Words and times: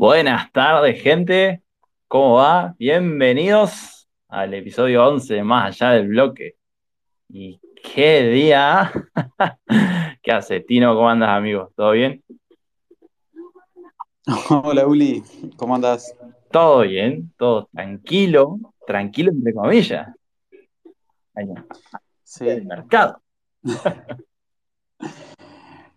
Buenas 0.00 0.50
tardes, 0.50 1.02
gente. 1.02 1.62
¿Cómo 2.08 2.36
va? 2.36 2.74
Bienvenidos 2.78 4.08
al 4.28 4.54
episodio 4.54 5.06
11 5.06 5.34
de 5.34 5.44
Más 5.44 5.82
Allá 5.82 5.92
del 5.92 6.08
Bloque. 6.08 6.56
¿Y 7.28 7.60
qué 7.82 8.22
día? 8.30 8.90
¿Qué 10.22 10.32
hace, 10.32 10.60
Tino? 10.60 10.94
¿Cómo 10.94 11.10
andas, 11.10 11.28
amigo? 11.28 11.70
¿Todo 11.76 11.90
bien? 11.90 12.24
Hola, 14.48 14.86
Uli. 14.86 15.22
¿Cómo 15.58 15.74
andas? 15.74 16.16
Todo 16.50 16.80
bien, 16.80 17.34
todo 17.36 17.68
tranquilo, 17.70 18.58
tranquilo 18.86 19.32
entre 19.32 19.52
comillas. 19.52 20.08
Sí. 22.24 22.48
El 22.48 22.64
mercado. 22.64 23.20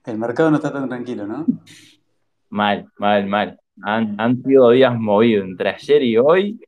El 0.04 0.18
mercado 0.18 0.52
no 0.52 0.58
está 0.58 0.74
tan 0.74 0.90
tranquilo, 0.90 1.26
¿no? 1.26 1.46
Mal, 2.50 2.92
mal, 2.98 3.26
mal. 3.28 3.63
Han, 3.82 4.20
han 4.20 4.42
sido 4.44 4.70
días 4.70 4.98
movidos 4.98 5.46
entre 5.46 5.70
ayer 5.70 6.04
y 6.04 6.18
hoy. 6.18 6.60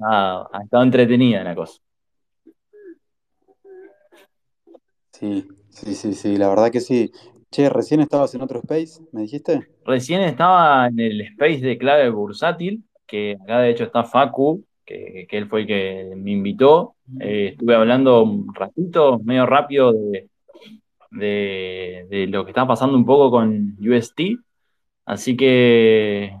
Ha, 0.00 0.46
ha 0.52 0.62
estado 0.62 0.82
entretenida 0.82 1.44
la 1.44 1.54
cosa. 1.54 1.80
Sí, 5.12 5.46
sí, 5.70 5.94
sí, 5.94 6.12
sí, 6.14 6.36
la 6.36 6.48
verdad 6.48 6.70
que 6.70 6.80
sí. 6.80 7.10
Che, 7.50 7.68
recién 7.70 8.00
estabas 8.00 8.34
en 8.34 8.42
otro 8.42 8.58
space, 8.58 9.00
¿me 9.12 9.22
dijiste? 9.22 9.66
Recién 9.84 10.20
estaba 10.22 10.88
en 10.88 10.98
el 10.98 11.20
space 11.22 11.60
de 11.60 11.78
clave 11.78 12.10
bursátil, 12.10 12.84
que 13.06 13.36
acá 13.40 13.60
de 13.60 13.70
hecho 13.70 13.84
está 13.84 14.04
Facu, 14.04 14.64
que, 14.84 15.26
que 15.28 15.38
él 15.38 15.48
fue 15.48 15.60
el 15.62 15.66
que 15.66 16.12
me 16.16 16.32
invitó. 16.32 16.96
Eh, 17.20 17.50
estuve 17.52 17.74
hablando 17.74 18.24
un 18.24 18.52
ratito, 18.54 19.20
medio 19.20 19.46
rápido, 19.46 19.92
de, 19.92 20.28
de, 21.12 22.06
de 22.10 22.26
lo 22.26 22.44
que 22.44 22.50
está 22.50 22.66
pasando 22.66 22.96
un 22.96 23.06
poco 23.06 23.30
con 23.30 23.76
UST. 23.80 24.20
Así 25.06 25.36
que, 25.36 26.36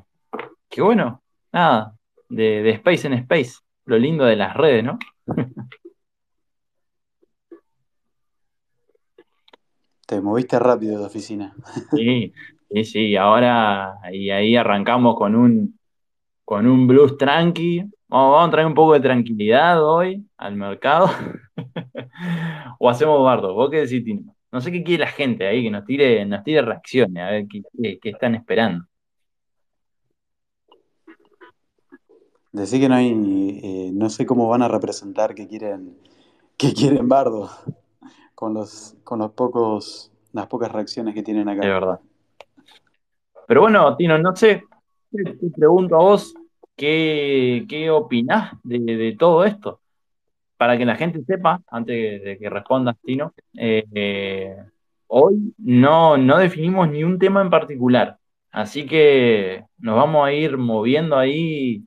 que 0.68 0.82
bueno, 0.82 1.22
nada, 1.52 1.94
de, 2.28 2.62
de 2.62 2.70
Space 2.70 3.06
en 3.06 3.14
Space, 3.14 3.60
lo 3.84 3.96
lindo 3.96 4.24
de 4.24 4.36
las 4.36 4.54
redes, 4.54 4.84
¿no? 4.84 4.98
Te 10.06 10.20
moviste 10.20 10.58
rápido 10.58 11.00
de 11.00 11.06
oficina. 11.06 11.54
Sí, 11.90 12.32
sí, 12.70 12.84
sí, 12.84 13.16
ahora 13.16 13.94
y 14.12 14.30
ahí 14.30 14.54
arrancamos 14.54 15.16
con 15.16 15.34
un, 15.34 15.78
con 16.44 16.66
un 16.66 16.86
blues 16.86 17.16
tranqui. 17.16 17.80
Vamos, 18.08 18.32
vamos 18.32 18.48
a 18.48 18.50
traer 18.52 18.66
un 18.68 18.74
poco 18.74 18.92
de 18.92 19.00
tranquilidad 19.00 19.84
hoy 19.84 20.24
al 20.36 20.54
mercado. 20.54 21.08
o 22.78 22.88
hacemos 22.88 23.20
bardo, 23.24 23.54
vos 23.54 23.68
qué 23.68 23.78
decís, 23.78 24.04
Tino? 24.04 24.35
No 24.56 24.62
sé 24.62 24.72
qué 24.72 24.82
quiere 24.82 25.04
la 25.04 25.10
gente 25.10 25.46
ahí, 25.46 25.64
que 25.64 25.70
nos 25.70 25.84
tire, 25.84 26.24
nos 26.24 26.42
tire 26.42 26.62
reacciones, 26.62 27.22
a 27.22 27.30
ver 27.30 27.46
qué, 27.46 27.60
qué- 27.76 27.98
qué 28.00 28.08
están 28.08 28.34
esperando. 28.36 28.86
Decí 32.52 32.80
que 32.80 32.88
no 32.88 32.94
hay, 32.94 33.60
eh, 33.62 33.90
no 33.92 34.08
sé 34.08 34.24
cómo 34.24 34.48
van 34.48 34.62
a 34.62 34.68
representar 34.68 35.34
que 35.34 35.46
quieren, 35.46 35.98
que 36.56 36.72
quieren 36.72 37.06
Bardo 37.06 37.50
con 38.34 38.54
los, 38.54 38.96
con 39.04 39.18
los 39.18 39.32
pocos, 39.32 40.10
las 40.32 40.46
pocas 40.46 40.72
reacciones 40.72 41.14
que 41.14 41.22
tienen 41.22 41.50
Es 41.50 41.58
acá. 41.58 41.66
verdad. 41.66 42.00
Pero 43.46 43.60
bueno, 43.60 43.94
Tino, 43.94 44.16
no 44.16 44.34
sé, 44.34 44.62
te 45.12 45.22
te 45.34 45.50
pregunto 45.54 45.96
a 45.96 45.98
vos, 45.98 46.32
¿qué, 46.74 47.66
qué 47.68 47.90
opinás 47.90 48.54
de, 48.64 48.78
de 48.78 49.16
todo 49.18 49.44
esto? 49.44 49.82
Para 50.56 50.78
que 50.78 50.86
la 50.86 50.96
gente 50.96 51.22
sepa, 51.24 51.60
antes 51.70 52.22
de 52.22 52.38
que 52.38 52.48
respondas, 52.48 52.96
Tino, 53.04 53.34
eh, 53.58 53.84
eh, 53.94 54.56
hoy 55.06 55.54
no, 55.58 56.16
no 56.16 56.38
definimos 56.38 56.88
ni 56.90 57.04
un 57.04 57.18
tema 57.18 57.42
en 57.42 57.50
particular, 57.50 58.18
así 58.50 58.86
que 58.86 59.64
nos 59.78 59.96
vamos 59.96 60.26
a 60.26 60.32
ir 60.32 60.56
moviendo 60.56 61.16
ahí 61.18 61.84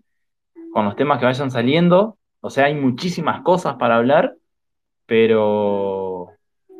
con 0.71 0.85
los 0.85 0.95
temas 0.95 1.19
que 1.19 1.25
vayan 1.25 1.51
saliendo. 1.51 2.17
O 2.41 2.49
sea, 2.49 2.65
hay 2.65 2.75
muchísimas 2.75 3.41
cosas 3.41 3.75
para 3.75 3.97
hablar, 3.97 4.35
pero, 5.05 6.27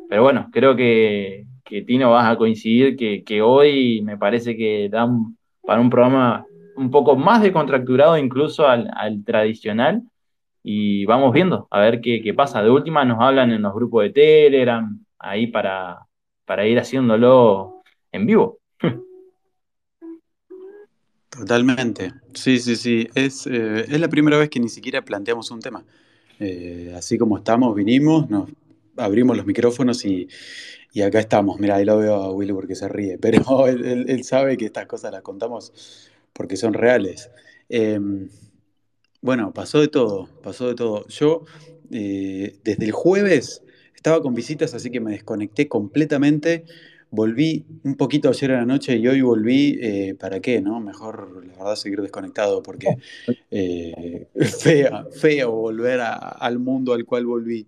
pero 0.08 0.22
bueno, 0.22 0.48
creo 0.52 0.76
que, 0.76 1.46
que 1.64 1.82
Tino 1.82 2.10
vas 2.10 2.30
a 2.30 2.36
coincidir 2.36 2.96
que, 2.96 3.24
que 3.24 3.42
hoy 3.42 4.00
me 4.02 4.16
parece 4.16 4.56
que 4.56 4.88
dan 4.88 5.36
para 5.62 5.80
un 5.80 5.90
programa 5.90 6.46
un 6.76 6.90
poco 6.90 7.16
más 7.16 7.42
descontracturado 7.42 8.16
incluso 8.16 8.66
al, 8.66 8.90
al 8.94 9.24
tradicional 9.24 10.02
y 10.62 11.04
vamos 11.06 11.32
viendo 11.32 11.66
a 11.70 11.80
ver 11.80 12.00
qué, 12.00 12.22
qué 12.22 12.34
pasa. 12.34 12.62
De 12.62 12.70
última 12.70 13.04
nos 13.04 13.20
hablan 13.20 13.52
en 13.52 13.62
los 13.62 13.74
grupos 13.74 14.04
de 14.04 14.10
Telegram, 14.10 14.98
ahí 15.18 15.46
para, 15.48 16.06
para 16.44 16.66
ir 16.66 16.78
haciéndolo 16.78 17.82
en 18.12 18.26
vivo. 18.26 18.58
Totalmente. 21.30 22.12
Sí, 22.34 22.58
sí, 22.58 22.76
sí. 22.76 23.08
Es, 23.14 23.46
eh, 23.46 23.84
es 23.88 24.00
la 24.00 24.08
primera 24.08 24.36
vez 24.36 24.50
que 24.50 24.58
ni 24.60 24.68
siquiera 24.68 25.02
planteamos 25.02 25.50
un 25.50 25.60
tema. 25.60 25.84
Eh, 26.40 26.92
así 26.96 27.18
como 27.18 27.38
estamos, 27.38 27.74
vinimos, 27.76 28.28
nos 28.30 28.48
abrimos 28.96 29.36
los 29.36 29.46
micrófonos 29.46 30.04
y, 30.04 30.28
y 30.92 31.02
acá 31.02 31.20
estamos. 31.20 31.60
Mira, 31.60 31.76
ahí 31.76 31.84
lo 31.84 31.98
veo 31.98 32.16
a 32.16 32.32
Willy 32.32 32.52
porque 32.52 32.74
se 32.74 32.88
ríe, 32.88 33.18
pero 33.18 33.66
él, 33.68 34.06
él- 34.08 34.24
sabe 34.24 34.56
que 34.56 34.66
estas 34.66 34.86
cosas 34.86 35.12
las 35.12 35.22
contamos 35.22 35.72
porque 36.32 36.56
son 36.56 36.74
reales. 36.74 37.30
Eh, 37.68 38.00
bueno, 39.22 39.52
pasó 39.52 39.80
de 39.80 39.88
todo, 39.88 40.30
pasó 40.40 40.68
de 40.68 40.74
todo. 40.74 41.06
Yo 41.08 41.44
eh, 41.90 42.58
desde 42.64 42.84
el 42.86 42.92
jueves 42.92 43.62
estaba 43.94 44.20
con 44.22 44.34
visitas, 44.34 44.74
así 44.74 44.90
que 44.90 45.00
me 45.00 45.12
desconecté 45.12 45.68
completamente. 45.68 46.64
Volví 47.10 47.66
un 47.82 47.96
poquito 47.96 48.28
ayer 48.28 48.52
a 48.52 48.58
la 48.58 48.66
noche 48.66 48.96
y 48.96 49.06
hoy 49.08 49.20
volví, 49.20 49.78
eh, 49.82 50.14
¿para 50.18 50.40
qué? 50.40 50.60
¿No? 50.60 50.80
Mejor, 50.80 51.44
la 51.46 51.54
verdad, 51.56 51.74
seguir 51.76 52.00
desconectado 52.02 52.62
porque 52.62 52.98
eh, 53.50 54.28
fea, 54.60 55.06
feo 55.10 55.50
volver 55.52 56.00
a- 56.00 56.14
al 56.16 56.58
mundo 56.58 56.92
al 56.94 57.04
cual 57.04 57.26
volví. 57.26 57.66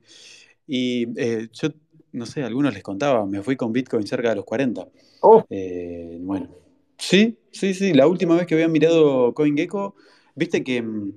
Y 0.67 1.09
eh, 1.21 1.49
yo, 1.53 1.69
no 2.13 2.27
sé, 2.27 2.43
a 2.43 2.47
algunos 2.47 2.75
les 2.75 2.83
contaba, 2.83 3.27
me 3.27 3.43
fui 3.43 3.57
con 3.57 3.73
Bitcoin 3.73 4.07
cerca 4.07 4.31
de 4.31 4.37
los 4.37 4.45
40. 4.45 4.89
Oh, 5.21 5.45
Eh, 5.51 6.19
bueno, 6.21 6.49
sí, 6.99 7.39
sí, 7.51 7.75
sí, 7.75 7.93
la 7.95 8.07
última 8.07 8.37
vez 8.37 8.47
que 8.47 8.55
había 8.55 8.69
mirado 8.69 9.35
CoinGecko, 9.35 9.95
viste 10.35 10.65
que 10.65 10.83
mm, 10.83 11.13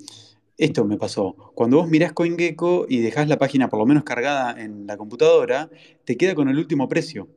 esto 0.58 0.86
me 0.86 0.98
pasó. 0.98 1.36
Cuando 1.56 1.78
vos 1.78 1.90
mirás 1.90 2.14
CoinGecko 2.14 2.86
y 2.90 3.00
dejás 3.00 3.28
la 3.28 3.38
página 3.38 3.70
por 3.70 3.80
lo 3.80 3.86
menos 3.86 4.04
cargada 4.04 4.60
en 4.62 4.88
la 4.88 4.98
computadora, 4.98 5.70
te 6.06 6.18
queda 6.18 6.36
con 6.36 6.50
el 6.50 6.58
último 6.58 6.88
precio. 6.88 7.28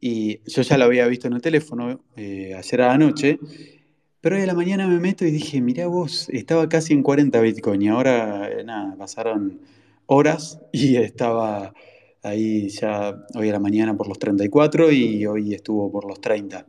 Y 0.00 0.40
yo 0.48 0.62
ya 0.62 0.78
lo 0.78 0.84
había 0.84 1.06
visto 1.06 1.26
en 1.26 1.34
el 1.34 1.42
teléfono 1.42 2.00
eh, 2.16 2.54
ayer 2.54 2.82
a 2.82 2.88
la 2.88 2.98
noche, 2.98 3.38
pero 4.20 4.36
hoy 4.36 4.42
a 4.42 4.46
la 4.46 4.54
mañana 4.54 4.86
me 4.86 4.98
meto 5.00 5.24
y 5.24 5.30
dije, 5.30 5.60
mirá 5.60 5.86
vos, 5.86 6.28
estaba 6.30 6.68
casi 6.68 6.92
en 6.92 7.02
40 7.02 7.40
Bitcoin 7.40 7.82
y 7.82 7.88
ahora, 7.88 8.48
eh, 8.50 8.64
nada, 8.64 8.96
pasaron 8.96 9.60
horas 10.06 10.60
y 10.72 10.96
estaba 10.96 11.72
ahí 12.22 12.68
ya 12.68 13.24
hoy 13.34 13.48
a 13.48 13.52
la 13.52 13.60
mañana 13.60 13.96
por 13.96 14.08
los 14.08 14.18
34 14.18 14.90
y 14.92 15.26
hoy 15.26 15.54
estuvo 15.54 15.90
por 15.90 16.06
los 16.06 16.20
30. 16.20 16.66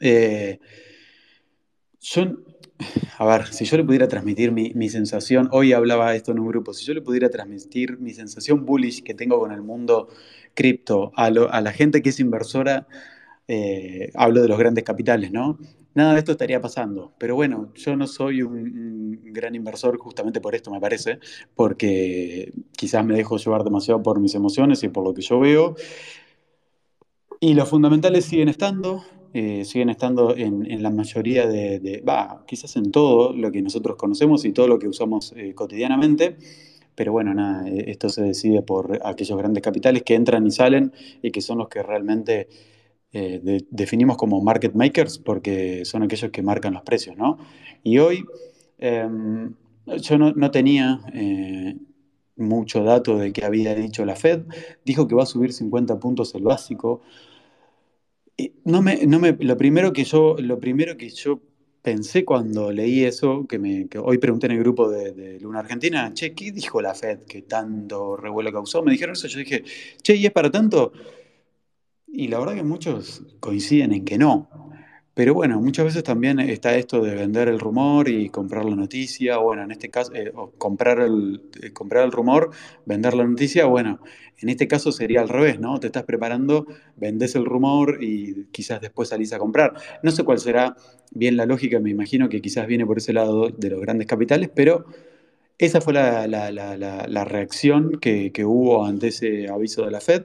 Eh, 0.00 0.58
yo, 2.00 2.24
A 3.18 3.26
ver, 3.26 3.46
si 3.48 3.64
yo 3.64 3.76
le 3.76 3.84
pudiera 3.84 4.08
transmitir 4.08 4.52
mi, 4.52 4.72
mi, 4.74 4.88
sensación, 4.88 5.48
hoy 5.52 5.72
hablaba 5.72 6.14
esto 6.14 6.32
en 6.32 6.38
un 6.38 6.48
grupo, 6.48 6.72
si 6.72 6.84
yo 6.84 6.94
le 6.94 7.02
pudiera 7.02 7.28
transmitir 7.28 7.98
mi 7.98 8.14
sensación 8.14 8.64
bullish 8.64 9.02
que 9.02 9.14
tengo 9.14 9.38
con 9.38 9.52
el 9.52 9.62
mundo 9.62 10.08
cripto 10.54 11.12
a, 11.16 11.26
a 11.26 11.60
la 11.60 11.72
gente 11.72 12.02
que 12.02 12.10
es 12.10 12.20
inversora, 12.20 12.86
eh, 13.48 14.10
hablo 14.14 14.42
de 14.42 14.48
los 14.48 14.58
grandes 14.58 14.84
capitales, 14.84 15.32
¿no? 15.32 15.58
Nada 15.94 16.12
de 16.12 16.20
esto 16.20 16.32
estaría 16.32 16.60
pasando. 16.60 17.12
Pero 17.18 17.34
bueno, 17.34 17.72
yo 17.74 17.96
no 17.96 18.06
soy 18.06 18.42
un, 18.42 19.18
un, 19.24 19.32
gran 19.32 19.54
inversor 19.54 19.98
justamente 19.98 20.40
por 20.40 20.54
esto, 20.54 20.70
me 20.70 20.80
parece, 20.80 21.18
porque 21.54 22.52
quizás 22.76 23.04
me 23.04 23.14
dejo 23.14 23.36
llevar 23.38 23.64
demasiado 23.64 24.02
por 24.02 24.20
mis 24.20 24.34
emociones 24.34 24.82
y 24.84 24.88
por 24.88 25.04
lo 25.04 25.14
que 25.14 25.22
yo 25.22 25.40
veo. 25.40 25.74
Y 27.40 27.54
los 27.54 27.68
fundamentales 27.68 28.26
siguen 28.26 28.48
estando, 28.48 29.02
eh, 29.32 29.64
siguen 29.64 29.90
estando 29.90 30.36
en, 30.36 30.70
en, 30.70 30.82
la 30.82 30.90
mayoría 30.90 31.46
de, 31.46 32.02
quizás 32.46 32.76
en 32.76 32.90
todo 32.90 33.32
lo 33.32 33.50
que 33.52 33.62
nosotros 33.62 33.96
conocemos 33.96 34.44
y 34.44 34.52
todo 34.52 34.68
lo 34.68 34.78
que 34.78 34.88
usamos 34.88 35.32
eh, 35.36 35.54
cotidianamente. 35.54 36.36
Pero 36.94 37.12
bueno, 37.12 37.32
nada, 37.32 37.68
eh, 37.68 37.84
esto 37.88 38.08
se 38.08 38.22
decide 38.22 38.62
por 38.62 39.00
aquellos 39.04 39.38
grandes 39.38 39.62
capitales 39.62 40.02
que 40.02 40.14
entran 40.14 40.46
y 40.46 40.50
salen 40.50 40.92
y 41.22 41.30
que 41.30 41.40
son 41.40 41.58
los 41.58 41.68
que 41.68 41.82
realmente 41.82 42.48
eh, 43.12 43.40
de, 43.42 43.66
definimos 43.70 44.16
como 44.16 44.40
market 44.40 44.72
makers 44.74 45.18
porque 45.18 45.84
son 45.84 46.04
aquellos 46.04 46.30
que 46.30 46.42
marcan 46.42 46.74
los 46.74 46.82
precios, 46.82 47.16
¿no? 47.16 47.38
Y 47.82 47.98
hoy 47.98 48.24
eh, 48.78 49.08
yo 50.00 50.18
no, 50.18 50.32
no 50.32 50.50
tenía 50.52 51.00
eh, 51.12 51.76
mucho 52.36 52.84
dato 52.84 53.18
de 53.18 53.32
qué 53.32 53.44
había 53.44 53.74
dicho 53.74 54.04
la 54.04 54.14
Fed, 54.14 54.42
dijo 54.84 55.08
que 55.08 55.16
va 55.16 55.24
a 55.24 55.26
subir 55.26 55.52
50 55.52 55.98
puntos 55.98 56.34
el 56.36 56.42
básico. 56.42 57.02
No 58.64 58.82
me, 58.82 59.06
no 59.06 59.18
me, 59.18 59.32
lo, 59.32 59.56
primero 59.56 59.92
que 59.92 60.04
yo, 60.04 60.36
lo 60.38 60.58
primero 60.58 60.96
que 60.96 61.08
yo 61.10 61.40
pensé 61.82 62.24
cuando 62.24 62.70
leí 62.70 63.04
eso, 63.04 63.46
que, 63.48 63.58
me, 63.58 63.88
que 63.88 63.98
hoy 63.98 64.18
pregunté 64.18 64.46
en 64.46 64.52
el 64.52 64.58
grupo 64.58 64.90
de, 64.90 65.12
de, 65.12 65.40
Luna 65.40 65.60
Argentina, 65.60 66.12
che, 66.12 66.34
¿qué 66.34 66.52
dijo 66.52 66.80
la 66.80 66.94
Fed 66.94 67.20
que 67.20 67.42
tanto 67.42 68.16
revuelo 68.16 68.52
causó? 68.52 68.82
Me 68.82 68.92
dijeron 68.92 69.14
eso, 69.14 69.28
yo 69.28 69.38
dije, 69.38 69.64
che, 70.02 70.16
¿y 70.16 70.26
es 70.26 70.32
para 70.32 70.50
tanto? 70.50 70.92
Y 72.06 72.28
la 72.28 72.38
verdad 72.38 72.54
que 72.54 72.62
muchos 72.62 73.22
coinciden 73.40 73.92
en 73.92 74.04
que 74.04 74.18
no. 74.18 74.69
Pero 75.20 75.34
bueno, 75.34 75.60
muchas 75.60 75.84
veces 75.84 76.02
también 76.02 76.40
está 76.40 76.76
esto 76.76 77.02
de 77.02 77.14
vender 77.14 77.48
el 77.48 77.60
rumor 77.60 78.08
y 78.08 78.30
comprar 78.30 78.64
la 78.64 78.74
noticia, 78.74 79.38
o 79.38 79.42
bueno, 79.42 79.62
en 79.64 79.70
este 79.70 79.90
caso, 79.90 80.14
eh, 80.14 80.32
comprar, 80.56 80.98
el, 80.98 81.42
eh, 81.62 81.74
comprar 81.74 82.06
el 82.06 82.10
rumor, 82.10 82.52
vender 82.86 83.12
la 83.12 83.24
noticia, 83.24 83.66
bueno, 83.66 84.00
en 84.38 84.48
este 84.48 84.66
caso 84.66 84.92
sería 84.92 85.20
al 85.20 85.28
revés, 85.28 85.60
¿no? 85.60 85.78
Te 85.78 85.88
estás 85.88 86.04
preparando, 86.04 86.66
vendes 86.96 87.34
el 87.34 87.44
rumor 87.44 88.02
y 88.02 88.46
quizás 88.50 88.80
después 88.80 89.10
salís 89.10 89.34
a 89.34 89.38
comprar. 89.38 89.74
No 90.02 90.10
sé 90.10 90.24
cuál 90.24 90.38
será 90.38 90.74
bien 91.10 91.36
la 91.36 91.44
lógica, 91.44 91.80
me 91.80 91.90
imagino 91.90 92.30
que 92.30 92.40
quizás 92.40 92.66
viene 92.66 92.86
por 92.86 92.96
ese 92.96 93.12
lado 93.12 93.50
de 93.50 93.68
los 93.68 93.80
grandes 93.82 94.06
capitales, 94.06 94.48
pero 94.54 94.86
esa 95.58 95.82
fue 95.82 95.92
la, 95.92 96.26
la, 96.28 96.50
la, 96.50 96.78
la 97.06 97.24
reacción 97.26 98.00
que, 98.00 98.32
que 98.32 98.46
hubo 98.46 98.86
ante 98.86 99.08
ese 99.08 99.50
aviso 99.50 99.84
de 99.84 99.90
la 99.90 100.00
Fed 100.00 100.24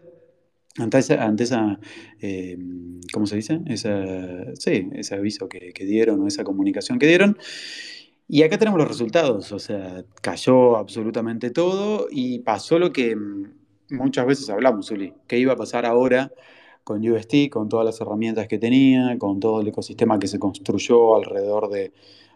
ante 0.78 0.98
esa, 0.98 1.24
ante 1.24 1.44
esa 1.44 1.80
eh, 2.22 2.58
¿cómo 3.14 3.26
se 3.26 3.38
dice? 3.38 3.62
Esa, 3.68 4.54
sí, 4.56 4.90
ese 4.94 5.16
aviso 5.16 5.48
que, 5.48 5.72
que, 5.74 5.86
dieron 5.86 6.22
o 6.22 6.28
esa 6.28 6.44
comunicación 6.44 7.00
que 7.00 7.08
dieron. 7.08 7.38
Y 8.28 8.44
acá 8.44 8.58
tenemos 8.58 8.80
los 8.80 8.88
resultados, 8.88 9.52
o 9.52 9.60
sea, 9.60 10.04
cayó 10.22 10.78
absolutamente 10.78 11.52
todo 11.52 12.08
y 12.10 12.40
pasó 12.40 12.80
lo 12.80 12.92
que 12.92 13.16
mm, 13.16 13.52
muchas 13.92 14.26
veces 14.26 14.50
hablamos, 14.50 14.90
Uli, 14.92 15.14
que 15.28 15.38
iba 15.38 15.54
a 15.54 15.56
pasar 15.56 15.86
ahora 15.86 16.32
con 16.84 17.08
UST, 17.08 17.50
con 17.52 17.70
todas 17.70 17.86
las 17.86 18.02
herramientas 18.02 18.48
que 18.48 18.58
tenía, 18.58 19.18
con 19.20 19.40
todo 19.40 19.62
el 19.62 19.68
ecosistema 19.68 20.20
que 20.20 20.28
se 20.28 20.40
construyó 20.40 21.16
alrededor 21.16 21.70
de, 21.70 21.94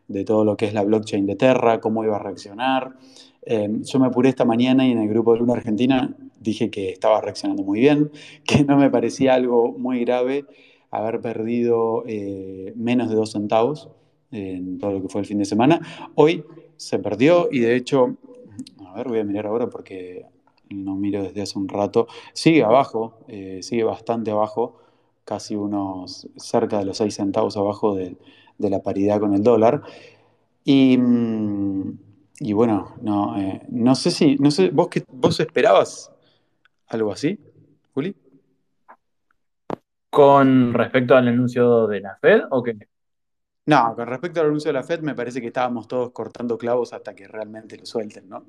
de 0.07 0.25
todo 0.25 0.43
lo 0.43 0.57
que 0.57 0.65
es 0.65 0.73
la 0.73 0.83
blockchain 0.83 1.25
de 1.25 1.35
Terra, 1.35 1.79
cómo 1.79 2.03
iba 2.03 2.17
a 2.17 2.19
reaccionar. 2.19 2.95
Eh, 3.43 3.69
yo 3.83 3.99
me 3.99 4.07
apuré 4.07 4.29
esta 4.29 4.45
mañana 4.45 4.87
y 4.87 4.91
en 4.91 4.99
el 4.99 5.09
grupo 5.09 5.33
de 5.33 5.39
Luna 5.39 5.53
Argentina 5.53 6.15
dije 6.39 6.69
que 6.69 6.89
estaba 6.89 7.21
reaccionando 7.21 7.63
muy 7.63 7.79
bien, 7.79 8.11
que 8.45 8.63
no 8.63 8.77
me 8.77 8.89
parecía 8.89 9.33
algo 9.33 9.71
muy 9.71 10.01
grave 10.01 10.45
haber 10.91 11.21
perdido 11.21 12.03
eh, 12.07 12.73
menos 12.75 13.09
de 13.09 13.15
dos 13.15 13.31
centavos 13.31 13.89
en 14.31 14.79
todo 14.79 14.91
lo 14.91 15.01
que 15.01 15.09
fue 15.09 15.21
el 15.21 15.27
fin 15.27 15.37
de 15.37 15.45
semana. 15.45 15.81
Hoy 16.15 16.43
se 16.77 16.99
perdió 16.99 17.49
y 17.51 17.59
de 17.59 17.75
hecho, 17.75 18.17
a 18.85 18.93
ver, 18.95 19.07
voy 19.07 19.19
a 19.19 19.23
mirar 19.23 19.47
ahora 19.47 19.69
porque 19.69 20.25
no 20.69 20.95
miro 20.95 21.23
desde 21.23 21.41
hace 21.41 21.57
un 21.57 21.67
rato, 21.67 22.07
sigue 22.33 22.63
abajo, 22.63 23.19
eh, 23.27 23.59
sigue 23.61 23.83
bastante 23.83 24.31
abajo, 24.31 24.77
casi 25.25 25.55
unos 25.55 26.27
cerca 26.37 26.79
de 26.79 26.85
los 26.85 26.97
seis 26.97 27.15
centavos 27.15 27.57
abajo 27.57 27.95
de, 27.95 28.17
la 28.57 28.81
paridad 28.81 29.19
con 29.19 29.33
el 29.33 29.43
dólar. 29.43 29.83
Y... 30.63 30.97
Mmm, 30.97 32.08
y 32.39 32.53
bueno, 32.53 32.95
no, 33.01 33.37
eh, 33.37 33.61
no 33.69 33.95
sé 33.95 34.11
si, 34.11 34.35
no 34.37 34.49
sé, 34.49 34.69
¿vos, 34.69 34.87
que, 34.87 35.03
¿vos 35.09 35.39
esperabas 35.39 36.11
algo 36.87 37.11
así, 37.11 37.37
Juli? 37.93 38.15
¿Con 40.09 40.73
respecto 40.73 41.15
al 41.15 41.27
anuncio 41.27 41.87
de 41.87 41.99
la 41.99 42.15
Fed 42.15 42.43
o 42.49 42.63
qué? 42.63 42.77
No, 43.65 43.93
con 43.95 44.07
respecto 44.07 44.39
al 44.39 44.47
anuncio 44.47 44.69
de 44.69 44.73
la 44.73 44.83
Fed 44.83 45.01
me 45.01 45.15
parece 45.15 45.41
que 45.41 45.47
estábamos 45.47 45.87
todos 45.87 46.11
cortando 46.11 46.57
clavos 46.57 46.93
hasta 46.93 47.13
que 47.13 47.27
realmente 47.27 47.77
lo 47.77 47.85
suelten, 47.85 48.29
¿no? 48.29 48.45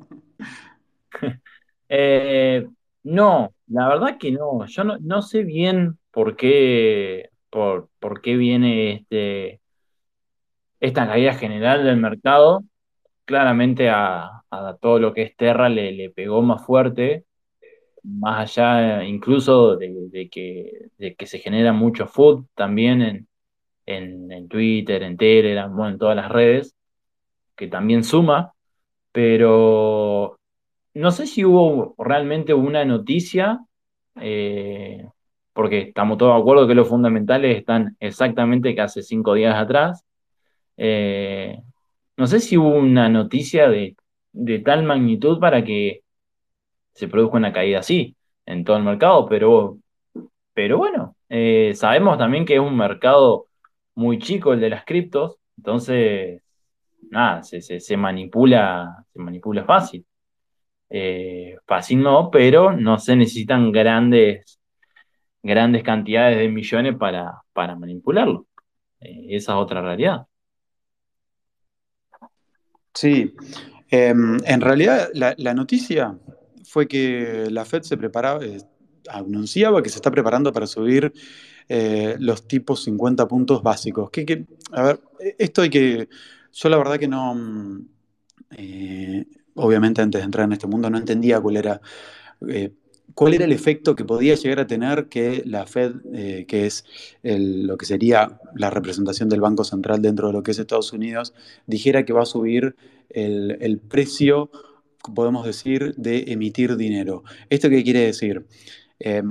eh, 1.88 2.66
no, 3.02 3.52
la 3.66 3.88
verdad 3.88 4.18
que 4.18 4.30
no. 4.30 4.64
Yo 4.66 4.84
no, 4.84 4.98
no 5.00 5.20
sé 5.20 5.42
bien 5.42 5.98
por 6.12 6.36
qué, 6.36 7.30
por, 7.50 7.88
por 7.98 8.22
qué 8.22 8.36
viene 8.36 8.92
este, 8.94 9.60
esta 10.78 11.06
caída 11.06 11.34
general 11.34 11.84
del 11.84 11.96
mercado 11.96 12.64
claramente 13.30 13.88
a, 13.88 14.42
todo 14.80 14.98
lo 14.98 15.14
que 15.14 15.22
es 15.22 15.36
Terra 15.36 15.68
le, 15.68 16.10
pegó 16.10 16.42
más 16.42 16.66
fuerte, 16.66 17.24
más 18.02 18.58
allá 18.58 19.04
incluso 19.04 19.76
de, 19.76 20.28
que, 20.28 21.26
se 21.26 21.38
genera 21.38 21.72
mucho 21.72 22.08
food 22.08 22.46
también 22.56 23.02
en, 23.02 23.28
en, 23.86 24.32
en, 24.32 24.48
Twitter, 24.48 25.04
en 25.04 25.16
Telegram, 25.16 25.72
bueno, 25.72 25.92
en 25.92 25.98
todas 25.98 26.16
las 26.16 26.28
redes, 26.28 26.74
que 27.54 27.68
también 27.68 28.02
suma, 28.02 28.52
pero 29.12 30.36
no 30.94 31.10
sé 31.12 31.28
si 31.28 31.44
hubo 31.44 31.94
realmente 31.98 32.52
una 32.52 32.84
noticia, 32.84 33.60
eh, 34.20 35.06
porque 35.52 35.82
estamos 35.82 36.18
todos 36.18 36.34
de 36.34 36.40
acuerdo 36.40 36.66
que 36.66 36.74
los 36.74 36.88
fundamentales 36.88 37.58
están 37.58 37.96
exactamente 38.00 38.74
que 38.74 38.80
hace 38.80 39.02
cinco 39.02 39.34
días 39.34 39.54
atrás. 39.54 40.04
Eh, 40.76 41.60
no 42.20 42.26
sé 42.26 42.40
si 42.40 42.58
hubo 42.58 42.74
una 42.74 43.08
noticia 43.08 43.70
de, 43.70 43.96
de 44.32 44.58
tal 44.58 44.82
magnitud 44.84 45.40
para 45.40 45.64
que 45.64 46.02
se 46.92 47.08
produzca 47.08 47.38
una 47.38 47.52
caída 47.52 47.78
así 47.80 48.14
en 48.44 48.62
todo 48.62 48.76
el 48.76 48.84
mercado, 48.84 49.26
pero, 49.26 49.78
pero 50.52 50.76
bueno, 50.76 51.16
eh, 51.30 51.72
sabemos 51.74 52.18
también 52.18 52.44
que 52.44 52.56
es 52.56 52.60
un 52.60 52.76
mercado 52.76 53.46
muy 53.94 54.18
chico 54.18 54.52
el 54.52 54.60
de 54.60 54.68
las 54.68 54.84
criptos, 54.84 55.38
entonces, 55.56 56.42
nada, 57.10 57.42
se, 57.42 57.62
se, 57.62 57.80
se 57.80 57.96
manipula, 57.96 59.06
se 59.14 59.18
manipula 59.18 59.64
fácil. 59.64 60.04
Eh, 60.90 61.56
fácil 61.66 62.02
no, 62.02 62.30
pero 62.30 62.72
no 62.72 62.98
se 62.98 63.16
necesitan 63.16 63.72
grandes, 63.72 64.60
grandes 65.42 65.82
cantidades 65.82 66.36
de 66.38 66.48
millones 66.50 66.96
para, 66.98 67.42
para 67.54 67.76
manipularlo. 67.76 68.46
Eh, 69.00 69.36
esa 69.36 69.52
es 69.52 69.58
otra 69.58 69.80
realidad. 69.82 70.26
Sí, 72.94 73.34
eh, 73.90 74.08
en 74.08 74.60
realidad 74.60 75.08
la, 75.14 75.54
noticia 75.54 76.18
fue 76.64 76.86
que 76.86 77.48
la 77.50 77.64
Fed 77.64 77.82
se 77.82 77.96
preparaba, 77.96 78.44
eh, 78.44 78.58
anunciaba 79.08 79.82
que 79.82 79.88
se 79.88 79.96
está 79.96 80.10
preparando 80.10 80.52
para 80.52 80.66
subir 80.66 81.12
eh, 81.68 82.16
los 82.18 82.48
tipos 82.48 82.82
50 82.84 83.28
puntos 83.28 83.62
básicos. 83.62 84.10
Que, 84.10 84.26
que, 84.26 84.44
a 84.72 84.82
ver, 84.82 85.00
esto 85.38 85.62
hay 85.62 85.70
que, 85.70 86.08
yo 86.52 86.68
la 86.68 86.76
verdad 86.76 86.98
que 86.98 87.08
no, 87.08 87.36
eh, 88.56 89.24
obviamente 89.54 90.02
antes 90.02 90.20
de 90.20 90.24
entrar 90.24 90.46
en 90.46 90.52
este 90.52 90.66
mundo 90.66 90.90
no 90.90 90.98
entendía 90.98 91.40
cuál 91.40 91.56
era 91.56 91.80
eh, 92.48 92.72
cuál 93.14 93.34
era 93.34 93.44
el 93.44 93.52
efecto 93.52 93.94
que 93.94 94.04
podía 94.04 94.34
llegar 94.34 94.60
a 94.60 94.66
tener 94.66 95.08
que 95.08 95.42
la 95.46 95.66
Fed, 95.66 95.94
eh, 96.12 96.44
que 96.46 96.66
es 96.66 96.84
lo 97.22 97.76
que 97.76 97.86
sería 97.86 98.40
la 98.54 98.70
representación 98.70 99.28
del 99.28 99.40
Banco 99.40 99.64
Central 99.64 100.02
dentro 100.02 100.28
de 100.28 100.32
lo 100.32 100.42
que 100.42 100.52
es 100.52 100.58
Estados 100.58 100.92
Unidos, 100.92 101.34
dijera 101.66 102.04
que 102.04 102.12
va 102.12 102.22
a 102.22 102.26
subir 102.26 102.76
el, 103.08 103.80
precio, 103.88 104.50
podemos 105.14 105.44
decir, 105.44 105.94
de 105.96 106.24
emitir 106.28 106.76
dinero. 106.76 107.24
¿Esto 107.48 107.68
qué 107.68 107.82
quiere 107.82 108.00
decir? 108.00 108.46
Eh, 108.98 109.22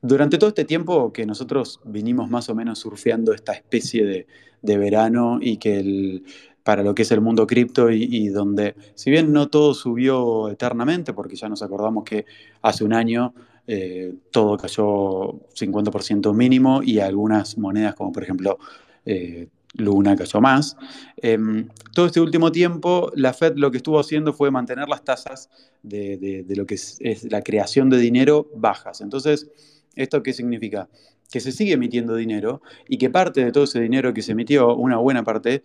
durante 0.00 0.38
todo 0.38 0.48
este 0.48 0.64
tiempo 0.64 1.12
que 1.12 1.26
nosotros 1.26 1.80
vinimos 1.84 2.28
más 2.28 2.48
o 2.48 2.54
menos 2.54 2.78
surfeando 2.78 3.32
esta 3.32 3.52
especie 3.52 4.26
de 4.62 4.78
verano 4.78 5.38
y 5.40 5.58
que 5.58 5.78
el, 5.78 6.24
para 6.62 6.82
lo 6.82 6.94
que 6.94 7.02
es 7.02 7.10
el 7.10 7.20
mundo 7.20 7.46
cripto 7.46 7.90
y, 7.90 8.28
donde, 8.28 8.74
si 8.94 9.10
bien 9.10 9.32
no 9.32 9.48
todo 9.48 9.74
subió 9.74 10.48
eternamente, 10.48 11.12
porque 11.12 11.36
ya 11.36 11.48
nos 11.48 11.62
acordamos 11.62 12.04
que 12.04 12.24
hace 12.62 12.84
un 12.84 12.92
año 12.92 13.34
eh, 13.66 14.14
todo 14.30 14.56
cayó 14.56 15.40
50% 15.54 16.34
mínimo 16.34 16.82
y 16.82 16.98
algunas 16.98 17.56
monedas 17.58 17.94
como 17.94 18.10
por 18.10 18.24
ejemplo 18.24 18.58
eh, 19.06 19.48
Luna 19.74 20.16
cayó 20.16 20.40
más. 20.40 20.76
Em, 21.16 21.68
todo 21.94 22.06
este 22.06 22.20
último 22.20 22.52
tiempo, 22.52 23.10
la 23.14 23.32
Fed 23.32 23.54
lo 23.56 23.70
que 23.70 23.78
estuvo 23.78 23.98
haciendo 23.98 24.32
fue 24.32 24.50
mantener 24.50 24.88
las 24.88 25.04
tasas 25.04 25.50
de, 25.82 26.44
lo 26.48 26.66
que 26.66 26.74
es, 26.74 26.98
la 27.30 27.42
creación 27.42 27.88
de 27.90 27.98
dinero 27.98 28.50
bajas. 28.54 29.00
Entonces, 29.00 29.50
¿esto 29.94 30.22
qué 30.22 30.32
significa? 30.32 30.88
Que 31.30 31.40
se 31.40 31.52
sigue 31.52 31.72
emitiendo 31.72 32.14
dinero 32.14 32.60
y 32.88 32.98
que 32.98 33.08
parte 33.08 33.44
de 33.44 33.52
todo 33.52 33.64
ese 33.64 33.80
dinero 33.80 34.12
que 34.12 34.22
se 34.22 34.32
emitió, 34.32 34.76
una 34.76 34.98
buena 34.98 35.24
parte, 35.24 35.62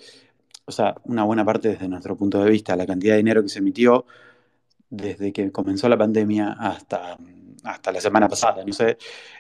o 0.68 0.72
sea, 0.72 0.96
una 1.06 1.24
buena 1.24 1.46
parte 1.46 1.70
desde 1.70 1.88
nuestro 1.88 2.18
punto 2.18 2.44
de 2.44 2.52
vista, 2.52 2.76
la 2.76 2.86
cantidad 2.86 3.14
de 3.14 3.18
dinero 3.20 3.42
que 3.42 3.48
se 3.48 3.60
emitió 3.60 4.06
desde 4.90 5.32
que 5.32 5.50
comenzó 5.50 5.88
la 5.88 5.98
pandemia 5.98 6.58
hasta, 6.60 7.18
hasta 7.64 7.92
la 7.94 8.02
semana 8.02 8.28
pasada, 8.28 8.66
no 8.66 8.74
sé, 8.74 8.98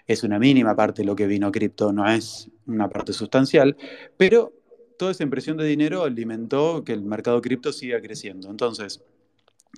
es 0.08 0.24
una 0.24 0.40
mínima 0.40 0.74
parte 0.74 1.04
lo 1.04 1.18
que 1.18 1.28
vino 1.28 1.52
cripto, 1.52 1.92
no 1.92 2.10
es 2.10 2.50
una 2.66 2.90
parte 2.90 3.12
sustancial, 3.12 3.76
pero 4.16 4.54
toda 4.98 5.12
esa 5.12 5.24
impresión 5.24 5.58
de 5.58 5.66
dinero 5.66 6.04
alimentó 6.04 6.86
que 6.86 6.94
el 6.94 7.04
mercado 7.04 7.42
cripto 7.42 7.74
siga 7.74 8.02
creciendo. 8.02 8.50
Entonces, 8.50 9.04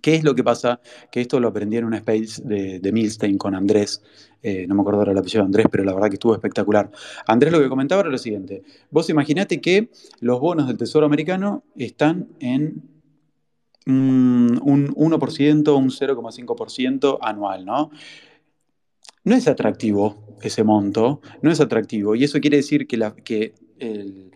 ¿qué 0.01 0.15
es 0.15 0.24
lo 0.24 0.36
que 0.36 0.43
pasa? 0.43 0.81
Que 1.12 1.22
esto 1.22 1.39
lo 1.39 1.50
aprendí 1.50 1.77
en 1.77 1.86
una 1.86 1.98
space 1.98 2.41
de, 2.43 2.91
Milstein 2.91 3.38
con 3.38 3.55
Andrés, 3.55 4.01
eh, 4.41 4.65
no 4.67 4.75
me 4.75 4.81
acuerdo 4.81 5.00
ahora 5.00 5.12
el 5.12 5.17
apellido 5.17 5.41
de 5.41 5.46
Andrés, 5.48 5.67
pero 5.72 5.84
la 5.84 5.93
verdad 5.93 6.10
que 6.10 6.15
estuvo 6.15 6.34
espectacular. 6.34 6.89
Andrés 7.27 7.51
lo 7.51 7.60
que 7.60 7.69
comentaba 7.69 8.01
era 8.01 8.10
lo 8.10 8.17
siguiente, 8.17 8.63
vos 8.89 9.10
imaginate 9.10 9.62
que 9.62 9.89
los 10.22 10.39
bonos 10.39 10.67
del 10.67 10.77
Tesoro 10.77 11.05
americano 11.05 11.63
están 11.75 12.29
en 12.39 12.84
un 13.86 14.60
1%, 14.60 15.77
un 15.77 15.89
0,5% 15.89 17.17
anual, 17.22 17.65
¿no? 17.65 17.91
No 19.24 19.36
es 19.36 19.48
atractivo 19.48 20.38
ese 20.41 20.63
monto, 20.63 21.22
no 21.41 21.51
es 21.51 21.60
atractivo, 21.60 22.15
y 22.15 22.24
eso 22.24 22.39
quiere 22.39 22.58
decir 22.58 22.88
que, 22.88 22.98
la, 22.98 23.13
que 23.15 23.53
el, 23.79 24.31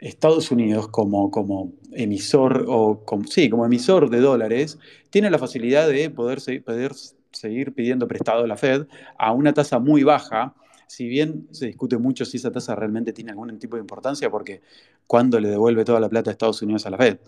Estados 0.00 0.50
Unidos 0.50 0.88
como, 0.88 1.30
como 1.30 1.72
emisor 1.92 2.64
o 2.68 3.04
sí, 3.28 3.50
como 3.50 3.66
emisor 3.66 4.08
de 4.08 4.20
dólares 4.20 4.78
tiene 5.10 5.30
la 5.30 5.38
facilidad 5.38 5.88
de 5.88 6.08
poder, 6.10 6.40
poder 6.64 6.92
seguir 7.30 7.74
pidiendo 7.74 8.08
prestado 8.08 8.44
a 8.44 8.46
la 8.46 8.56
Fed 8.56 8.86
a 9.18 9.32
una 9.32 9.52
tasa 9.52 9.78
muy 9.78 10.02
baja, 10.02 10.54
si 10.86 11.06
bien 11.06 11.46
se 11.50 11.66
discute 11.66 11.98
mucho 11.98 12.24
si 12.24 12.38
esa 12.38 12.50
tasa 12.50 12.74
realmente 12.74 13.12
tiene 13.12 13.30
algún 13.30 13.58
tipo 13.58 13.76
de 13.76 13.82
importancia, 13.82 14.30
porque 14.30 14.62
cuando 15.06 15.38
le 15.38 15.50
devuelve 15.50 15.84
toda 15.84 16.00
la 16.00 16.08
plata 16.08 16.30
a 16.30 16.32
Estados 16.32 16.62
Unidos 16.62 16.86
a 16.86 16.90
la 16.90 16.96
Fed? 16.96 17.18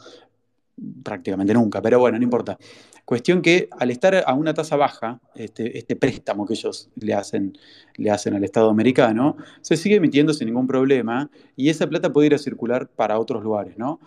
Prácticamente 1.02 1.54
nunca, 1.54 1.80
pero 1.80 1.98
bueno, 1.98 2.18
no 2.18 2.24
importa. 2.24 2.58
Cuestión 3.04 3.42
que 3.42 3.68
al 3.78 3.90
estar 3.90 4.24
a 4.26 4.34
una 4.34 4.54
tasa 4.54 4.76
baja, 4.76 5.20
este, 5.34 5.76
este, 5.76 5.96
préstamo 5.96 6.46
que 6.46 6.54
ellos 6.54 6.88
le 6.96 7.14
hacen, 7.14 7.58
le 7.96 8.10
hacen 8.10 8.34
al 8.34 8.44
Estado 8.44 8.70
americano, 8.70 9.36
se 9.60 9.76
sigue 9.76 9.96
emitiendo 9.96 10.32
sin 10.32 10.46
ningún 10.46 10.66
problema 10.66 11.30
y 11.56 11.68
esa 11.68 11.88
plata 11.88 12.12
puede 12.12 12.28
ir 12.28 12.34
a 12.34 12.38
circular 12.38 12.88
para 12.88 13.18
otros 13.18 13.42
lugares, 13.42 13.76
¿no? 13.76 14.00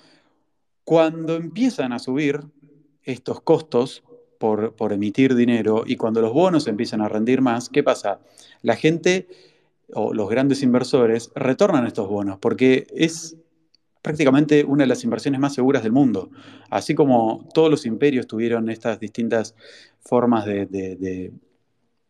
Cuando 0.84 1.36
empiezan 1.36 1.92
a 1.94 2.00
subir 2.00 2.42
estos 3.04 3.42
costos 3.42 4.04
por, 4.40 4.76
por 4.76 4.94
emitir 4.94 5.36
dinero 5.36 5.84
y 5.86 5.98
cuando 5.98 6.22
los 6.22 6.34
bonos 6.34 6.68
empiezan 6.68 7.02
a 7.02 7.10
rendir 7.10 7.42
más, 7.42 7.70
¿qué 7.70 7.84
pasa? 7.84 8.20
La 8.62 8.76
gente 8.76 9.28
o 9.94 10.14
los 10.14 10.30
grandes 10.30 10.64
inversores 10.64 11.32
retornan 11.36 11.86
estos 11.86 12.08
bonos 12.08 12.40
porque 12.40 12.88
es 12.96 13.38
prácticamente 14.06 14.64
una 14.64 14.84
de 14.84 14.88
las 14.88 15.04
inversiones 15.04 15.42
más 15.42 15.56
seguras 15.56 15.82
del 15.82 15.92
mundo. 15.92 16.30
Así 16.70 16.94
como 16.94 17.50
todos 17.56 17.72
los 17.72 17.88
imperios 17.88 18.28
tuvieron 18.28 18.70
estas 18.70 19.00
distintas 19.00 19.56
formas 20.00 20.46
de, 20.46 21.34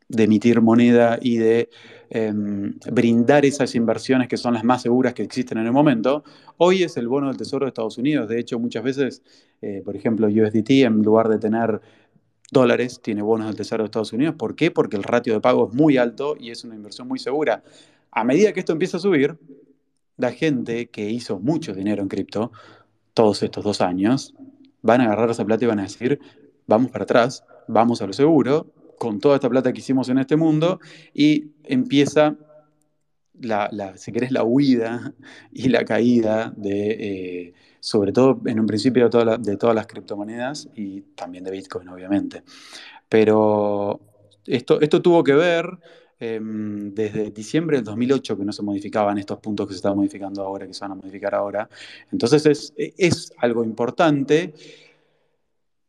emitir 0.10 0.60
moneda 0.60 1.18
y 1.22 1.38
de 1.38 1.70
em, 2.10 2.78
brindar 2.92 3.46
esas 3.46 3.76
inversiones 3.76 4.28
que 4.28 4.36
son 4.36 4.56
las 4.56 4.66
más 4.66 4.82
seguras 4.82 5.14
que 5.14 5.24
existen 5.24 5.58
en 5.58 5.68
el 5.68 5.72
momento, 5.72 6.26
hoy 6.58 6.84
es 6.84 6.98
el 6.98 7.08
bono 7.08 7.30
del 7.30 7.38
Tesoro 7.38 7.66
de 7.66 7.70
Estados 7.70 7.98
Unidos. 7.98 8.28
De 8.28 8.40
hecho, 8.40 8.60
muchas 8.60 8.84
veces, 8.84 9.24
eh, 9.62 9.82
por 9.86 9.96
ejemplo, 9.96 10.28
USDT, 10.28 10.84
en 10.84 11.02
lugar 11.02 11.30
de 11.30 11.40
tener 11.40 11.80
dólares, 12.52 13.00
tiene 13.02 13.22
bonos 13.22 13.48
del 13.48 13.56
Tesoro 13.56 13.84
de 13.84 13.86
Estados 13.86 14.12
Unidos. 14.12 14.36
¿Por 14.38 14.58
qué? 14.58 14.70
Porque 14.70 14.98
el 14.98 15.04
ratio 15.04 15.34
de 15.34 15.40
pago 15.40 15.70
es 15.70 15.74
muy 15.74 15.96
alto 15.96 16.36
y 16.38 16.52
es 16.52 16.66
una 16.66 16.76
inversión 16.76 17.08
muy 17.08 17.20
segura. 17.20 17.64
A 18.12 18.26
medida 18.26 18.52
que 18.52 18.60
esto 18.60 18.74
empieza 18.74 18.98
a 18.98 19.00
subir, 19.00 19.38
la 20.18 20.32
gente 20.32 20.88
que 20.88 21.10
hizo 21.10 21.40
mucho 21.40 21.74
dinero 21.74 22.02
en 22.02 22.08
cripto 22.08 22.52
todos 23.14 23.44
estos 23.44 23.64
dos 23.64 23.82
años, 23.82 24.34
van 24.82 25.02
a 25.02 25.06
agarrar 25.06 25.30
esa 25.30 25.46
plata 25.46 25.66
y 25.66 25.68
van 25.68 25.80
a 25.80 25.84
decir, 25.84 26.20
vamos 26.68 26.92
para 26.92 27.04
atrás, 27.04 27.44
vamos 27.68 28.02
a 28.02 28.08
lo 28.08 28.14
seguro, 28.14 28.68
con 28.98 29.20
toda 29.20 29.36
esta 29.36 29.50
plata 29.50 29.74
que 29.74 29.80
hicimos 29.80 30.10
en 30.10 30.20
este 30.20 30.36
mundo, 30.36 30.80
y 31.14 31.52
empieza 31.64 32.36
la, 33.42 33.98
si 33.98 34.12
querés, 34.12 34.32
la 34.32 34.44
huida 34.44 35.14
y 35.52 35.70
la 35.70 35.84
caída 35.86 36.54
de, 36.56 36.92
eh, 36.92 37.54
sobre 37.80 38.12
todo 38.12 38.42
en 38.46 38.60
un 38.60 38.66
principio 38.66 39.10
de, 39.10 39.38
de 39.40 39.58
todas 39.58 39.76
las 39.76 39.88
criptomonedas 39.88 40.70
y 40.76 41.02
también 41.16 41.44
de 41.44 41.52
Bitcoin, 41.52 41.88
obviamente. 41.90 42.44
Pero 43.10 44.00
esto, 44.46 44.80
esto 44.82 45.02
tuvo 45.02 45.24
que 45.24 45.34
ver 45.34 45.66
Em, 46.28 46.94
desde 46.94 47.30
diciembre 47.32 47.78
del 47.78 47.86
2008 47.86 48.38
que 48.38 48.46
no 48.46 48.52
se 48.52 48.64
modificaban 48.64 49.18
estos 49.18 49.38
puntos 49.40 49.68
que 49.68 49.74
se 49.74 49.78
están 49.78 49.96
modificando 49.96 50.42
ahora, 50.44 50.66
que 50.66 50.74
se 50.74 50.82
van 50.82 50.94
a 50.94 50.96
modificar 50.96 51.36
ahora. 51.36 51.70
Entonces 52.12 52.46
es, 52.46 52.74
es 52.76 53.32
algo 53.38 53.64
importante. 53.64 54.54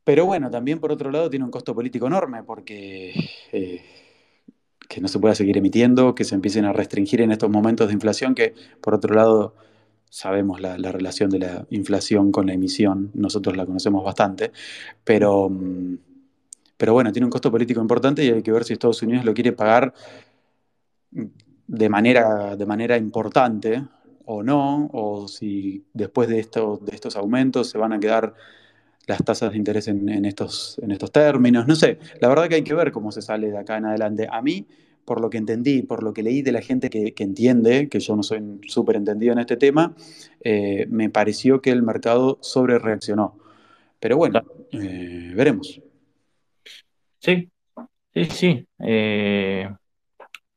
Pero 0.05 0.27
bueno, 0.27 0.51
también 0.51 0.79
por 0.79 0.93
otro 0.93 1.11
lado 1.11 1.31
tiene 1.31 1.45
un 1.45 1.51
costo 1.51 1.75
político 1.75 2.07
enorme 2.07 2.43
porque 2.43 3.13
eh, 3.53 3.83
que 4.89 5.01
no 5.01 5.09
se 5.09 5.19
pueda 5.19 5.35
seguir 5.35 5.57
emitiendo, 5.57 6.15
que 6.15 6.25
se 6.25 6.35
empiecen 6.35 6.65
a 6.65 6.73
restringir 6.73 7.21
en 7.23 7.33
estos 7.33 7.51
momentos 7.51 7.89
de 7.89 7.95
inflación, 7.95 8.35
que 8.35 8.55
por 8.81 8.95
otro 8.95 9.15
lado 9.15 9.55
sabemos 10.11 10.61
la, 10.61 10.79
la 10.79 10.93
relación 10.93 11.31
de 11.31 11.41
la 11.41 11.67
inflación 11.71 12.31
con 12.31 12.47
la 12.47 12.53
emisión, 12.53 13.11
nosotros 13.15 13.57
la 13.57 13.67
conocemos 13.67 14.05
bastante, 14.05 14.53
pero, 15.03 15.49
mm, 15.49 15.99
pero 16.77 16.93
bueno, 16.93 17.11
tiene 17.11 17.27
un 17.27 17.33
costo 17.33 17.51
político 17.51 17.81
importante 17.81 18.25
y 18.25 18.31
hay 18.31 18.43
que 18.43 18.53
ver 18.53 18.65
si 18.65 18.75
Estados 18.75 19.03
Unidos 19.03 19.25
lo 19.25 19.35
quiere 19.35 19.53
pagar 19.53 19.93
de 21.67 21.89
manera, 21.89 22.57
de 22.57 22.67
manera 22.67 22.97
importante 22.97 23.83
o 24.27 24.43
no, 24.43 24.91
o 24.93 25.29
si 25.29 25.85
después 25.93 26.29
de, 26.29 26.41
esto, 26.41 26.81
de 26.83 26.95
estos 26.95 27.17
aumentos 27.17 27.71
se 27.71 27.79
van 27.79 27.93
a 27.93 28.01
quedar 28.01 28.35
las 29.07 29.25
tasas 29.25 29.53
de 29.53 29.59
interés 29.59 29.87
en, 29.89 30.25
estos, 30.25 30.79
en 30.83 30.91
estos 30.91 31.13
términos. 31.13 31.67
No 31.67 31.77
sé, 31.77 31.99
la 32.21 32.29
verdad 32.29 32.49
que 32.49 32.57
hay 32.57 32.65
que 32.65 32.75
ver 32.75 32.91
cómo 32.91 33.13
se 33.13 33.23
sale 33.23 33.51
de 33.51 33.59
acá 33.59 33.77
en 33.77 33.87
adelante. 33.87 34.27
A 34.31 34.43
mí, 34.43 34.67
por 35.05 35.21
lo 35.21 35.31
que 35.31 35.39
entendí, 35.39 35.83
por 35.83 36.03
lo 36.03 36.13
que 36.13 36.25
leí 36.25 36.43
de 36.43 36.53
la 36.53 36.61
gente 36.61 36.91
que, 36.91 37.15
entiende, 37.17 37.89
que 37.89 38.01
yo 38.01 38.17
no 38.17 38.25
soy 38.25 38.61
súper 38.67 38.97
entendido 38.97 39.33
en 39.33 39.39
este 39.39 39.57
tema, 39.57 39.95
eh, 40.41 40.87
me 40.91 41.09
pareció 41.09 41.63
que 41.63 41.71
el 41.71 41.83
mercado 41.83 42.39
sobre 42.43 42.81
reaccionó. 42.81 43.39
Pero 44.01 44.17
bueno, 44.17 44.43
eh, 44.73 45.33
veremos. 45.37 45.81
Sí, 47.21 47.49
sí, 48.13 48.25
sí. 48.25 48.67
Eh, 48.81 49.69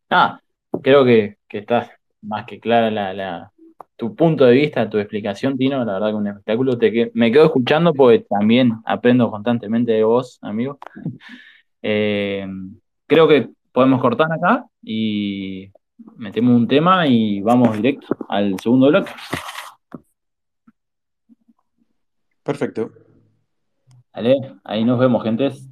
nada, 0.10 0.42
creo 0.81 1.05
que, 1.05 1.38
que 1.48 1.59
estás 1.59 1.89
más 2.21 2.45
que 2.45 2.59
clara 2.59 2.91
la, 2.91 3.51
tu 3.95 4.15
punto 4.15 4.45
de 4.45 4.53
vista, 4.53 4.89
tu 4.89 4.98
explicación, 4.98 5.57
Tino. 5.57 5.83
La 5.83 5.93
verdad 5.93 6.09
que 6.09 6.15
un 6.15 6.27
espectáculo. 6.27 6.77
Te, 6.77 7.12
me 7.13 7.31
quedo 7.31 7.45
escuchando 7.45 7.93
porque 7.93 8.25
también 8.29 8.74
aprendo 8.86 9.29
constantemente 9.29 9.91
de 9.91 10.03
vos, 10.03 10.39
amigo. 10.41 10.79
Eh, 11.81 12.45
creo 13.07 13.25
que 13.25 13.51
podemos 13.71 14.01
cortar 14.01 14.29
acá 14.33 14.65
y 14.83 15.71
metemos 16.17 16.53
un 16.53 16.67
tema 16.67 17.07
y 17.07 17.39
vamos 17.39 17.74
directo 17.74 18.17
al 18.27 18.59
segundo 18.59 18.89
bloque. 18.89 19.09
Perfecto. 22.43 22.91
Vale, 24.13 24.36
ahí 24.65 24.83
nos 24.83 25.00
vemos, 25.00 25.24
gentes. 25.24 25.69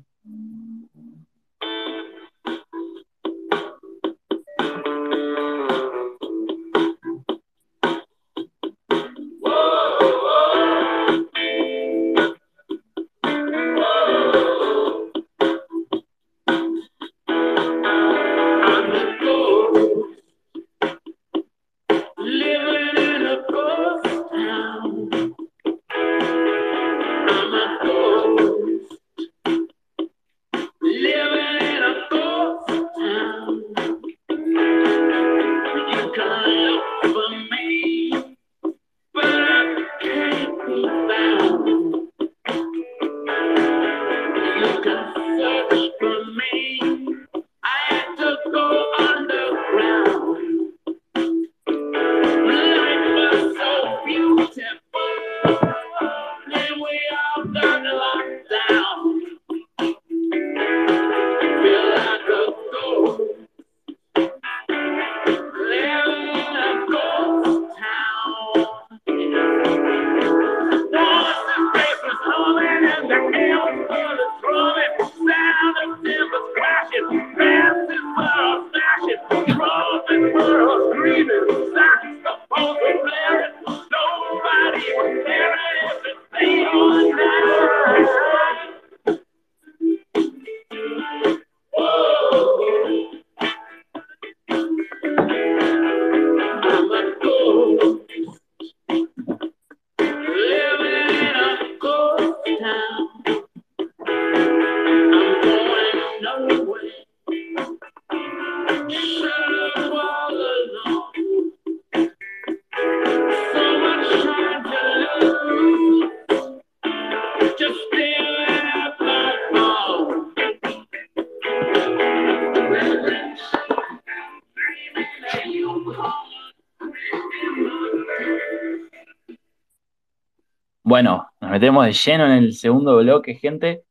Bueno, 130.98 131.30
nos 131.42 131.52
metemos 131.52 131.86
de 131.86 131.94
lleno 131.94 132.26
en 132.26 132.32
el 132.32 132.54
segundo 132.54 132.98
bloque, 132.98 133.36
gente. 133.36 133.84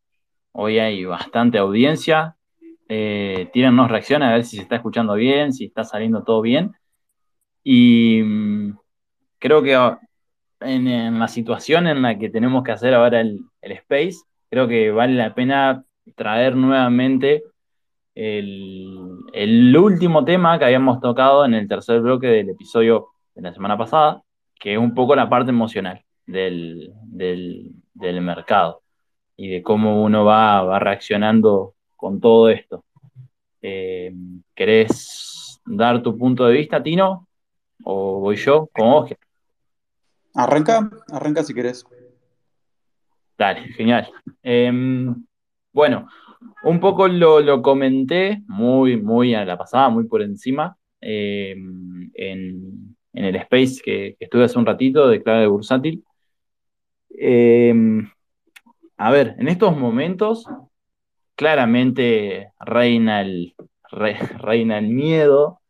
Hoy 0.50 0.80
hay 0.80 1.04
bastante 1.04 1.56
audiencia. 1.56 2.36
Eh, 2.88 3.48
tírennos 3.52 3.88
reacciones 3.88 4.28
a 4.28 4.32
ver 4.32 4.44
si 4.44 4.56
se 4.56 4.62
está 4.62 4.74
escuchando 4.74 5.14
bien, 5.14 5.52
si 5.52 5.66
está 5.66 5.84
saliendo 5.84 6.24
todo 6.24 6.40
bien. 6.42 6.72
Y 7.62 8.22
mm, 8.24 8.78
creo 9.38 9.62
que 9.62 9.74
en, 10.58 11.18
la 11.20 11.28
situación 11.28 11.86
en 11.86 12.02
la 12.02 12.18
que 12.18 12.28
tenemos 12.28 12.64
que 12.64 12.72
hacer 12.72 12.92
ahora 12.92 13.20
el, 13.20 13.44
Space, 13.62 14.16
creo 14.50 14.66
que 14.66 14.90
vale 14.90 15.14
la 15.14 15.32
pena 15.32 15.84
traer 16.16 16.56
nuevamente 16.56 17.44
el, 18.16 19.76
último 19.78 20.24
tema 20.24 20.58
que 20.58 20.64
habíamos 20.64 21.00
tocado 21.00 21.44
en 21.44 21.54
el 21.54 21.68
tercer 21.68 22.00
bloque 22.00 22.26
del 22.26 22.50
episodio 22.50 23.10
de 23.36 23.42
la 23.42 23.54
semana 23.54 23.78
pasada, 23.78 24.24
que 24.58 24.72
es 24.72 24.78
un 24.78 24.92
poco 24.92 25.14
la 25.14 25.28
parte 25.28 25.50
emocional 25.50 26.05
del, 26.26 26.92
mercado 27.94 28.82
y 29.36 29.48
de 29.48 29.62
cómo 29.62 30.02
uno 30.02 30.24
va, 30.24 30.78
reaccionando 30.78 31.74
con 31.96 32.20
todo 32.20 32.48
esto. 32.48 32.84
Eh, 33.62 34.14
¿Querés 34.54 35.60
dar 35.64 36.02
tu 36.02 36.16
punto 36.16 36.46
de 36.46 36.54
vista, 36.54 36.82
Tino? 36.82 37.28
¿O 37.84 38.20
voy 38.20 38.36
yo 38.36 38.68
con 38.72 38.90
vos? 38.90 39.10
Arranca, 40.34 40.90
arranca 41.10 41.42
si 41.42 41.54
querés. 41.54 41.84
Dale, 43.38 43.68
genial. 43.74 44.08
Em, 44.42 45.14
bueno, 45.72 46.08
un 46.62 46.80
poco 46.80 47.08
lo, 47.08 47.62
comenté 47.62 48.42
muy, 48.46 49.00
muy 49.00 49.34
a 49.34 49.44
la 49.44 49.58
pasada, 49.58 49.88
muy 49.88 50.04
por 50.04 50.22
encima, 50.22 50.76
em, 51.00 52.10
en, 52.14 52.96
el 53.12 53.36
space 53.36 53.80
que, 53.82 54.16
estuve 54.20 54.44
hace 54.44 54.58
un 54.58 54.66
ratito 54.66 55.08
de 55.08 55.22
clave 55.22 55.46
bursátil. 55.46 56.04
Em, 57.18 58.10
a 58.96 59.10
ver, 59.10 59.36
en 59.38 59.48
estos 59.48 59.76
momentos 59.76 60.46
claramente 61.34 62.52
reina 62.60 63.20
el, 63.22 63.54
reina 63.90 64.78
el 64.78 64.88
miedo, 64.88 65.60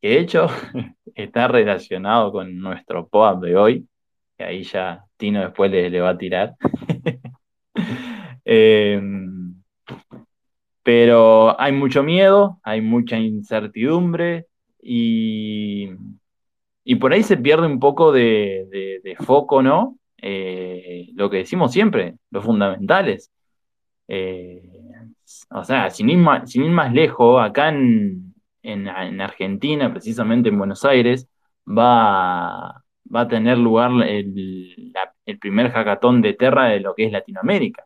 que 0.00 0.08
de 0.10 0.20
hecho 0.20 0.48
está 1.14 1.48
relacionado 1.48 2.32
con 2.32 2.58
nuestro 2.58 3.08
POAP 3.08 3.42
de 3.42 3.56
hoy, 3.56 3.88
que 4.36 4.44
ahí 4.44 4.62
ya 4.62 5.04
Tino 5.16 5.40
después 5.40 5.70
le, 5.70 6.00
va 6.00 6.10
a 6.10 6.18
tirar. 6.18 6.54
Em, 8.50 9.62
pero 10.82 11.60
hay 11.60 11.70
mucho 11.72 12.02
miedo, 12.02 12.58
hay 12.62 12.80
mucha 12.80 13.18
incertidumbre 13.18 14.46
y, 14.80 15.90
y 16.82 16.94
por 16.94 17.12
ahí 17.12 17.22
se 17.22 17.36
pierde 17.36 17.66
un 17.66 17.78
poco 17.78 18.10
de, 18.10 19.14
foco, 19.18 19.62
¿no? 19.62 19.97
Eh, 20.20 21.08
lo 21.14 21.30
que 21.30 21.38
decimos 21.38 21.72
siempre, 21.72 22.16
los 22.30 22.44
fundamentales. 22.44 23.30
Eh, 24.08 24.62
o 25.50 25.64
sea, 25.64 25.90
sin 25.90 26.10
ir, 26.10 26.18
más, 26.18 26.50
sin 26.50 26.64
ir 26.64 26.70
más 26.70 26.92
lejos, 26.92 27.42
acá 27.42 27.68
en, 27.68 28.34
en, 28.62 28.88
en 28.88 29.20
Argentina, 29.20 29.92
precisamente 29.92 30.48
en 30.48 30.58
Buenos 30.58 30.84
Aires, 30.84 31.28
va, 31.66 32.82
va 33.14 33.20
a 33.22 33.28
tener 33.28 33.58
lugar 33.58 33.90
el, 34.06 34.92
primer 35.40 35.70
hackathon 35.70 36.22
de 36.22 36.34
Terra 36.34 36.68
de 36.68 36.80
lo 36.80 36.94
que 36.94 37.06
es 37.06 37.12
Latinoamérica. 37.12 37.84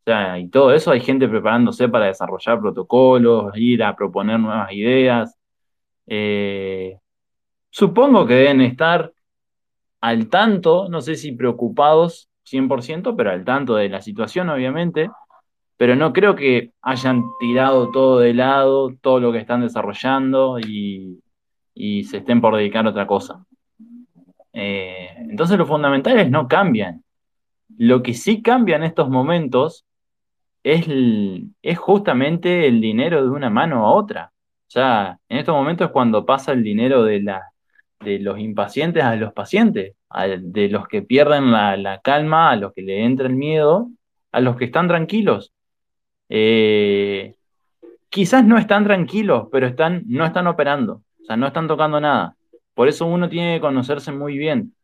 O 0.00 0.02
sea, 0.04 0.38
y 0.38 0.48
todo 0.48 0.72
eso 0.72 0.90
hay 0.92 1.00
gente 1.00 1.28
preparándose 1.28 1.88
para 1.88 2.06
desarrollar 2.06 2.60
protocolos, 2.60 3.52
ir 3.56 3.82
a 3.82 3.94
proponer 3.96 4.40
nuevas 4.40 4.72
ideas. 4.72 5.36
Eh, 6.06 6.98
supongo 7.70 8.26
que 8.26 8.34
deben 8.34 8.60
estar 8.62 9.12
al 10.00 10.28
tanto, 10.28 10.88
no 10.88 11.00
sé 11.00 11.16
si 11.16 11.32
preocupados 11.32 12.30
100%, 12.44 13.14
pero 13.16 13.30
al 13.30 13.44
tanto 13.44 13.74
de 13.76 13.88
la 13.88 14.00
situación, 14.00 14.48
obviamente. 14.48 15.10
Pero 15.76 15.96
no 15.96 16.12
creo 16.12 16.34
que 16.36 16.72
hayan 16.82 17.22
tirado 17.40 17.90
todo 17.90 18.18
de 18.20 18.34
lado, 18.34 18.94
todo 19.00 19.20
lo 19.20 19.32
que 19.32 19.38
están 19.38 19.62
desarrollando 19.62 20.58
y, 20.58 21.22
se 22.04 22.18
estén 22.18 22.40
por 22.40 22.56
dedicar 22.56 22.86
a 22.86 22.90
otra 22.90 23.06
cosa. 23.06 23.44
Eh, 24.52 25.08
entonces 25.16 25.56
los 25.56 25.68
fundamentales 25.68 26.30
no 26.30 26.48
cambian. 26.48 27.02
Lo 27.78 28.02
que 28.02 28.14
sí 28.14 28.42
cambia 28.42 28.76
en 28.76 28.82
estos 28.82 29.08
momentos 29.08 29.86
es, 30.62 30.86
es 31.62 31.78
justamente 31.78 32.66
el 32.66 32.80
dinero 32.80 33.22
de 33.22 33.30
una 33.30 33.48
mano 33.48 33.86
a 33.86 33.92
otra. 33.92 34.32
O 34.68 34.70
sea, 34.70 35.18
en 35.28 35.38
estos 35.38 35.54
momentos 35.54 35.86
es 35.86 35.92
cuando 35.92 36.26
pasa 36.26 36.52
el 36.52 36.62
dinero 36.62 37.04
de, 37.04 37.22
la, 37.22 37.42
de 38.00 38.18
los 38.18 38.38
impacientes 38.38 39.02
a 39.02 39.16
los 39.16 39.32
pacientes, 39.32 39.94
de 40.40 40.68
los 40.68 40.88
que 40.88 41.02
pierden 41.02 41.50
la, 41.50 42.00
calma, 42.02 42.50
a 42.50 42.56
los 42.56 42.72
que 42.72 42.82
le 42.82 43.04
entra 43.04 43.26
el 43.26 43.36
miedo, 43.36 43.90
a 44.32 44.40
los 44.40 44.56
que 44.56 44.66
están 44.66 44.88
tranquilos. 44.88 45.52
Eh, 46.28 47.34
quizás 48.08 48.44
no 48.44 48.58
están 48.58 48.84
tranquilos, 48.84 49.48
pero 49.52 49.66
están, 49.66 50.02
no 50.06 50.24
están 50.24 50.46
operando, 50.46 51.02
o 51.20 51.24
sea, 51.24 51.36
no 51.36 51.46
están 51.46 51.68
tocando 51.68 52.00
nada. 52.00 52.36
Por 52.74 52.88
eso 52.88 53.06
uno 53.06 53.28
tiene 53.28 53.56
que 53.56 53.60
conocerse 53.60 54.12
muy 54.12 54.38
bien. 54.38 54.74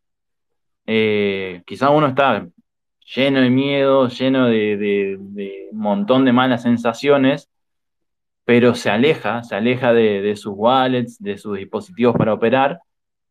Eh, 0.87 1.63
quizás 1.67 1.91
uno 1.93 2.09
está 2.09 2.47
lleno 3.15 3.41
de 3.41 3.51
miedo, 3.51 4.09
lleno 4.09 4.47
de, 4.47 5.19
un 5.71 5.79
montón 5.79 6.25
de 6.25 6.33
malas 6.33 6.63
sensaciones, 6.63 7.51
pero 8.45 8.75
se 8.75 8.91
aleja, 8.91 9.43
se 9.43 9.57
aleja 9.57 9.93
de, 9.93 10.37
sus 10.37 10.55
wallets, 10.57 11.21
de 11.23 11.39
sus 11.39 11.59
dispositivos 11.59 12.17
para 12.17 12.35
operar. 12.35 12.81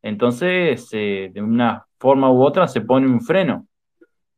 Entonces, 0.06 0.88
eh, 0.92 1.32
de 1.34 1.42
una 1.42 1.88
forma 1.98 2.32
u 2.32 2.44
otra, 2.44 2.68
se 2.68 2.82
pone 2.82 3.08
un 3.08 3.22
freno. 3.22 3.66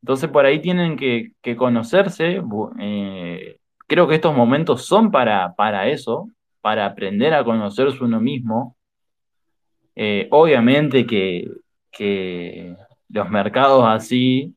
Entonces, 0.01 0.29
por 0.29 0.45
ahí 0.45 0.61
tienen 0.61 0.95
que, 0.95 1.33
conocerse. 1.57 2.41
Eh, 2.79 3.59
creo 3.85 4.07
que 4.07 4.15
estos 4.15 4.33
momentos 4.33 4.85
son 4.85 5.11
para, 5.11 5.53
para 5.55 5.89
eso, 5.89 6.29
para 6.61 6.85
aprender 6.85 7.33
a 7.33 7.43
conocerse 7.43 8.01
uno 8.01 8.21
mismo, 8.21 8.77
eh, 9.93 10.29
obviamente 10.31 11.05
que, 11.05 11.51
los 13.09 13.29
mercados 13.29 13.83
así, 13.87 14.55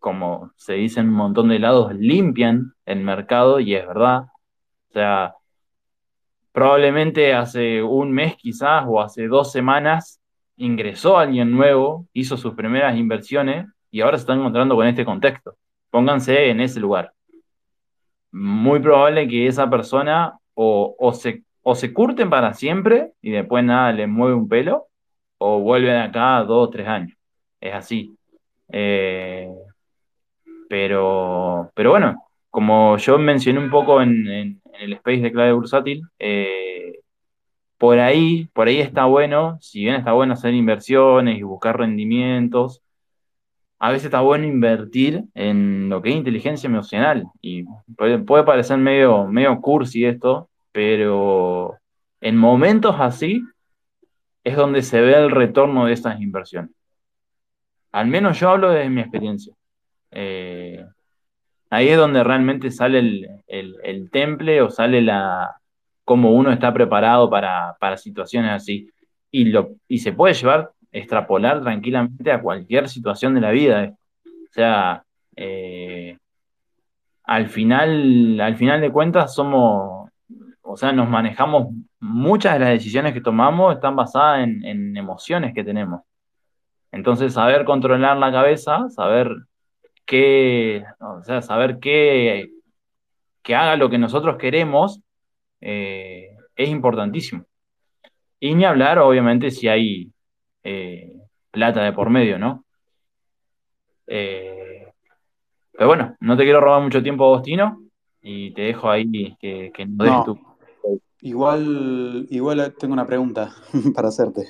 como 0.00 0.52
se 0.56 0.74
dice 0.74 1.00
en 1.00 1.08
un 1.08 1.14
montón 1.14 1.48
de 1.48 1.58
lados, 1.58 1.94
limpian 1.94 2.72
el 2.86 3.00
mercado 3.00 3.60
y 3.60 3.74
es 3.74 3.86
verdad. 3.86 4.28
O 4.88 4.92
sea, 4.94 5.34
probablemente 6.52 7.34
hace 7.34 7.82
un 7.82 8.12
mes 8.12 8.36
quizás 8.36 8.84
o 8.86 9.00
hace 9.00 9.26
dos 9.26 9.52
semanas 9.52 10.21
ingresó 10.62 11.18
alguien 11.18 11.50
nuevo, 11.50 12.06
hizo 12.12 12.36
sus 12.36 12.54
primeras 12.54 12.96
inversiones 12.96 13.66
y 13.90 14.00
ahora 14.00 14.16
se 14.16 14.22
están 14.22 14.38
encontrando 14.38 14.76
con 14.76 14.86
este 14.86 15.04
contexto. 15.04 15.56
Pónganse 15.90 16.50
en 16.50 16.60
ese 16.60 16.80
lugar. 16.80 17.12
Muy 18.30 18.80
probable 18.80 19.28
que 19.28 19.46
esa 19.46 19.68
persona 19.68 20.38
o, 20.54 21.12
se 21.14 21.42
o 21.62 21.74
se 21.74 21.92
curten 21.92 22.30
para 22.30 22.54
siempre 22.54 23.12
y 23.20 23.30
después 23.30 23.64
nada 23.64 23.92
les 23.92 24.08
mueve 24.08 24.34
un 24.34 24.48
pelo, 24.48 24.86
o 25.38 25.60
vuelven 25.60 25.96
acá 25.96 26.42
dos 26.44 26.68
o 26.68 26.70
tres 26.70 26.86
años. 26.86 27.16
Es 27.60 27.74
así. 27.74 28.16
Eh, 28.68 29.50
pero, 30.68 31.70
pero 31.74 31.90
bueno, 31.90 32.24
como 32.50 32.96
yo 32.98 33.18
mencioné 33.18 33.58
un 33.58 33.70
poco 33.70 34.00
en, 34.00 34.60
el 34.78 34.92
space 34.94 35.20
de 35.20 35.32
clave 35.32 35.52
bursátil, 35.52 36.02
eh, 36.18 36.81
por 37.82 37.98
ahí, 37.98 38.48
por 38.52 38.68
ahí 38.68 38.78
está 38.78 39.06
bueno, 39.06 39.58
si 39.60 39.80
bien 39.80 39.96
está 39.96 40.12
bueno 40.12 40.34
hacer 40.34 40.54
inversiones 40.54 41.36
y 41.36 41.42
buscar 41.42 41.78
rendimientos, 41.78 42.80
a 43.80 43.90
veces 43.90 44.04
está 44.04 44.20
bueno 44.20 44.46
invertir 44.46 45.24
en 45.34 45.88
lo 45.88 46.00
que 46.00 46.10
es 46.10 46.14
inteligencia 46.14 46.68
emocional. 46.68 47.24
Y 47.40 47.64
puede, 47.96 48.20
puede 48.20 48.44
parecer 48.44 48.78
medio, 48.78 49.26
medio 49.26 49.60
cursi 49.60 50.04
esto, 50.04 50.48
pero 50.70 51.74
en 52.20 52.36
momentos 52.36 52.94
así 53.00 53.42
es 54.44 54.54
donde 54.54 54.82
se 54.82 55.00
ve 55.00 55.16
el 55.16 55.32
retorno 55.32 55.86
de 55.86 55.94
estas 55.94 56.20
inversiones. 56.20 56.70
Al 57.90 58.06
menos 58.06 58.38
yo 58.38 58.50
hablo 58.50 58.70
desde 58.70 58.90
mi 58.90 59.00
experiencia. 59.00 59.54
Eh, 60.12 60.86
ahí 61.68 61.88
es 61.88 61.96
donde 61.96 62.22
realmente 62.22 62.70
sale 62.70 63.42
el, 63.48 64.10
temple 64.12 64.62
o 64.62 64.70
sale 64.70 65.02
la 65.02 65.56
cómo 66.04 66.32
uno 66.32 66.52
está 66.52 66.72
preparado 66.72 67.30
para, 67.30 67.96
situaciones 67.96 68.52
así. 68.52 68.90
Y, 69.30 69.46
lo, 69.46 69.76
y 69.88 69.98
se 69.98 70.12
puede 70.12 70.34
llevar, 70.34 70.72
extrapolar 70.90 71.62
tranquilamente 71.62 72.30
a 72.32 72.40
cualquier 72.40 72.88
situación 72.88 73.34
de 73.34 73.40
la 73.40 73.50
vida. 73.50 73.94
O 74.24 74.52
sea, 74.52 75.04
eh, 75.36 76.18
al, 77.24 77.48
final, 77.48 78.40
al 78.40 78.56
final 78.56 78.80
de 78.80 78.92
cuentas 78.92 79.34
somos, 79.34 80.10
o 80.62 80.76
sea, 80.76 80.92
nos 80.92 81.08
manejamos, 81.08 81.68
muchas 82.00 82.54
de 82.54 82.58
las 82.58 82.70
decisiones 82.70 83.12
que 83.14 83.20
tomamos 83.20 83.74
están 83.74 83.94
basadas 83.96 84.40
en, 84.44 84.96
emociones 84.96 85.54
que 85.54 85.64
tenemos. 85.64 86.02
Entonces, 86.90 87.32
saber 87.32 87.64
controlar 87.64 88.16
la 88.18 88.32
cabeza, 88.32 88.88
saber 88.90 89.30
qué, 90.04 90.84
o 91.00 91.22
sea, 91.22 91.40
saber 91.42 91.78
qué, 91.78 92.50
que 93.42 93.54
haga 93.54 93.76
lo 93.76 93.88
que 93.88 93.98
nosotros 93.98 94.36
queremos, 94.36 95.00
eh, 95.62 96.36
es 96.56 96.68
importantísimo. 96.68 97.44
Y 98.38 98.54
ni 98.54 98.64
hablar, 98.64 98.98
obviamente, 98.98 99.50
si 99.50 99.68
hay 99.68 100.10
eh, 100.64 101.12
plata 101.50 101.82
de 101.82 101.92
por 101.92 102.10
medio, 102.10 102.38
¿no? 102.38 102.64
Eh, 104.06 104.88
pero 105.72 105.86
bueno, 105.86 106.16
no 106.20 106.36
te 106.36 106.42
quiero 106.42 106.60
robar 106.60 106.82
mucho 106.82 107.02
tiempo, 107.02 107.24
Agostino, 107.24 107.82
y 108.20 108.52
te 108.52 108.62
dejo 108.62 108.90
ahí 108.90 109.36
que, 109.40 109.70
que 109.74 109.86
nos 109.86 110.06
no, 110.06 110.24
tu... 110.24 110.38
Igual, 111.20 112.26
igual 112.30 112.74
tengo 112.78 112.94
una 112.94 113.06
pregunta 113.06 113.54
para 113.94 114.08
hacerte. 114.08 114.44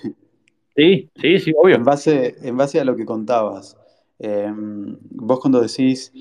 Sí, 0.75 1.11
sí, 1.17 1.39
sí, 1.39 1.53
obvio. 1.57 1.77
En 1.77 1.85
base, 1.85 2.35
en 2.41 2.57
base 2.57 2.81
a 2.81 2.85
lo 2.85 2.97
que 2.97 3.05
contabas, 3.05 3.77
em, 4.19 4.97
vos 5.11 5.39
cuando 5.39 5.61
decís 5.61 6.13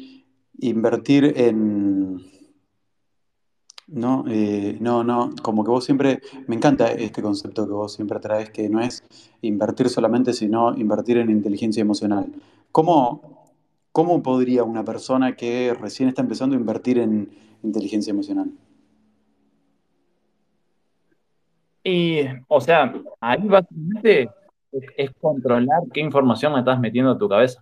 invertir 0.59 1.33
en... 1.37 2.19
No, 3.91 4.23
eh, 4.29 4.77
no, 4.79 5.03
no, 5.03 5.31
como 5.41 5.65
que 5.65 5.69
vos 5.69 5.83
siempre, 5.83 6.21
me 6.47 6.55
encanta 6.55 6.91
este 6.93 7.21
concepto 7.21 7.67
que 7.67 7.73
vos 7.73 7.93
siempre 7.93 8.21
traes, 8.21 8.49
que 8.49 8.69
no 8.69 8.79
es 8.79 9.03
invertir 9.41 9.89
solamente, 9.89 10.31
sino 10.31 10.73
invertir 10.77 11.17
en 11.17 11.29
inteligencia 11.29 11.81
emocional. 11.81 12.27
¿Cómo, 12.71 13.51
cómo 13.91 14.23
podría 14.23 14.63
una 14.63 14.85
persona 14.85 15.35
que 15.35 15.73
recién 15.73 16.07
está 16.07 16.21
empezando 16.21 16.55
a 16.55 16.59
invertir 16.59 16.99
en 16.99 17.29
inteligencia 17.63 18.11
emocional? 18.11 18.51
Y, 21.83 22.21
o 22.47 22.61
sea, 22.61 22.93
ahí 23.19 23.45
básicamente 23.45 24.29
es, 24.71 25.11
controlar 25.19 25.81
qué 25.93 25.99
información 25.99 26.53
me 26.53 26.59
estás 26.59 26.79
metiendo 26.79 27.11
a 27.11 27.17
tu 27.17 27.27
cabeza. 27.27 27.61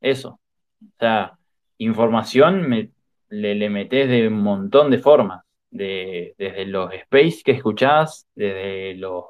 Eso. 0.00 0.38
O 0.80 0.98
sea, 1.00 1.36
información 1.78 2.68
me, 2.68 2.90
le, 3.30 3.70
metes 3.70 4.08
de 4.08 4.28
un 4.28 4.42
montón 4.42 4.90
de 4.90 4.98
formas. 4.98 5.42
De, 5.70 6.34
desde 6.36 6.66
los 6.66 6.92
space 6.92 7.42
que 7.44 7.52
escuchás, 7.52 8.26
desde 8.34 8.94
los 8.96 9.26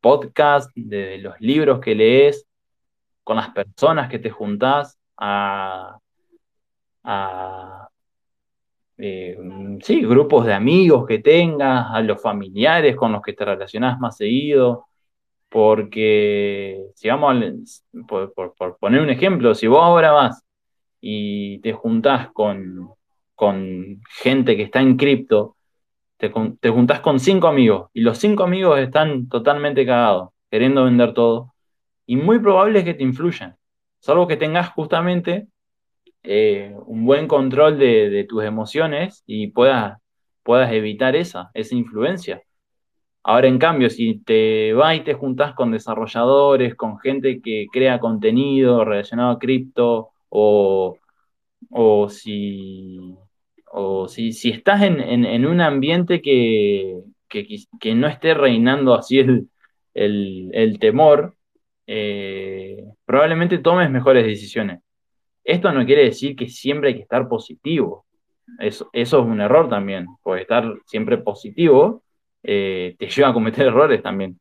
podcasts, 0.00 0.70
desde 0.74 1.18
los 1.18 1.40
libros 1.40 1.80
que 1.80 1.94
lees, 1.94 2.46
con 3.22 3.36
las 3.36 3.50
personas 3.50 4.10
que 4.10 4.18
te 4.18 4.30
juntás, 4.30 4.98
a, 5.16 5.98
eh, 8.98 9.36
sí, 9.82 10.02
grupos 10.02 10.46
de 10.46 10.52
amigos 10.52 11.06
que 11.06 11.18
tengas, 11.18 11.86
a 11.90 12.00
los 12.02 12.20
familiares 12.20 12.96
con 12.96 13.12
los 13.12 13.22
que 13.22 13.32
te 13.32 13.44
relacionás 13.44 13.98
más 13.98 14.16
seguido, 14.16 14.86
porque, 15.48 16.86
si 16.94 17.08
vamos, 17.08 17.84
por, 18.08 18.34
poner 18.78 19.00
un 19.00 19.10
ejemplo, 19.10 19.54
si 19.54 19.66
vos 19.66 19.82
ahora 19.82 20.12
vas 20.12 20.42
y 21.00 21.60
te 21.60 21.72
juntás 21.72 22.30
con, 22.32 22.90
con 23.34 24.00
gente 24.08 24.56
que 24.56 24.62
está 24.64 24.80
en 24.80 24.96
cripto, 24.96 25.56
te, 26.16 26.32
te, 26.60 26.70
juntás 26.70 27.00
con 27.00 27.18
cinco 27.20 27.48
amigos 27.48 27.90
y 27.92 28.00
los 28.02 28.18
cinco 28.18 28.44
amigos 28.44 28.78
están 28.80 29.28
totalmente 29.28 29.84
cagados, 29.86 30.30
queriendo 30.50 30.84
vender 30.84 31.14
todo, 31.14 31.54
y 32.06 32.16
muy 32.16 32.38
probable 32.38 32.80
es 32.80 32.84
que 32.84 32.94
te 32.94 33.02
influyan, 33.02 33.56
salvo 34.00 34.26
que 34.28 34.36
tengas 34.36 34.70
justamente 34.70 35.48
eh, 36.24 36.74
un 36.86 37.04
buen 37.06 37.28
control 37.28 37.78
de, 37.78 38.26
tus 38.28 38.44
emociones 38.44 39.22
y 39.26 39.48
puedas, 39.48 39.98
puedas 40.42 40.72
evitar 40.72 41.16
esa, 41.16 41.50
esa 41.54 41.74
influencia. 41.74 42.42
Ahora, 43.22 43.48
en 43.48 43.58
cambio, 43.58 43.90
si 43.90 44.20
te 44.20 44.72
vas 44.74 44.96
y 44.96 45.00
te 45.00 45.14
juntás 45.14 45.54
con 45.54 45.70
desarrolladores, 45.72 46.74
con 46.74 46.98
gente 46.98 47.40
que 47.42 47.66
crea 47.72 48.00
contenido 48.00 48.84
relacionado 48.84 49.32
a 49.32 49.38
cripto, 49.38 50.10
o, 50.28 50.98
si, 52.08 53.16
o 53.76 54.06
si, 54.06 54.32
si 54.32 54.50
estás 54.50 54.82
en, 54.82 55.46
un 55.46 55.60
ambiente 55.60 56.22
que, 56.22 57.00
que, 57.28 57.94
no 57.96 58.06
esté 58.06 58.32
reinando 58.32 58.94
así 58.94 59.18
el, 59.18 59.48
el, 59.92 60.78
temor, 60.78 61.34
eh, 61.84 62.84
probablemente 63.04 63.58
tomes 63.58 63.90
mejores 63.90 64.24
decisiones. 64.24 64.80
Esto 65.42 65.72
no 65.72 65.84
quiere 65.84 66.04
decir 66.04 66.36
que 66.36 66.48
siempre 66.48 66.90
hay 66.90 66.94
que 66.94 67.02
estar 67.02 67.26
positivo. 67.28 68.06
Eso, 68.60 68.88
eso 68.92 69.18
es 69.18 69.26
un 69.26 69.40
error 69.40 69.68
también, 69.68 70.06
porque 70.22 70.42
estar 70.42 70.72
siempre 70.86 71.18
positivo 71.18 72.04
eh, 72.44 72.94
te 72.96 73.08
lleva 73.08 73.30
a 73.30 73.34
cometer 73.34 73.66
errores 73.66 74.00
también. 74.04 74.38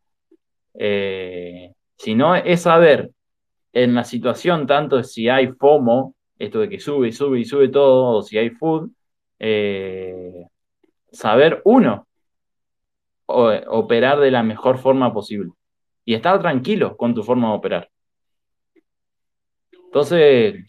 Eh, 0.76 1.72
sino 1.98 2.36
es 2.36 2.62
saber 2.62 3.10
en 3.74 3.96
la 3.96 4.04
situación, 4.04 4.68
tanto 4.68 5.02
si 5.02 5.28
hay 5.28 5.48
FOMO, 5.48 6.14
esto 6.38 6.60
de 6.60 6.70
que 6.70 6.80
sube 6.80 7.12
sube 7.12 7.40
y 7.40 7.46
sube 7.46 7.70
todo, 7.70 8.18
o 8.18 8.22
si 8.22 8.38
hay 8.38 8.52
food, 8.52 8.92
eh, 9.46 10.48
saber 11.12 11.62
uno, 11.66 12.08
operar 13.26 14.22
de 14.22 14.32
la 14.32 14.42
mejor 14.42 14.78
forma 14.78 15.14
posible 15.14 15.52
y 16.06 16.14
estar 16.14 16.42
tranquilo 16.42 16.96
con 16.96 17.14
tu 17.14 17.24
forma 17.24 17.50
de 17.50 17.56
operar. 17.56 17.90
Entonces, 19.86 20.64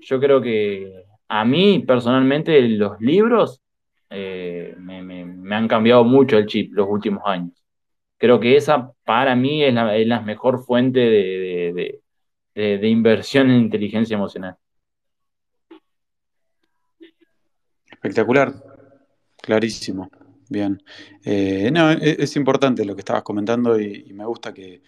yo 0.00 0.20
creo 0.20 0.40
que 0.42 1.04
a 1.28 1.44
mí 1.44 1.84
personalmente 1.86 2.60
los 2.70 3.00
libros 3.00 3.62
eh, 4.10 4.74
me, 4.78 5.54
han 5.54 5.68
cambiado 5.68 6.02
mucho 6.02 6.38
el 6.38 6.46
chip 6.46 6.72
los 6.74 6.88
últimos 6.88 7.22
años. 7.24 7.52
Creo 8.18 8.40
que 8.40 8.56
esa 8.56 8.92
para 9.04 9.36
mí 9.36 9.62
es 9.62 9.72
la, 9.74 10.20
mejor 10.22 10.64
fuente 10.64 10.98
de, 10.98 12.88
inversión 12.88 13.48
en 13.50 13.60
inteligencia 13.60 14.16
emocional. 14.16 14.56
Espectacular, 18.02 18.52
clarísimo. 19.40 20.10
Bien. 20.48 20.82
Eh, 21.24 21.70
no, 21.72 21.92
e, 21.92 22.16
es, 22.18 22.34
importante 22.34 22.84
lo 22.84 22.96
que 22.96 23.00
estabas 23.02 23.22
comentando 23.22 23.78
y, 23.80 24.12
me 24.12 24.26
gusta 24.26 24.52
que, 24.52 24.82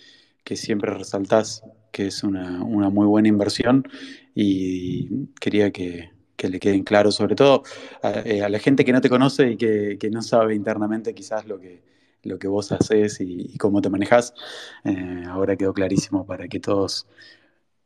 siempre 0.57 0.93
resaltás 0.93 1.63
que 1.93 2.09
es 2.09 2.25
una, 2.25 2.63
una, 2.65 2.91
muy 2.91 3.07
buena 3.07 3.29
inversión 3.29 3.87
y 4.35 5.29
quería 5.41 5.71
que, 5.71 6.11
que 6.37 6.49
le 6.49 6.59
queden 6.59 6.83
claros, 6.83 7.15
sobre 7.15 7.37
todo 7.37 7.63
eh, 8.03 8.43
a, 8.43 8.49
la 8.49 8.59
gente 8.59 8.85
que 8.85 8.93
no 8.93 9.01
te 9.01 9.09
conoce 9.09 9.53
y 9.53 9.57
que, 9.57 10.11
no 10.11 10.21
sabe 10.21 10.57
internamente 10.57 11.15
quizás 11.15 11.47
lo 11.47 11.61
que, 11.61 11.85
lo 12.25 12.37
que 12.39 12.49
vos 12.49 12.73
haces 12.73 13.21
y, 13.21 13.57
cómo 13.59 13.81
te 13.81 13.91
manejas. 13.91 14.35
Eh, 14.83 15.23
ahora 15.29 15.55
quedó 15.57 15.73
clarísimo 15.73 16.27
para 16.27 16.49
que 16.49 16.59
todos 16.59 17.07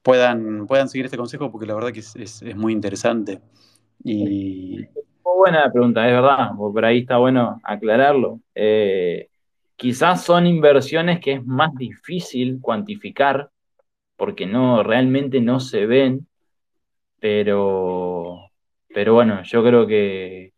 puedan, 0.02 0.66
puedan 0.66 0.88
seguir 0.88 1.04
este 1.04 1.18
consejo 1.18 1.52
porque 1.52 1.66
la 1.66 1.74
verdad 1.74 1.92
que 1.92 2.00
es, 2.00 2.42
muy 2.56 2.72
interesante. 2.72 3.42
Y... 4.02 4.88
Buena 5.36 5.70
pregunta, 5.70 6.06
es 6.06 6.12
verdad, 6.12 6.50
por 6.56 6.84
ahí 6.84 7.00
está 7.00 7.18
bueno 7.18 7.60
aclararlo. 7.62 8.40
Eh, 8.54 9.28
quizás 9.76 10.24
son 10.24 10.46
inversiones 10.46 11.20
que 11.20 11.34
es 11.34 11.46
más 11.46 11.74
difícil 11.74 12.58
cuantificar 12.60 13.50
porque 14.16 14.46
no 14.46 14.82
realmente 14.82 15.40
no 15.40 15.60
se 15.60 15.86
ven 15.86 16.28
pero, 17.20 18.50
pero 18.88 19.14
bueno, 19.14 19.42
yo 19.42 19.62
creo 19.62 19.86
que, 19.86 20.52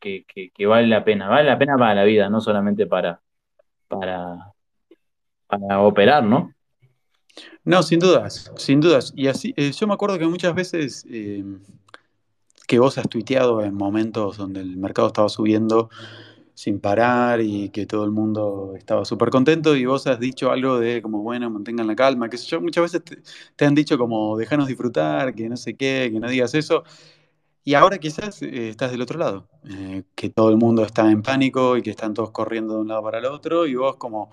vale 0.66 0.87
la 0.87 1.04
pena, 1.04 1.28
vale 1.28 1.48
la 1.48 1.59
pena 1.59 1.76
para 1.76 1.94
la 1.94 2.04
vida, 2.04 2.28
no 2.28 2.40
solamente 2.40 2.87
para, 2.87 3.20
para, 3.88 4.52
para 5.46 5.80
operar, 5.80 6.24
¿no? 6.24 6.52
No, 7.64 7.83
sin 7.83 7.98
dudas, 7.98 8.52
sin 8.56 8.80
dudas. 8.80 9.12
Y 9.16 9.28
así, 9.28 9.54
eh, 9.56 9.72
yo 9.72 9.87
me 9.87 9.94
acuerdo 9.94 10.18
que 10.18 10.26
muchas 10.26 10.54
veces 10.54 11.06
eh, 11.09 11.44
que 12.70 12.78
vos 12.78 12.96
has 12.98 13.09
tuiteado 13.09 13.64
en 13.64 13.74
momentos 13.74 14.37
donde 14.37 14.61
el 14.61 14.76
mercado 14.76 15.09
estaba 15.09 15.28
subiendo 15.28 15.90
sin 16.54 16.78
parar 16.78 17.40
y 17.40 17.70
que 17.70 17.85
todo 17.85 18.04
el 18.04 18.12
mundo 18.12 18.74
estaba 18.76 19.04
súper 19.04 19.30
contento 19.30 19.74
y 19.74 19.87
vos 19.87 20.06
has 20.06 20.20
dicho 20.20 20.52
algo 20.52 20.78
de 20.78 21.02
como, 21.02 21.20
bueno, 21.20 21.50
mantengan 21.50 21.88
la 21.88 21.96
calma, 21.96 22.30
sé 22.30 22.46
yo, 22.46 22.61
muchas 22.61 22.92
veces 22.92 23.02
te, 23.56 23.64
han 23.64 23.74
dicho 23.74 23.98
como, 23.98 24.37
déjanos 24.37 24.68
disfrutar, 24.68 25.35
que 25.35 25.48
no 25.48 25.56
sé 25.56 25.74
qué, 25.74 26.11
que 26.12 26.20
no 26.20 26.28
digas 26.28 26.54
eso. 26.54 26.85
Y 27.64 27.74
ahora 27.74 27.98
quizás 27.98 28.40
eh, 28.42 28.68
estás 28.68 28.92
del 28.92 29.02
otro 29.02 29.18
lado, 29.18 29.48
eh, 29.68 30.04
que 30.14 30.30
todo 30.30 30.50
el 30.50 30.56
mundo 30.56 30.85
está 30.85 31.11
en 31.11 31.22
pánico 31.22 31.76
y 31.76 31.83
que 31.83 31.90
están 31.90 32.14
todos 32.14 32.30
corriendo 32.30 32.74
de 32.74 32.80
un 32.83 32.88
lado 32.88 33.02
para 33.02 33.18
el 33.18 33.24
otro 33.24 33.66
y 33.66 33.74
vos 33.74 33.96
como 33.96 34.30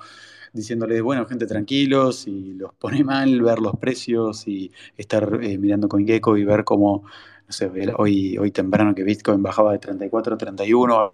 diciéndoles, 0.54 1.02
bueno, 1.02 1.26
gente, 1.26 1.48
tranquilos 1.48 2.28
y 2.28 2.54
los 2.54 2.72
pone 2.76 3.04
mal 3.04 3.42
ver 3.42 3.58
los 3.58 3.76
precios 3.78 4.48
y 4.48 4.72
estar 4.96 5.40
eh, 5.42 5.58
mirando 5.58 5.90
con 5.90 6.06
Gecko 6.06 6.38
y 6.38 6.46
ver 6.46 6.64
cómo, 6.64 7.04
no 7.48 7.54
sé, 7.54 7.72
hoy, 7.98 8.52
temprano 8.52 8.94
que 8.94 9.04
Bitcoin 9.04 9.42
bajaba 9.42 9.72
de 9.72 9.80
34 9.80 10.36
a 10.36 10.38
31 10.38 11.14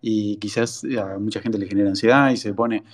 y 0.00 0.36
quizás 0.36 0.84
a 0.84 1.18
mucha 1.18 1.40
gente 1.40 1.58
le 1.58 1.66
genera 1.66 1.88
ansiedad 1.88 2.30
y 2.30 2.36
se 2.36 2.54
pone, 2.54 2.84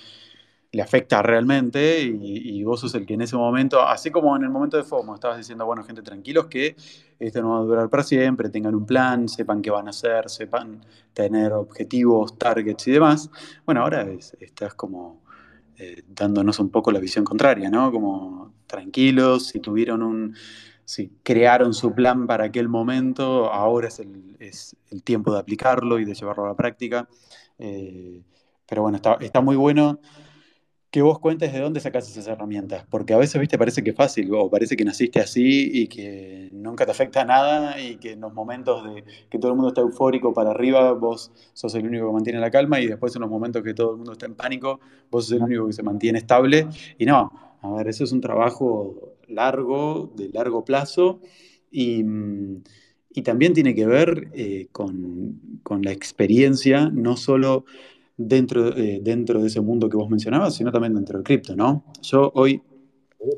le 0.71 0.81
afecta 0.81 1.21
realmente 1.21 2.01
y, 2.01 2.63
vos 2.63 2.79
sos 2.79 2.95
el 2.95 3.05
que 3.05 3.13
en 3.13 3.21
ese 3.21 3.35
momento, 3.35 3.81
así 3.81 4.09
como 4.09 4.35
en 4.35 4.43
el 4.43 4.49
momento 4.49 4.77
de 4.77 4.83
FOMO, 4.83 5.13
estabas 5.13 5.37
diciendo, 5.37 5.65
bueno, 5.65 5.83
gente, 5.83 6.01
tranquilos 6.01 6.47
que 6.47 6.75
esto 7.19 7.41
no 7.41 7.51
va 7.51 7.57
a 7.59 7.61
durar 7.61 7.89
para 7.89 8.03
siempre, 8.03 8.49
tengan 8.49 8.73
un 8.73 8.85
plan, 8.85 9.29
sepan 9.29 9.61
qué 9.61 9.69
van 9.69 9.87
a 9.87 9.91
hacer, 9.91 10.27
sepan 10.29 10.81
tener 11.13 11.53
objetivos, 11.53 12.37
targets 12.37 12.87
y 12.87 12.91
demás. 12.91 13.29
Bueno, 13.65 13.81
ahora 13.81 14.07
estás 14.39 14.73
como 14.73 15.21
eh, 15.77 16.03
dándonos 16.07 16.59
un 16.59 16.71
poco 16.71 16.91
la 16.91 16.99
visión 16.99 17.23
contraria, 17.23 17.69
¿no? 17.69 17.91
Como 17.91 18.53
tranquilos, 18.65 19.47
si 19.47 19.59
tuvieron 19.59 20.01
un 20.01 20.35
si 20.85 21.09
crearon 21.23 21.73
su 21.73 21.93
plan 21.93 22.27
para 22.27 22.45
aquel 22.45 22.69
momento, 22.69 23.51
ahora 23.51 23.87
es 23.87 23.99
el, 23.99 25.03
tiempo 25.03 25.33
de 25.33 25.39
aplicarlo 25.39 25.99
y 25.99 26.05
de 26.05 26.13
llevarlo 26.13 26.45
a 26.45 26.49
la 26.49 26.55
práctica. 26.55 27.09
Eh, 27.57 28.21
pero 28.67 28.83
bueno, 28.83 28.99
está, 29.19 29.41
muy 29.41 29.55
bueno 29.55 29.99
que 30.91 31.01
vos 31.01 31.19
cuentes 31.19 31.51
de 31.51 31.59
dónde 31.59 31.81
sacas 31.81 32.09
esas 32.09 32.25
herramientas, 32.27 32.85
porque 32.89 33.13
a 33.13 33.17
veces, 33.17 33.41
viste, 33.41 33.57
parece 33.57 33.83
que 33.83 33.89
es 33.89 33.95
fácil, 33.97 34.33
o 34.33 34.49
parece 34.49 34.77
que 34.77 34.85
naciste 34.85 35.19
así 35.19 35.69
y 35.73 35.87
que 35.87 36.49
nunca 36.53 36.85
te 36.85 36.91
afecta 36.91 37.25
nada 37.25 37.81
y 37.81 37.97
que 37.97 38.13
en 38.13 38.21
los 38.21 38.33
momentos 38.33 38.85
de 38.85 39.03
que 39.29 39.37
todo 39.37 39.51
el 39.51 39.57
mundo 39.57 39.69
está 39.69 39.81
eufórico 39.81 40.33
para 40.33 40.51
arriba, 40.51 40.93
vos 40.93 41.33
sos 41.53 41.75
el 41.75 41.85
único 41.85 42.07
que 42.07 42.13
mantiene 42.13 42.39
la 42.39 42.49
calma 42.49 42.79
y 42.79 42.87
después 42.87 43.13
en 43.13 43.23
los 43.23 43.29
momentos 43.29 43.61
que 43.61 43.73
todo 43.73 43.91
el 43.91 43.97
mundo 43.97 44.13
está 44.13 44.25
en 44.25 44.35
pánico, 44.35 44.79
vos 45.11 45.25
sos 45.25 45.35
el 45.35 45.43
único 45.43 45.67
que 45.67 45.73
se 45.73 45.83
mantiene 45.83 46.19
estable. 46.19 46.65
Y 46.97 47.05
no, 47.05 47.29
a 47.61 47.73
ver, 47.73 47.89
eso 47.89 48.05
es 48.05 48.13
un 48.13 48.21
trabajo 48.21 49.14
largo, 49.29 50.11
de 50.15 50.29
largo 50.29 50.65
plazo 50.65 51.19
y, 51.71 52.03
y 53.09 53.21
también 53.21 53.53
tiene 53.53 53.75
que 53.75 53.85
ver 53.85 54.29
eh, 54.33 54.67
con, 54.71 55.59
con 55.63 55.81
la 55.81 55.91
experiencia, 55.91 56.89
no 56.89 57.17
solo 57.17 57.65
dentro, 58.17 58.75
eh, 58.75 58.99
dentro 59.01 59.41
de 59.41 59.47
ese 59.47 59.61
mundo 59.61 59.89
que 59.89 59.97
vos 59.97 60.09
mencionabas, 60.09 60.55
sino 60.55 60.71
también 60.71 60.95
dentro 60.95 61.17
del 61.17 61.23
cripto, 61.23 61.55
¿no? 61.55 61.85
Yo 62.01 62.31
hoy 62.35 62.61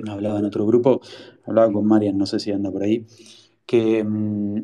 hablaba 0.08 0.40
en 0.40 0.46
otro 0.46 0.66
grupo, 0.66 1.02
hablaba 1.46 1.72
con 1.72 1.86
Marian, 1.86 2.18
no 2.18 2.26
sé 2.26 2.40
si 2.40 2.52
anda 2.52 2.72
por 2.72 2.84
ahí, 2.84 3.06
que 3.66 4.04
mm, 4.04 4.62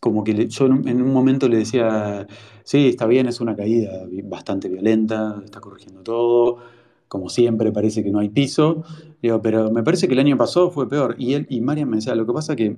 como 0.00 0.24
que 0.24 0.48
yo 0.48 0.66
en 0.66 1.02
un 1.02 1.12
momento 1.12 1.48
le 1.48 1.58
decía, 1.58 2.26
sí, 2.64 2.88
está 2.88 3.06
bien, 3.06 3.26
es 3.28 3.40
una 3.40 3.54
caída 3.54 4.06
bastante 4.24 4.68
violenta, 4.68 5.40
está 5.44 5.60
corrigiendo 5.60 6.02
todo, 6.02 6.58
como 7.10 7.28
siempre 7.28 7.72
parece 7.72 8.04
que 8.04 8.12
no 8.12 8.20
hay 8.20 8.28
piso, 8.28 8.84
digo, 9.20 9.42
pero 9.42 9.68
me 9.72 9.82
parece 9.82 10.06
que 10.06 10.12
el 10.14 10.20
año 10.20 10.36
pasado 10.36 10.70
fue 10.70 10.88
peor. 10.88 11.16
Y 11.18 11.34
él 11.34 11.44
y 11.50 11.60
Marian 11.60 11.90
me 11.90 11.96
decía, 11.96 12.14
lo 12.14 12.24
que 12.24 12.32
pasa 12.32 12.54
que 12.54 12.76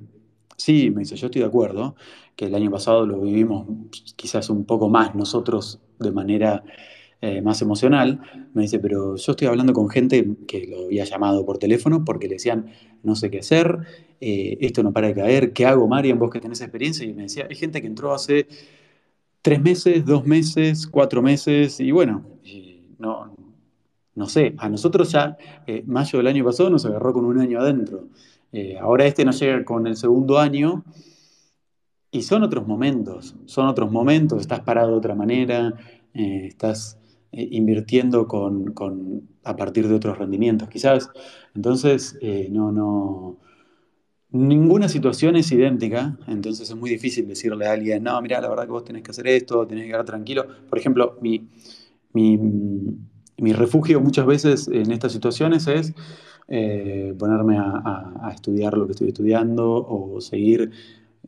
sí, 0.57 0.91
me 0.91 1.01
dice, 1.01 1.17
yo 1.17 1.27
estoy 1.27 1.43
de 1.43 1.49
acuerdo, 1.49 1.97
que 2.35 2.47
el 2.47 2.55
año 2.55 2.71
pasado 2.71 3.07
lo 3.07 3.21
vivimos 3.21 3.67
quizás 4.17 4.49
un 4.49 4.65
poco 4.65 4.89
más 4.89 5.15
nosotros 5.15 5.81
de 5.99 6.13
manera 6.13 6.65
eh, 7.21 7.43
más 7.43 7.61
emocional, 7.61 8.23
me 8.55 8.63
dice, 8.63 8.79
pero 8.79 9.17
yo 9.17 9.33
estoy 9.33 9.49
hablando 9.49 9.75
con 9.75 9.91
gente 9.91 10.27
que 10.49 10.67
lo 10.67 10.87
había 10.87 11.05
llamado 11.05 11.45
por 11.45 11.59
teléfono 11.59 12.03
porque 12.03 12.27
le 12.27 12.37
decían, 12.37 12.73
no 13.03 13.15
sé 13.17 13.31
qué 13.31 13.41
hacer, 13.41 13.81
eh, 14.19 14.57
esto 14.63 14.83
no 14.83 14.95
para 14.95 15.09
de 15.09 15.15
caer, 15.15 15.53
¿qué 15.53 15.67
hago, 15.67 15.87
Marian, 15.87 16.19
vos 16.19 16.31
que 16.31 16.41
tenés 16.41 16.63
experiencia? 16.63 17.05
Y 17.05 17.13
me 17.13 17.25
decía, 17.25 17.47
hay 17.51 17.57
gente 17.57 17.83
que 17.83 17.87
entró 17.87 18.15
hace 18.15 18.47
tres 19.43 19.61
meses, 19.61 20.07
dos 20.07 20.25
meses, 20.25 20.87
cuatro 20.87 21.21
meses, 21.21 21.81
y 21.81 21.91
bueno, 21.91 22.25
no, 22.99 23.42
no 24.15 24.27
sé, 24.27 24.55
a 24.59 24.69
nosotros 24.69 25.13
ya, 25.13 25.37
eh, 25.67 25.83
mayo 25.87 26.19
del 26.19 26.27
año 26.27 26.45
pasado 26.45 26.71
nos 26.71 26.85
agarró 26.85 27.13
con 27.13 27.25
un 27.25 27.41
año 27.41 27.61
adentro. 27.61 28.09
ahora 28.81 29.07
este 29.07 29.25
nos 29.25 29.41
llega 29.41 29.65
con 29.65 29.87
el 29.87 29.97
segundo 29.97 30.39
año 30.39 30.85
y 32.15 32.23
son 32.23 32.43
otros 32.43 32.67
momentos, 32.67 33.35
son 33.47 33.67
otros 33.67 33.91
momentos, 33.91 34.43
estás 34.43 34.61
parado 34.61 34.91
de 34.91 34.97
otra 34.99 35.15
manera, 35.15 35.75
eh, 36.13 36.47
estás 36.47 36.99
eh, 37.33 37.49
invirtiendo 37.53 38.29
con, 38.29 39.29
a 39.43 39.57
partir 39.57 39.89
de 39.89 39.95
otros 39.95 40.19
rendimientos, 40.19 40.69
quizás. 40.69 41.11
Entonces, 41.55 42.19
eh, 42.21 42.49
no, 42.51 42.71
no, 42.71 43.39
ninguna 44.31 44.91
situación 44.91 45.37
es 45.37 45.51
idéntica, 45.53 46.19
entonces 46.27 46.69
es 46.69 46.77
muy 46.77 46.91
difícil 46.91 47.27
decirle 47.27 47.67
a 47.67 47.73
alguien, 47.73 48.03
no, 48.03 48.21
mira, 48.21 48.43
la 48.43 48.51
verdad 48.51 48.65
que 48.65 48.73
vos 48.73 48.85
tenés 48.85 49.03
que 49.03 49.11
hacer 49.11 49.27
esto, 49.29 49.67
tenés 49.67 49.85
que 49.85 49.93
quedar 49.93 50.05
tranquilo. 50.05 50.47
Por 50.69 50.79
ejemplo, 50.79 51.17
mi, 51.23 51.49
mi, 52.13 52.39
refugio 53.51 54.01
muchas 54.01 54.27
veces 54.27 54.69
en 54.69 54.93
estas 54.93 55.13
situaciones 55.13 55.67
es 55.67 55.93
ponerme 57.19 57.59
a, 57.59 58.31
estudiar 58.33 58.77
lo 58.77 58.87
que 58.87 58.93
estoy 58.93 59.09
estudiando 59.09 59.73
o 59.75 60.21
seguir 60.21 60.71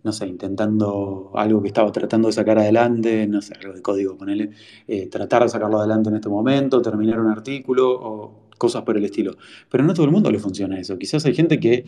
no 0.05 0.13
sé, 0.13 0.27
intentando 0.27 1.33
algo 1.35 1.63
que 1.63 1.69
estaba 1.69 1.91
tratando 1.91 2.29
de 2.29 2.33
sacar 2.33 2.59
adelante, 2.59 3.27
no 3.27 3.41
sé, 3.41 3.55
algo 3.55 3.73
de 3.73 3.81
código, 3.81 4.19
ponele, 4.19 4.51
eh, 4.87 5.07
tratar 5.07 5.43
de 5.43 5.49
sacarlo 5.49 5.79
adelante 5.79 6.11
en 6.11 6.17
este 6.17 6.29
momento, 6.29 6.83
terminar 6.83 7.19
un 7.19 7.29
artículo 7.29 7.91
o 7.91 8.49
cosas 8.59 8.83
por 8.83 8.99
el 8.99 9.05
estilo. 9.07 9.33
Pero 9.71 9.83
no 9.83 9.93
a 9.93 9.95
todo 9.95 10.05
el 10.05 10.13
mundo 10.13 10.31
le 10.31 10.39
funciona 10.39 10.79
eso. 10.79 10.99
Quizás 10.99 11.25
hay 11.25 11.35
gente 11.35 11.59
que 11.59 11.87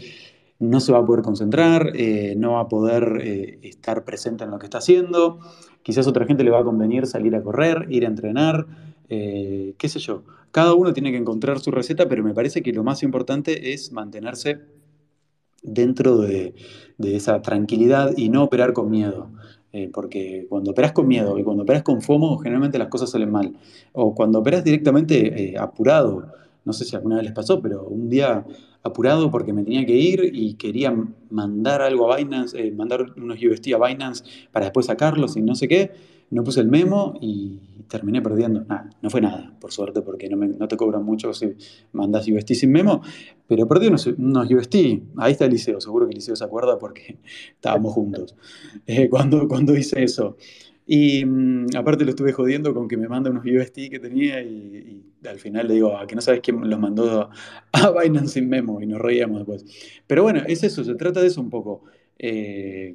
no 0.59 0.81
se 0.81 0.93
va 0.93 0.99
a 0.99 1.05
poder 1.05 1.23
concentrar, 1.23 1.93
eh, 1.95 2.35
no 2.39 2.53
va 2.53 2.61
a 2.61 2.69
poder 2.69 3.21
eh, 3.23 3.59
estar 3.62 4.05
presente 4.05 4.45
en 4.45 4.51
lo 4.51 4.59
que 4.59 4.65
está 4.65 4.79
haciendo. 4.79 5.39
Quizás 5.83 6.07
a 6.07 6.11
otra 6.11 6.25
gente 6.25 6.43
le 6.43 6.51
va 6.51 6.61
a 6.61 6.65
convenir 6.65 7.07
salir 7.07 7.37
a 7.37 7.43
correr, 7.43 7.87
ir 7.91 8.07
a 8.07 8.09
entrenar, 8.09 8.67
qué 9.09 9.88
sé 9.88 9.99
yo. 9.99 10.23
Cada 10.51 10.75
uno 10.75 10.92
tiene 10.92 11.11
que 11.11 11.19
encontrar 11.19 11.61
su 11.61 11.71
receta, 11.71 12.09
pero 12.09 12.25
me 12.25 12.35
parece 12.35 12.62
que 12.62 12.73
lo 12.73 12.83
más 12.83 13.03
importante 13.03 13.73
es 13.73 13.92
mantenerse 13.92 14.61
dentro 15.66 16.19
de, 16.19 16.55
esa 16.99 17.42
tranquilidad 17.42 18.14
y 18.16 18.31
no 18.31 18.45
operar 18.45 18.73
con 18.73 18.90
miedo. 18.90 19.29
Eh, 19.73 19.90
porque 19.92 20.47
cuando 20.49 20.71
operas 20.71 20.92
con 20.92 21.07
miedo 21.07 21.38
y 21.38 21.42
cuando 21.42 21.64
operas 21.64 21.83
con 21.83 22.01
FOMO, 22.01 22.38
generalmente 22.38 22.79
las 22.79 22.88
cosas 22.88 23.11
salen 23.11 23.31
mal. 23.31 23.53
O 23.92 24.14
cuando 24.14 24.38
operas 24.38 24.64
directamente 24.64 25.51
eh, 25.51 25.59
apurado, 25.59 26.33
no 26.64 26.73
sé 26.73 26.87
si 26.87 26.97
alguna 26.97 27.16
vez 27.16 27.25
les 27.25 27.35
pasó, 27.35 27.61
pero 27.61 27.85
un 27.85 28.09
día 28.09 28.47
apurado 28.83 29.31
porque 29.31 29.53
me 29.53 29.62
tenía 29.64 29.85
que 29.85 29.97
ir 29.97 30.31
y 30.33 30.55
quería 30.55 30.97
mandar 31.29 31.83
algo 31.83 32.11
a 32.11 32.16
Binance, 32.16 32.59
eh, 32.59 32.73
mandar 32.73 33.12
unos 33.16 33.38
UST 33.42 33.75
a 33.75 33.87
Binance 33.87 34.25
para 34.53 34.66
después 34.66 34.87
sacarlos 34.87 35.37
y 35.37 35.42
no 35.42 35.55
sé 35.55 35.69
qué, 35.69 35.90
no 36.31 36.45
puse 36.45 36.61
el 36.61 36.69
memo 36.69 37.15
y 37.21 37.61
terminé 37.89 38.21
perdiendo. 38.21 38.65
Nada, 38.65 38.91
no 39.01 39.11
fue 39.11 39.21
nada, 39.21 39.55
por 39.61 39.73
suerte, 39.73 40.03
porque 40.03 40.29
no, 40.29 40.69
te 40.69 40.77
cobran 40.77 41.05
mucho 41.05 41.33
si 41.33 41.55
mandas 41.93 42.29
UST 42.29 42.53
sin 42.53 42.73
memo, 42.73 43.03
pero 43.47 43.67
perdí 43.69 43.89
unos, 43.89 44.07
unos 44.07 44.51
UST. 44.51 44.75
Ahí 45.17 45.33
está 45.33 45.45
el 45.45 45.53
liceo, 45.53 45.81
seguro 45.81 46.07
que 46.07 46.12
el 46.12 46.17
liceo 46.17 46.37
se 46.37 46.45
acuerda 46.45 46.79
porque 46.79 47.19
estábamos 47.51 47.93
juntos 47.93 48.37
eh, 48.87 49.09
cuando, 49.09 49.47
cuando 49.49 49.77
hice 49.77 50.03
eso. 50.03 50.37
Y 50.89 51.25
mm, 51.25 51.77
aparte 51.77 52.05
lo 52.05 52.11
estuve 52.11 52.33
jodiendo 52.33 52.73
con 52.73 52.87
que 52.87 52.97
me 52.97 53.09
manda 53.09 53.31
unos 53.31 53.45
UST 53.45 53.91
que 53.91 53.99
tenía 53.99 54.41
y, 54.43 55.03
al 55.29 55.41
final 55.41 55.67
le 55.67 55.75
digo, 55.75 55.97
a 55.97 56.03
ah, 56.03 56.07
que 56.07 56.15
no 56.15 56.21
sabes 56.21 56.41
quién 56.41 56.69
los 56.71 56.79
mandó 56.79 57.29
a, 57.73 57.91
Binance 58.01 58.35
sin 58.35 58.49
memo 58.49 58.81
y 58.81 58.87
nos 58.87 59.01
reíamos 59.01 59.39
después. 59.39 59.65
Pero 60.07 60.23
bueno, 60.23 60.43
es 60.47 60.62
eso, 60.62 60.85
se 60.85 60.95
trata 60.95 61.21
de 61.21 61.27
eso 61.27 61.41
un 61.41 61.51
poco. 61.51 61.83
Eh, 62.19 62.95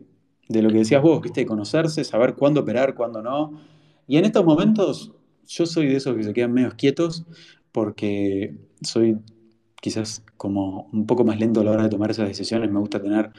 de 0.51 0.61
lo 0.61 0.69
que 0.69 0.79
decías 0.79 1.01
vos, 1.01 1.21
¿viste? 1.21 1.45
conocerse, 1.45 2.03
saber 2.03 2.35
cuándo 2.35 2.61
operar, 2.61 2.95
cuándo 2.95 3.21
no. 3.21 3.59
Y 4.07 4.17
en 4.17 4.25
estos 4.25 4.45
momentos 4.45 5.13
yo 5.47 5.65
soy 5.65 5.87
de 5.87 5.97
esos 5.97 6.15
que 6.15 6.23
se 6.23 6.33
quedan 6.33 6.53
medio 6.53 6.71
quietos 6.77 7.25
porque 7.71 8.55
soy 8.81 9.17
quizás 9.81 10.23
como 10.37 10.89
un 10.91 11.05
poco 11.05 11.23
más 11.23 11.39
lento 11.39 11.61
a 11.61 11.63
la 11.63 11.71
hora 11.71 11.83
de 11.83 11.89
tomar 11.89 12.11
esas 12.11 12.27
decisiones, 12.27 12.71
me 12.71 12.79
gusta 12.79 13.01
tener 13.01 13.31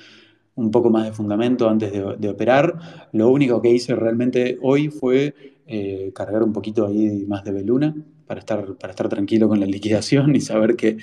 un 0.55 0.71
poco 0.71 0.91
más 0.91 1.05
de 1.05 1.13
fundamento 1.13 1.69
antes 1.69 1.93
de, 1.93 2.29
operar. 2.29 3.09
Lo 3.13 3.31
único 3.31 3.63
que 3.63 3.71
hice 3.71 3.95
realmente 3.95 4.59
hoy 4.61 4.89
fue 4.89 5.35
eh, 5.67 6.13
cargar 6.15 6.43
un 6.43 6.53
poquito 6.53 6.87
ahí 6.87 7.25
más 7.27 7.45
de 7.45 7.53
veluna 7.53 7.95
para 8.27 8.41
estar, 8.41 8.75
para 8.77 8.91
estar 8.91 9.09
tranquilo 9.09 9.49
con 9.49 9.61
la 9.61 9.67
liquidación 9.67 10.35
y 10.37 10.41
saber 10.41 10.77
que, 10.77 10.99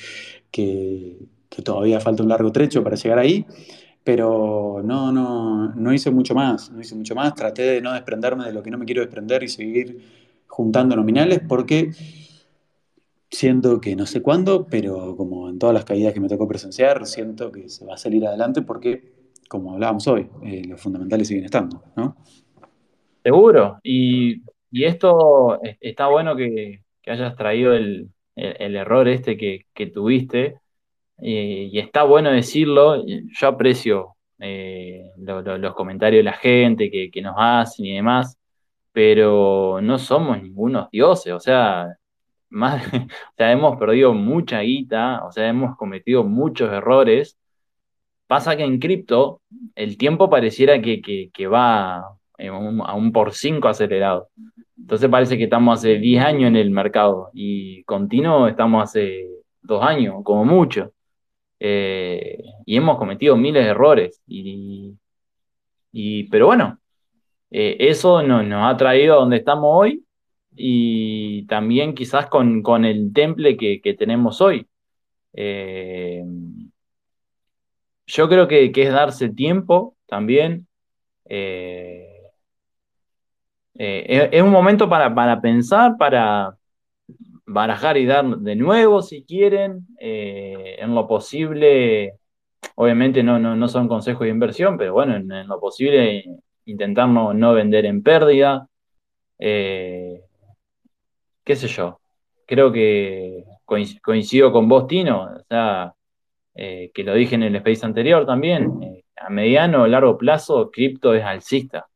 que, 0.51 1.17
que 1.49 1.61
todavía 1.61 1.99
falta 1.99 2.21
un 2.21 2.29
largo 2.29 2.51
trecho 2.51 2.83
para 2.83 2.95
llegar 2.95 3.17
ahí 3.17 3.45
pero 4.11 4.81
no, 4.83 5.11
no, 5.11 5.71
no 5.75 5.93
hice 5.93 6.09
mucho 6.09 6.33
más, 6.33 6.71
no 6.71 6.81
hice 6.81 6.95
mucho 6.95 7.13
más, 7.13 7.35
traté 7.35 7.61
de 7.61 7.79
no 7.79 7.93
desprenderme 7.93 8.43
de 8.43 8.53
lo 8.53 8.63
que 8.63 8.71
no 8.71 8.79
me 8.79 8.85
quiero 8.85 9.01
desprender 9.01 9.43
y 9.43 9.47
seguir 9.47 10.43
juntando 10.47 10.95
nominales 10.95 11.41
porque 11.47 11.91
siento 13.29 13.79
que 13.79 13.95
no 13.95 14.07
sé 14.07 14.23
cuándo, 14.23 14.65
pero 14.65 15.15
como 15.15 15.47
en 15.47 15.59
todas 15.59 15.75
las 15.75 15.85
caídas 15.85 16.11
que 16.15 16.21
me 16.21 16.27
tocó 16.27 16.47
presenciar, 16.47 17.05
siento 17.05 17.51
que 17.51 17.69
se 17.69 17.85
va 17.85 17.93
a 17.93 17.97
salir 17.97 18.25
adelante 18.25 18.63
porque, 18.63 19.13
como 19.47 19.73
hablábamos 19.73 20.07
hoy, 20.07 20.27
eh, 20.43 20.63
los 20.67 20.81
fundamentales 20.81 21.27
siguen 21.27 21.45
estando, 21.45 21.83
¿no? 21.95 22.17
Seguro, 23.21 23.77
y, 23.83 24.41
esto 24.71 25.59
está 25.79 26.07
bueno 26.07 26.35
que, 26.35 26.81
hayas 27.05 27.35
traído 27.35 27.75
el, 27.75 28.09
error 28.35 29.07
este 29.07 29.37
que, 29.37 29.67
que 29.71 29.85
tuviste, 29.85 30.61
y 31.21 31.77
está 31.79 32.03
bueno 32.03 32.31
decirlo, 32.31 33.03
yo 33.05 33.47
aprecio 33.47 34.15
eh, 34.39 35.11
los 35.17 35.75
comentarios 35.75 36.19
de 36.19 36.23
la 36.23 36.33
gente 36.33 36.89
que, 36.89 37.21
nos 37.21 37.35
hacen 37.37 37.85
y 37.85 37.95
demás, 37.95 38.37
pero 38.91 39.79
no 39.81 39.97
somos 39.99 40.41
ningunos 40.41 40.89
dioses, 40.91 41.33
o 41.33 41.39
sea, 41.39 41.87
más, 42.49 42.83
o 42.93 43.33
sea, 43.37 43.51
hemos 43.51 43.77
perdido 43.77 44.13
mucha 44.13 44.61
guita, 44.61 45.25
o 45.25 45.31
sea, 45.31 45.47
hemos 45.49 45.77
cometido 45.77 46.23
muchos 46.23 46.71
errores. 46.71 47.37
Pasa 48.27 48.55
que 48.55 48.63
en 48.63 48.79
cripto 48.79 49.41
el 49.75 49.97
tiempo 49.97 50.29
pareciera 50.29 50.81
que, 50.81 51.47
va 51.47 51.97
a 51.99 52.95
un 52.95 53.11
por 53.11 53.33
5 53.33 53.67
acelerado. 53.67 54.29
Entonces 54.77 55.09
parece 55.09 55.37
que 55.37 55.45
estamos 55.45 55.79
hace 55.79 55.97
10 55.97 56.23
años 56.23 56.47
en 56.49 56.55
el 56.55 56.71
mercado 56.71 57.29
y 57.33 57.83
continuo 57.83 58.47
estamos 58.47 58.83
hace 58.83 59.27
dos 59.61 59.83
años, 59.83 60.15
como 60.23 60.45
mucho. 60.45 60.93
Eh, 61.59 62.41
y 62.65 62.77
hemos 62.77 62.97
cometido 62.97 63.35
miles 63.35 63.63
de 63.63 63.69
errores. 63.71 64.21
Y, 64.27 64.97
pero 66.29 66.47
bueno, 66.47 66.79
eh, 67.51 67.77
eso 67.79 68.23
nos, 68.23 68.45
ha 68.51 68.77
traído 68.77 69.15
a 69.15 69.19
donde 69.19 69.37
estamos 69.37 69.69
hoy 69.73 70.03
y 70.55 71.45
también 71.47 71.93
quizás 71.93 72.27
con, 72.27 72.85
el 72.85 73.11
temple 73.13 73.57
que, 73.57 73.95
tenemos 73.97 74.41
hoy. 74.41 74.67
Eh, 75.33 76.23
yo 78.05 78.29
creo 78.29 78.47
que, 78.47 78.71
es 78.73 78.91
darse 78.91 79.29
tiempo 79.29 79.95
también. 80.07 80.67
es, 81.25 82.07
un 84.41 84.51
momento 84.51 84.89
para, 84.89 85.13
para 85.13 85.41
pensar, 85.41 85.97
para, 85.97 86.58
barajar 87.49 87.97
y 87.97 88.05
dar 88.05 88.25
de 88.37 88.55
nuevo 88.55 89.01
si 89.01 89.23
quieren, 89.23 89.87
eh, 89.99 90.75
en 90.79 90.93
lo 90.93 91.07
posible, 91.07 92.13
obviamente 92.75 93.23
no, 93.23 93.39
no, 93.39 93.67
son 93.67 93.87
consejos 93.87 94.21
de 94.25 94.29
inversión, 94.29 94.77
pero 94.77 94.93
bueno, 94.93 95.15
en, 95.15 95.47
lo 95.47 95.59
posible 95.59 96.25
intentar 96.65 97.09
no, 97.09 97.53
vender 97.53 97.85
en 97.85 98.03
pérdida, 98.03 98.67
eh, 99.39 100.21
qué 101.43 101.55
sé 101.55 101.67
yo, 101.67 101.99
creo 102.45 102.71
que 102.71 103.43
coincido 103.65 104.51
con 104.51 104.69
vos, 104.69 104.87
Tino, 104.87 105.23
o 105.23 105.43
sea, 105.49 105.93
eh, 106.55 106.91
que 106.93 107.03
lo 107.03 107.15
dije 107.15 107.35
en 107.35 107.43
el 107.43 107.55
space 107.57 107.85
anterior 107.85 108.25
también, 108.27 109.03
a 109.17 109.29
mediano 109.29 109.83
o 109.83 109.87
largo 109.87 110.17
plazo, 110.17 110.69
cripto 110.71 111.13
es 111.15 111.23
alcista. 111.23 111.87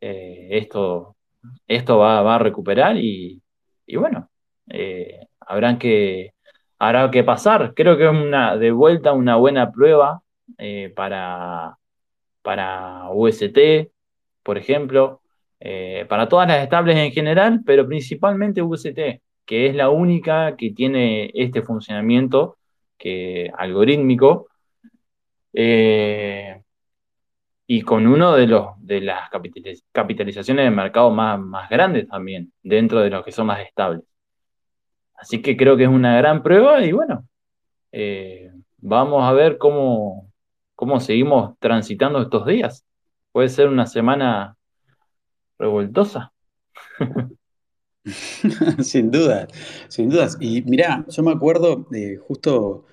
esto, 0.00 1.16
esto 1.66 1.98
va, 1.98 2.34
a 2.34 2.38
recuperar 2.38 2.96
y 2.98 3.40
bueno, 3.96 4.29
eh, 4.70 5.26
que, 5.78 6.32
habrá 6.78 7.10
que 7.10 7.24
pasar. 7.24 7.74
Creo 7.74 7.96
que 7.96 8.04
es 8.04 8.10
una, 8.10 8.56
de 8.56 8.70
vuelta 8.72 9.12
una 9.12 9.36
buena 9.36 9.70
prueba 9.72 10.22
eh, 10.58 10.92
para, 10.96 11.76
para 12.42 13.10
UST, 13.12 13.90
por 14.42 14.58
ejemplo, 14.58 15.20
eh, 15.60 16.06
para 16.08 16.28
todas 16.28 16.48
las 16.48 16.62
estables 16.62 16.96
en 16.96 17.12
general, 17.12 17.62
pero 17.66 17.86
principalmente 17.86 18.62
UST, 18.62 19.20
que 19.44 19.66
es 19.66 19.74
la 19.74 19.90
única 19.90 20.56
que 20.56 20.70
tiene 20.72 21.30
este 21.34 21.62
funcionamiento 21.62 22.58
que, 22.98 23.50
algorítmico. 23.56 24.48
y 27.66 27.82
con 27.82 28.06
uno 28.06 28.34
de, 28.34 28.46
los, 28.46 28.66
de 28.78 29.00
las 29.00 29.30
capitalizaciones 29.92 30.64
de 30.64 30.70
mercado 30.70 31.10
más, 31.10 31.38
más 31.40 31.68
grandes 31.70 32.08
también, 32.08 32.52
dentro 32.62 33.00
de 33.00 33.10
los 33.10 33.24
que 33.24 33.32
son 33.32 33.46
más 33.46 33.60
estables. 33.60 34.02
Así 35.20 35.42
que 35.42 35.56
creo 35.56 35.76
que 35.76 35.84
es 35.84 35.88
una 35.88 36.16
gran 36.16 36.42
prueba 36.42 36.82
y 36.82 36.92
bueno, 36.92 37.28
eh, 37.92 38.50
vamos 38.78 39.22
a 39.22 39.32
ver 39.32 39.58
cómo, 39.58 40.32
cómo 40.74 40.98
seguimos 40.98 41.58
transitando 41.58 42.22
estos 42.22 42.46
días. 42.46 42.86
Puede 43.30 43.50
ser 43.50 43.68
una 43.68 43.86
semana 43.86 44.56
revoltosa. 45.58 46.32
sin 48.82 49.10
duda, 49.10 49.46
sin 49.88 50.08
dudas. 50.08 50.38
Y 50.40 50.62
mirá, 50.62 51.04
yo 51.08 51.22
me 51.22 51.32
acuerdo 51.32 51.86
de 51.90 52.16
justo 52.16 52.86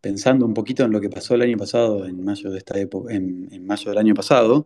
pensando 0.00 0.46
un 0.46 0.54
poquito 0.54 0.84
en 0.84 0.92
lo 0.92 1.00
que 1.00 1.10
pasó 1.10 1.34
el 1.34 1.42
año 1.42 1.58
pasado, 1.58 2.06
en 2.06 2.24
mayo 2.24 2.50
de 2.50 2.58
esta 2.58 2.78
época, 2.78 3.12
en, 3.12 3.66
mayo 3.66 3.90
del 3.90 3.98
año 3.98 4.14
pasado, 4.14 4.64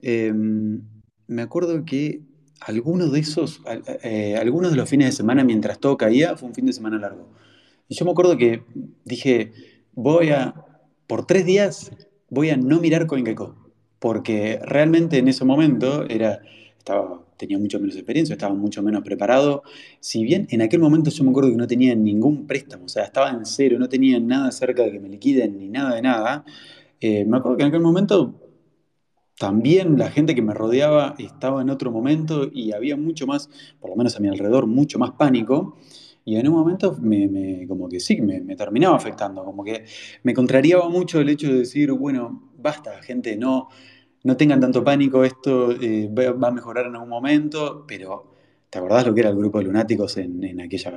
em, 0.00 0.82
me 1.26 1.42
acuerdo 1.42 1.84
que 1.84 2.22
algunos 2.66 3.12
de 3.12 3.20
esos, 3.20 3.60
eh, 4.02 4.36
algunos 4.40 4.70
de 4.70 4.76
los 4.76 4.88
fines 4.88 5.08
de 5.08 5.12
semana 5.12 5.44
mientras 5.44 5.78
todo 5.78 5.96
caía, 5.96 6.36
fue 6.36 6.48
un 6.48 6.54
fin 6.54 6.66
de 6.66 6.72
semana 6.72 6.98
largo. 6.98 7.28
Y 7.88 7.94
yo 7.94 8.04
me 8.04 8.12
acuerdo 8.12 8.36
que 8.36 8.62
dije, 9.04 9.52
voy 9.92 10.30
a, 10.30 10.54
por 11.06 11.26
tres 11.26 11.44
días, 11.44 11.92
voy 12.30 12.50
a 12.50 12.56
no 12.56 12.80
mirar 12.80 13.06
CoinGecko, 13.06 13.56
porque 13.98 14.60
realmente 14.64 15.18
en 15.18 15.28
ese 15.28 15.44
momento 15.44 16.04
era, 16.08 16.40
estaba, 16.78 17.24
tenía 17.36 17.58
mucho 17.58 17.78
menos 17.78 17.96
experiencia, 17.96 18.32
estaba 18.34 18.54
mucho 18.54 18.82
menos 18.82 19.02
preparado. 19.02 19.62
Si 20.00 20.24
bien 20.24 20.46
en 20.50 20.62
aquel 20.62 20.80
momento 20.80 21.10
yo 21.10 21.24
me 21.24 21.30
acuerdo 21.30 21.50
que 21.50 21.56
no 21.56 21.66
tenía 21.66 21.94
ningún 21.94 22.46
préstamo, 22.46 22.86
o 22.86 22.88
sea, 22.88 23.04
estaba 23.04 23.30
en 23.30 23.44
cero, 23.44 23.76
no 23.78 23.88
tenía 23.88 24.18
nada 24.20 24.50
cerca 24.52 24.82
de 24.82 24.92
que 24.92 25.00
me 25.00 25.08
liquiden 25.08 25.58
ni 25.58 25.68
nada 25.68 25.94
de 25.94 26.02
nada, 26.02 26.44
eh, 27.00 27.24
me 27.24 27.36
acuerdo 27.36 27.56
que 27.58 27.64
en 27.64 27.68
aquel 27.68 27.80
momento 27.80 28.34
también 29.42 29.98
la 29.98 30.08
gente 30.08 30.36
que 30.36 30.40
me 30.40 30.54
rodeaba 30.54 31.16
estaba 31.18 31.62
en 31.62 31.70
otro 31.70 31.90
momento 31.90 32.48
y 32.52 32.70
había 32.70 32.96
mucho 32.96 33.26
más, 33.26 33.50
por 33.80 33.90
lo 33.90 33.96
menos 33.96 34.14
a 34.14 34.20
mi 34.20 34.28
alrededor, 34.28 34.68
mucho 34.68 35.00
más 35.00 35.10
pánico. 35.18 35.76
Y 36.24 36.36
en 36.36 36.46
un 36.46 36.54
momento 36.54 36.96
me, 37.00 37.66
como 37.66 37.88
que 37.88 37.98
sí, 37.98 38.20
me, 38.20 38.54
terminaba 38.54 38.94
afectando, 38.94 39.44
como 39.44 39.64
que 39.64 39.84
me 40.22 40.32
contrariaba 40.32 40.88
mucho 40.88 41.20
el 41.20 41.28
hecho 41.28 41.48
de 41.48 41.58
decir, 41.58 41.90
bueno, 41.90 42.52
basta, 42.56 43.02
gente, 43.02 43.36
no, 43.36 43.68
no 44.22 44.36
tengan 44.36 44.60
tanto 44.60 44.84
pánico, 44.84 45.24
esto 45.24 45.72
eh, 45.72 46.08
va 46.08 46.46
a 46.46 46.52
mejorar 46.52 46.86
en 46.86 46.94
algún 46.94 47.08
momento, 47.08 47.84
pero 47.88 48.30
¿te 48.70 48.78
acordás 48.78 49.04
lo 49.04 49.12
que 49.12 49.22
era 49.22 49.30
el 49.30 49.36
grupo 49.36 49.58
de 49.58 49.64
lunáticos 49.64 50.18
en, 50.18 50.44
en 50.44 50.60
aquella, 50.60 50.92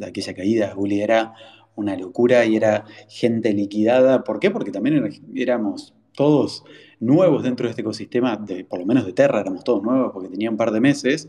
aquella 0.00 0.32
caída? 0.32 0.74
Juli 0.76 1.00
era 1.00 1.34
una 1.74 1.96
locura 1.96 2.46
y 2.46 2.54
era 2.54 2.84
gente 3.08 3.52
liquidada. 3.52 4.22
¿Por 4.22 4.38
qué? 4.38 4.52
Porque 4.52 4.70
también 4.70 5.10
éramos 5.34 5.92
todos 6.14 6.62
nuevos 7.00 7.42
dentro 7.42 7.66
de 7.66 7.70
este 7.70 7.82
ecosistema, 7.82 8.36
de, 8.36 8.64
por 8.64 8.78
lo 8.78 8.86
menos 8.86 9.06
de 9.06 9.12
Terra, 9.12 9.40
éramos 9.40 9.64
todos 9.64 9.82
nuevos 9.82 10.12
porque 10.12 10.28
tenían 10.28 10.54
un 10.54 10.58
par 10.58 10.70
de 10.70 10.80
meses, 10.80 11.28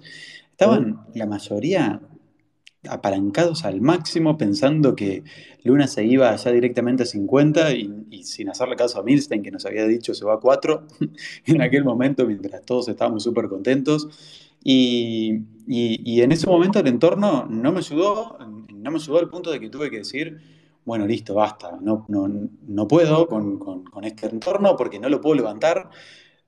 estaban 0.52 1.06
la 1.16 1.26
mayoría 1.26 2.02
apalancados 2.90 3.64
al 3.64 3.80
máximo 3.80 4.38
pensando 4.38 4.96
que 4.96 5.24
Luna 5.64 5.88
se 5.88 6.04
iba 6.04 6.36
ya 6.36 6.52
directamente 6.52 7.04
a 7.04 7.06
50 7.06 7.74
y, 7.74 8.24
sin 8.24 8.50
hacerle 8.50 8.76
caso 8.76 9.00
a 9.00 9.04
Milstein 9.04 9.44
que 9.44 9.52
nos 9.52 9.66
había 9.66 9.86
dicho 9.86 10.14
se 10.16 10.26
va 10.26 10.36
a 10.36 10.40
4 10.40 10.88
en 11.46 11.62
aquel 11.62 11.84
momento 11.84 12.26
mientras 12.26 12.66
todos 12.66 12.88
estábamos 12.88 13.24
súper 13.24 13.48
contentos 13.50 14.08
y, 14.64 15.42
y, 15.68 16.22
en 16.22 16.32
ese 16.32 16.48
momento 16.48 16.80
el 16.80 16.88
entorno 16.88 17.48
no 17.50 17.72
me 17.72 17.80
ayudó, 17.80 18.38
no 18.72 18.92
me 18.92 18.98
ayudó 18.98 19.20
al 19.20 19.30
punto 19.30 19.50
de 19.52 19.60
que 19.60 19.70
tuve 19.70 19.90
que 19.90 19.98
decir 19.98 20.40
bueno, 20.86 21.06
listo, 21.06 21.36
basta, 21.36 21.78
no, 21.82 22.06
no, 22.08 22.88
puedo 22.88 23.28
con, 23.28 23.60
con, 23.60 24.04
este 24.04 24.28
entorno 24.28 24.76
porque 24.76 25.00
no 25.00 25.10
lo 25.10 25.22
puedo 25.22 25.36
levantar, 25.36 25.90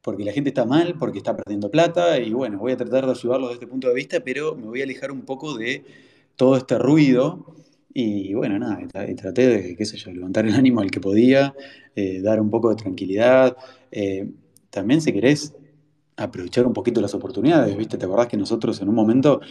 porque 0.01 0.23
la 0.25 0.31
gente 0.31 0.49
está 0.49 0.65
mal, 0.65 0.95
porque 0.97 1.19
está 1.19 1.35
perdiendo 1.35 1.69
plata, 1.69 2.19
y 2.19 2.33
bueno, 2.33 2.57
voy 2.57 2.71
a 2.71 2.77
tratar 2.77 3.05
de 3.05 3.11
ayudarlo 3.11 3.47
desde 3.47 3.55
este 3.55 3.67
punto 3.67 3.87
de 3.87 3.93
vista, 3.93 4.19
pero 4.21 4.55
me 4.55 4.67
voy 4.67 4.81
a 4.81 4.83
alejar 4.85 5.11
un 5.11 5.21
poco 5.21 5.55
de 5.57 5.85
todo 6.35 6.57
este 6.57 6.77
ruido. 6.77 7.45
Y 7.93 8.33
bueno, 8.33 8.57
nada, 8.57 8.81
y 9.07 9.15
traté 9.15 9.47
de, 9.47 9.75
qué 9.75 9.85
sé 9.85 9.97
yo, 9.97 10.11
levantar 10.11 10.45
el 10.47 10.55
ánimo 10.55 10.81
al 10.81 10.89
que 10.89 10.99
podía, 10.99 11.53
eh, 11.95 12.21
dar 12.21 12.41
un 12.41 12.49
poco 12.49 12.69
de 12.69 12.75
tranquilidad. 12.75 13.55
Eh, 13.91 14.31
también 14.71 14.99
si 14.99 15.13
querés 15.13 15.53
aprovechar 16.17 16.65
un 16.65 16.73
poquito 16.73 17.01
las 17.01 17.13
oportunidades, 17.13 17.77
¿viste? 17.77 17.97
¿Te 17.97 18.05
acordás 18.05 18.27
que 18.27 18.37
nosotros 18.37 18.81
en 18.81 18.89
un 18.89 18.95
momento, 18.95 19.41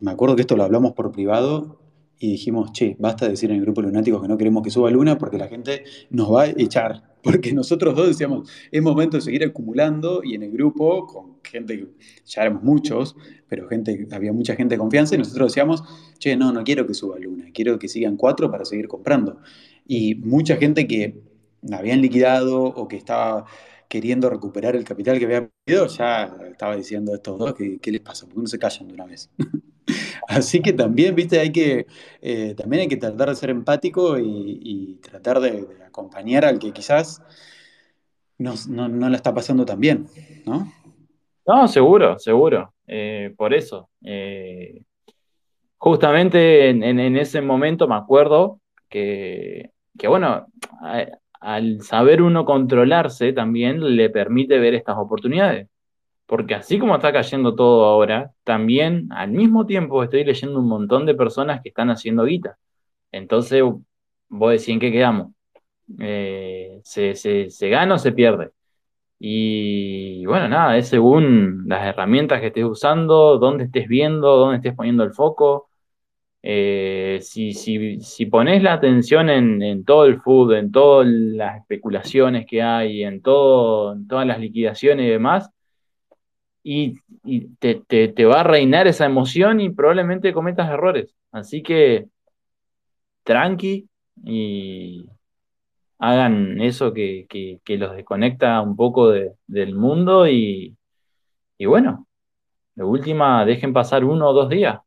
me 0.00 0.10
acuerdo 0.10 0.36
que 0.36 0.42
esto 0.42 0.56
lo 0.56 0.64
hablamos 0.64 0.92
por 0.92 1.10
privado, 1.10 1.78
y 2.18 2.32
dijimos, 2.32 2.72
che, 2.72 2.96
basta 2.98 3.26
de 3.26 3.32
decir 3.32 3.50
en 3.50 3.56
el 3.56 3.62
grupo 3.62 3.82
lunáticos 3.82 4.22
que 4.22 4.28
no 4.28 4.38
queremos 4.38 4.62
que 4.62 4.70
suba 4.70 4.90
Luna 4.90 5.18
porque 5.18 5.36
la 5.38 5.48
gente 5.48 5.84
nos 6.10 6.32
va 6.32 6.42
a 6.42 6.46
echar. 6.46 7.16
Porque 7.26 7.52
nosotros 7.52 7.96
dos 7.96 8.06
decíamos, 8.06 8.48
es 8.70 8.80
momento 8.80 9.16
de 9.16 9.20
seguir 9.20 9.42
acumulando 9.42 10.22
y 10.22 10.36
en 10.36 10.44
el 10.44 10.52
grupo, 10.52 11.08
con 11.08 11.42
gente, 11.42 11.88
ya 12.24 12.42
éramos 12.42 12.62
muchos, 12.62 13.16
pero 13.48 13.66
gente, 13.66 14.06
había 14.12 14.32
mucha 14.32 14.54
gente 14.54 14.76
de 14.76 14.78
confianza 14.78 15.16
y 15.16 15.18
nosotros 15.18 15.48
decíamos, 15.50 15.82
che, 16.20 16.36
no, 16.36 16.52
no 16.52 16.62
quiero 16.62 16.86
que 16.86 16.94
suba 16.94 17.18
Luna, 17.18 17.46
quiero 17.52 17.80
que 17.80 17.88
sigan 17.88 18.16
cuatro 18.16 18.48
para 18.48 18.64
seguir 18.64 18.86
comprando. 18.86 19.40
Y 19.88 20.14
mucha 20.14 20.54
gente 20.54 20.86
que 20.86 21.20
habían 21.72 22.00
liquidado 22.00 22.62
o 22.62 22.86
que 22.86 22.96
estaba 22.96 23.46
queriendo 23.88 24.30
recuperar 24.30 24.76
el 24.76 24.84
capital 24.84 25.18
que 25.18 25.24
había 25.24 25.50
perdido, 25.66 25.88
ya 25.88 26.32
estaba 26.48 26.76
diciendo 26.76 27.12
a 27.12 27.16
estos 27.16 27.38
dos 27.40 27.54
que 27.54 27.78
qué 27.80 27.90
les 27.90 28.02
pasa, 28.02 28.26
¿por 28.26 28.36
qué 28.36 28.40
no 28.42 28.46
se 28.46 28.58
callan 28.60 28.86
de 28.86 28.94
una 28.94 29.06
vez? 29.06 29.30
Así 30.28 30.60
que 30.60 30.72
también, 30.72 31.14
viste, 31.14 31.38
hay 31.38 31.52
que, 31.52 31.86
eh, 32.20 32.54
también 32.56 32.82
hay 32.82 32.88
que 32.88 32.96
tratar 32.96 33.28
de 33.28 33.36
ser 33.36 33.50
empático 33.50 34.18
y, 34.18 34.98
tratar 35.02 35.40
de, 35.40 35.66
acompañar 35.86 36.44
al 36.44 36.58
que 36.58 36.72
quizás 36.72 37.22
no, 38.38 38.54
no, 38.68 39.08
la 39.08 39.16
está 39.16 39.32
pasando 39.32 39.64
tan 39.64 39.80
bien, 39.80 40.06
¿no? 40.44 40.72
No, 41.46 41.68
seguro, 41.68 42.18
seguro. 42.18 42.74
Eh, 42.86 43.32
por 43.36 43.54
eso. 43.54 43.88
Eh, 44.02 44.82
justamente 45.78 46.70
en, 46.70 47.16
ese 47.16 47.40
momento 47.40 47.86
me 47.86 47.94
acuerdo 47.94 48.60
que, 48.88 49.70
que 49.96 50.08
bueno, 50.08 50.46
al 51.40 51.82
saber 51.82 52.22
uno 52.22 52.44
controlarse 52.44 53.32
también 53.32 53.96
le 53.96 54.10
permite 54.10 54.58
ver 54.58 54.74
estas 54.74 54.96
oportunidades. 54.98 55.68
Porque 56.26 56.54
así 56.54 56.78
como 56.78 56.96
está 56.96 57.12
cayendo 57.12 57.54
todo 57.54 57.84
ahora, 57.84 58.32
también 58.44 59.08
al 59.12 59.30
mismo 59.30 59.66
tiempo 59.66 60.02
estoy 60.02 60.24
leyendo 60.24 60.58
un 60.60 60.68
montón 60.68 61.06
de 61.06 61.14
personas 61.14 61.62
que 61.62 61.68
están 61.70 61.90
haciendo 61.90 62.24
guita. 62.24 62.58
Entonces, 63.12 63.62
vos 64.28 64.50
decís, 64.52 64.68
¿en 64.70 64.80
qué 64.80 64.92
quedamos? 64.92 65.32
Eh, 66.00 66.80
se, 66.84 67.14
se, 67.14 67.68
gana 67.68 67.94
o 67.94 67.98
se 67.98 68.12
pierde? 68.12 68.50
Y 69.18 70.26
bueno, 70.26 70.48
nada, 70.48 70.76
es 70.78 70.88
según 70.88 71.64
las 71.68 71.86
herramientas 71.86 72.40
que 72.40 72.48
estés 72.48 72.64
usando, 72.64 73.38
dónde 73.38 73.64
estés 73.64 73.88
viendo, 73.88 74.36
dónde 74.36 74.56
estés 74.58 74.74
poniendo 74.74 75.04
el 75.04 75.14
foco. 75.14 75.70
Eh, 76.42 77.18
si, 77.22 77.54
si, 77.54 78.00
si, 78.00 78.26
pones 78.26 78.62
la 78.62 78.74
atención 78.74 79.30
en, 79.30 79.84
todo 79.84 80.06
el 80.06 80.20
food, 80.20 80.54
en 80.54 80.70
todas 80.72 81.06
las 81.08 81.58
especulaciones 81.60 82.46
que 82.46 82.62
hay, 82.62 83.02
en, 83.04 83.22
todo, 83.22 83.94
en 83.94 84.06
todas 84.06 84.26
las 84.26 84.38
liquidaciones 84.40 85.06
y 85.06 85.10
demás, 85.10 85.50
y, 86.68 87.00
te, 87.60 88.24
va 88.24 88.40
a 88.40 88.42
reinar 88.42 88.88
esa 88.88 89.06
emoción 89.06 89.60
y 89.60 89.70
probablemente 89.70 90.32
cometas 90.32 90.68
errores. 90.68 91.14
Así 91.30 91.62
que 91.62 92.08
tranqui 93.22 93.88
y 94.24 95.08
hagan 95.98 96.60
eso 96.60 96.92
que, 96.92 97.60
los 97.64 97.94
desconecta 97.94 98.60
un 98.62 98.74
poco 98.74 99.10
del 99.10 99.74
mundo 99.76 100.26
y, 100.26 100.76
y, 101.56 101.66
bueno, 101.66 102.08
de 102.74 102.82
última 102.84 103.44
dejen 103.44 103.72
pasar 103.72 104.04
uno 104.04 104.30
o 104.30 104.32
dos 104.32 104.48
días, 104.48 104.80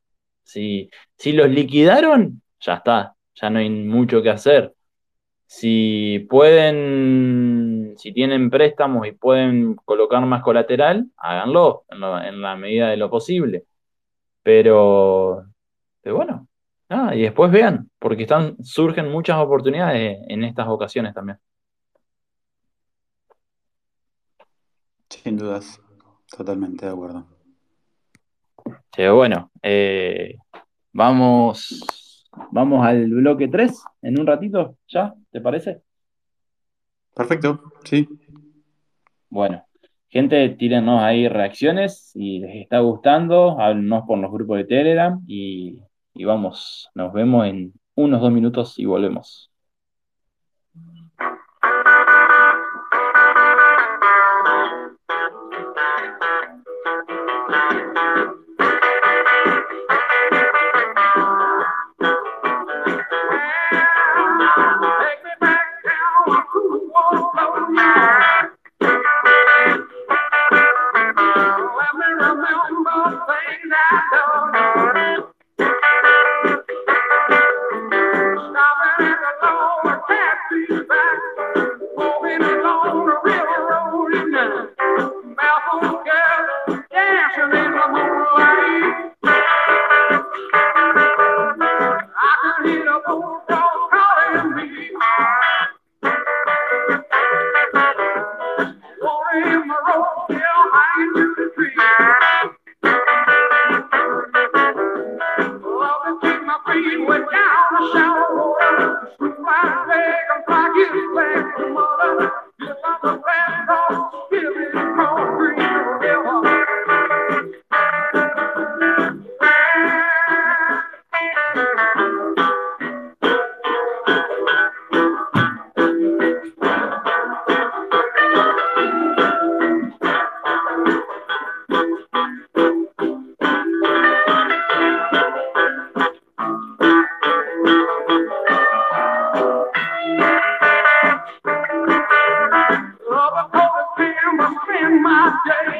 Si, 0.44 0.90
si 1.18 1.32
los 1.32 1.50
liquidaron, 1.50 2.42
ya 2.60 2.76
está, 2.76 3.16
ya 3.36 3.50
no 3.50 3.60
hay 3.60 3.70
mucho 3.70 4.22
que 4.22 4.32
hacer. 4.32 4.74
Si 5.48 6.28
pueden, 6.30 7.79
si 8.00 8.14
tienen 8.14 8.50
préstamos 8.50 9.06
y 9.08 9.12
pueden 9.12 9.76
colocar 9.76 10.26
más 10.26 10.42
colateral, 10.42 11.08
háganlo 11.18 11.84
en, 11.90 12.42
la 12.42 12.56
medida 12.56 12.90
de 12.90 12.98
lo 12.98 13.10
posible. 13.10 13.66
Pero, 14.44 15.46
pero 16.02 16.16
bueno, 16.16 16.48
y 17.14 17.22
después 17.22 17.52
vean, 17.52 17.90
porque 18.00 18.24
están, 18.24 18.56
surgen 18.64 19.12
muchas 19.12 19.38
oportunidades 19.38 20.18
en 20.30 20.44
estas 20.44 20.68
ocasiones 20.68 21.14
también. 21.14 21.38
Sin 25.10 25.38
dudas, 25.38 25.82
totalmente 26.36 26.86
de 26.86 26.92
acuerdo. 26.92 27.28
Pero 28.96 29.16
bueno, 29.16 29.52
eh, 29.62 30.38
vamos, 30.94 32.26
vamos 32.52 32.86
al 32.86 33.10
bloque 33.10 33.48
3 33.50 33.84
en 34.02 34.20
un 34.20 34.26
ratito, 34.26 34.78
¿ya? 34.88 35.14
¿Te 35.32 35.42
parece? 35.42 35.82
Perfecto, 37.20 37.62
sí. 37.84 38.08
Bueno, 39.30 39.66
gente, 40.08 40.48
tírenos 40.52 41.04
ahí 41.04 41.28
reacciones 41.28 42.12
si 42.14 42.40
les 42.40 42.56
está 42.56 42.80
gustando, 42.80 43.60
háblenos 43.60 44.06
por 44.08 44.20
los 44.20 44.32
grupos 44.32 44.60
de 44.60 44.64
Telegram 44.64 45.22
y, 45.28 45.82
y 46.14 46.24
vamos, 46.24 46.90
nos 46.96 47.12
vemos 47.12 47.46
en 47.46 47.74
unos 47.96 48.22
dos 48.22 48.32
minutos 48.32 48.80
y 48.80 48.86
volvemos. 48.86 49.49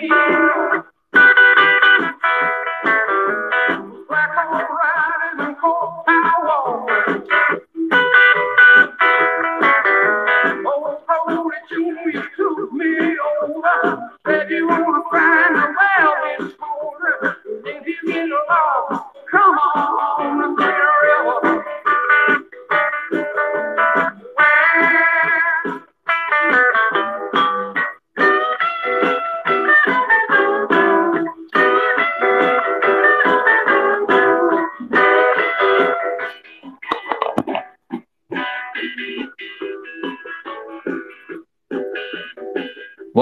Bye. 0.08 0.68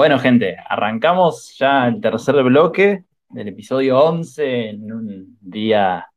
Bueno, 0.08 0.22
gente, 0.22 0.56
arrancamos 0.66 1.54
ya 1.58 1.86
el 1.86 2.00
tercer 2.00 2.42
bloque 2.42 3.04
del 3.28 3.48
episodio 3.48 4.02
11 4.02 4.70
en 4.70 4.90
un 4.90 5.38
día 5.38 6.08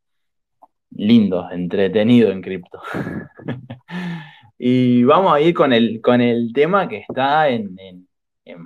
lindo, 0.91 1.51
entretenido 1.51 2.31
en 2.31 2.41
cripto. 2.41 2.81
y 4.57 5.03
vamos 5.03 5.33
a 5.33 5.41
ir 5.41 5.53
con 5.53 5.73
el, 5.73 5.99
con 5.99 6.21
el 6.21 6.53
tema 6.53 6.87
que 6.87 6.99
está 6.99 7.49
en, 7.49 7.75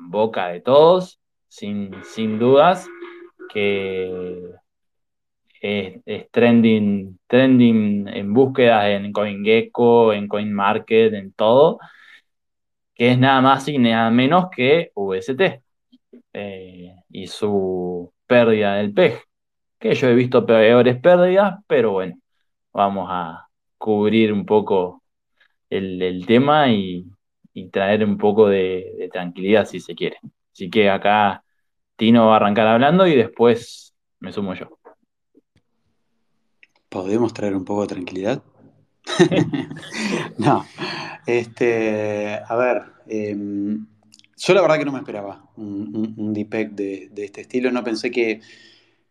boca 0.09 0.49
de 0.49 0.61
todos, 0.61 1.19
sin, 1.47 1.89
sin 2.03 2.37
dudas, 2.37 2.87
que 3.51 4.51
es, 5.59 6.01
es, 6.05 6.29
trending, 6.29 7.17
trending 7.25 8.07
en 8.09 8.31
búsquedas 8.31 8.89
en 8.89 9.11
CoinGecko, 9.11 10.13
en 10.13 10.27
CoinMarket, 10.27 11.15
en 11.15 11.33
todo 11.33 11.79
que 12.95 13.11
es 13.11 13.19
nada 13.19 13.41
más 13.41 13.67
y 13.67 13.77
nada 13.77 14.09
menos 14.09 14.45
que 14.55 14.91
VST 14.95 15.61
eh, 16.33 16.95
y 17.09 17.27
su 17.27 18.13
pérdida 18.25 18.75
del 18.75 18.93
PEG, 18.93 19.21
que 19.79 19.93
yo 19.93 20.07
he 20.07 20.15
visto 20.15 20.45
peores 20.45 20.99
pérdidas, 20.99 21.59
pero 21.67 21.91
bueno, 21.91 22.15
vamos 22.73 23.07
a 23.11 23.47
cubrir 23.77 24.33
un 24.33 24.45
poco 24.45 25.03
el, 25.69 26.25
tema 26.25 26.71
y, 26.71 27.05
traer 27.71 28.03
un 28.03 28.17
poco 28.17 28.47
de, 28.47 29.09
tranquilidad 29.11 29.65
si 29.65 29.79
se 29.79 29.95
quiere. 29.95 30.19
Así 30.53 30.69
que 30.69 30.89
acá 30.89 31.43
Tino 31.95 32.27
va 32.27 32.33
a 32.33 32.35
arrancar 32.37 32.67
hablando 32.67 33.07
y 33.07 33.15
después 33.15 33.93
me 34.19 34.31
sumo 34.31 34.53
yo. 34.53 34.77
¿Podemos 36.89 37.33
traer 37.33 37.55
un 37.55 37.65
poco 37.65 37.81
de 37.81 37.87
tranquilidad? 37.87 38.41
no, 40.37 40.65
este, 41.25 42.39
a 42.47 42.55
ver, 42.55 42.83
em, 43.07 43.85
yo 44.37 44.53
la 44.53 44.61
verdad 44.61 44.77
que 44.77 44.85
no 44.85 44.91
me 44.91 44.99
esperaba 44.99 45.49
un, 45.55 46.13
un, 46.17 46.33
de, 46.33 47.09
este 47.17 47.41
estilo, 47.41 47.71
no 47.71 47.83
pensé 47.83 48.11
que, 48.11 48.41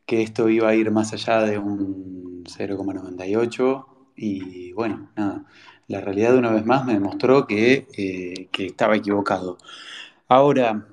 esto 0.07 0.49
iba 0.49 0.69
a 0.69 0.75
ir 0.75 0.91
más 0.91 1.13
allá 1.13 1.43
de 1.43 1.59
un 1.59 2.45
0,98 2.45 3.87
y 4.17 4.73
bueno, 4.73 5.11
nada, 5.17 5.45
la 5.89 6.01
realidad 6.01 6.37
una 6.37 6.51
vez 6.51 6.65
más 6.65 6.85
me 6.85 6.95
demostró 6.95 7.47
que, 7.47 7.87
eh, 7.97 8.49
estaba 8.59 8.97
equivocado. 8.97 9.59
Ahora, 10.29 10.87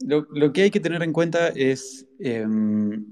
lo, 0.00 0.52
que 0.52 0.62
hay 0.62 0.70
que 0.70 0.80
tener 0.80 1.02
en 1.02 1.12
cuenta 1.12 1.48
es 1.48 2.06
em, 2.18 3.06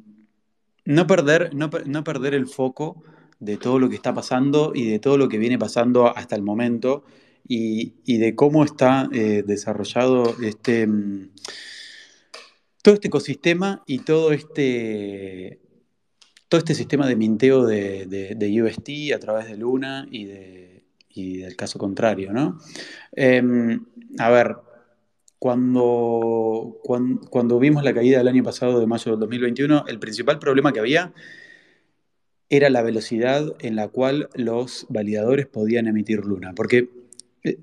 no, 0.85 1.07
perder, 1.07 1.55
no, 1.55 1.71
no 1.87 2.05
perder 2.05 2.35
el 2.35 2.47
foco 2.47 3.03
de 3.43 3.57
todo 3.57 3.81
lo 3.81 3.89
que 3.89 3.97
está 3.97 4.15
pasando 4.15 4.71
y 4.73 4.89
de 4.89 5.01
todo 5.01 5.19
lo 5.19 5.29
que 5.29 5.37
viene 5.37 5.59
pasando 5.59 6.07
hasta 6.17 6.37
el 6.37 6.43
momento 6.43 7.03
y, 7.47 7.93
de 8.07 8.37
cómo 8.37 8.65
está 8.65 9.09
eh, 9.13 9.43
desarrollado 9.45 10.37
este, 10.41 10.87
mm, 10.87 11.31
todo 12.83 12.95
este 12.95 13.09
ecosistema 13.09 13.83
y 13.85 13.99
todo 13.99 14.33
este, 14.33 15.59
todo 16.49 16.61
este 16.61 16.77
sistema 16.77 17.09
de 17.09 17.17
minteo 17.17 17.67
de, 17.67 18.07
de, 18.07 18.63
UST 18.63 19.13
a 19.13 19.19
través 19.19 19.47
de 19.49 19.57
Luna 19.57 20.07
y, 20.09 20.25
del 21.41 21.57
caso 21.57 21.81
contrario. 21.81 22.33
¿no? 22.33 22.61
Em, 23.11 23.85
a 24.19 24.31
ver, 24.31 24.57
cuando, 25.41 26.79
cuando, 27.29 27.59
vimos 27.59 27.83
la 27.83 27.93
caída 27.93 28.19
del 28.19 28.29
año 28.29 28.45
pasado 28.45 28.79
de 28.79 28.87
mayo 28.87 29.11
del 29.11 29.19
2021, 29.19 29.87
el 29.89 29.99
principal 29.99 30.39
problema 30.39 30.73
que 30.73 30.79
había 30.79 31.13
era 32.53 32.69
la 32.69 32.83
velocidad 32.83 33.55
en 33.61 33.77
la 33.77 33.89
cual 33.89 34.29
los 34.35 34.85
validadores 34.91 35.47
podían 35.47 35.87
emitir 35.87 36.27
Luna. 36.27 36.53
Porque 36.55 36.91
eh, 37.43 37.57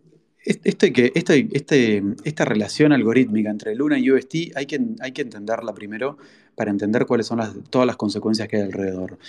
este, 0.44 2.04
esta 2.24 2.46
relación 2.46 2.92
algorítmica 2.92 3.52
entre 3.52 3.76
Luna 3.76 4.00
y 4.00 4.10
UST 4.10 4.34
hay 4.56 4.66
que, 4.66 4.82
hay 5.00 5.12
que 5.12 5.22
entenderla 5.22 5.76
primero 5.76 6.18
para 6.56 6.72
entender 6.72 7.06
cuáles 7.06 7.28
son 7.28 7.40
todas 7.70 7.86
las 7.86 7.98
consecuencias 7.98 8.48
que 8.48 8.56
hay 8.56 8.64
alrededor. 8.64 9.20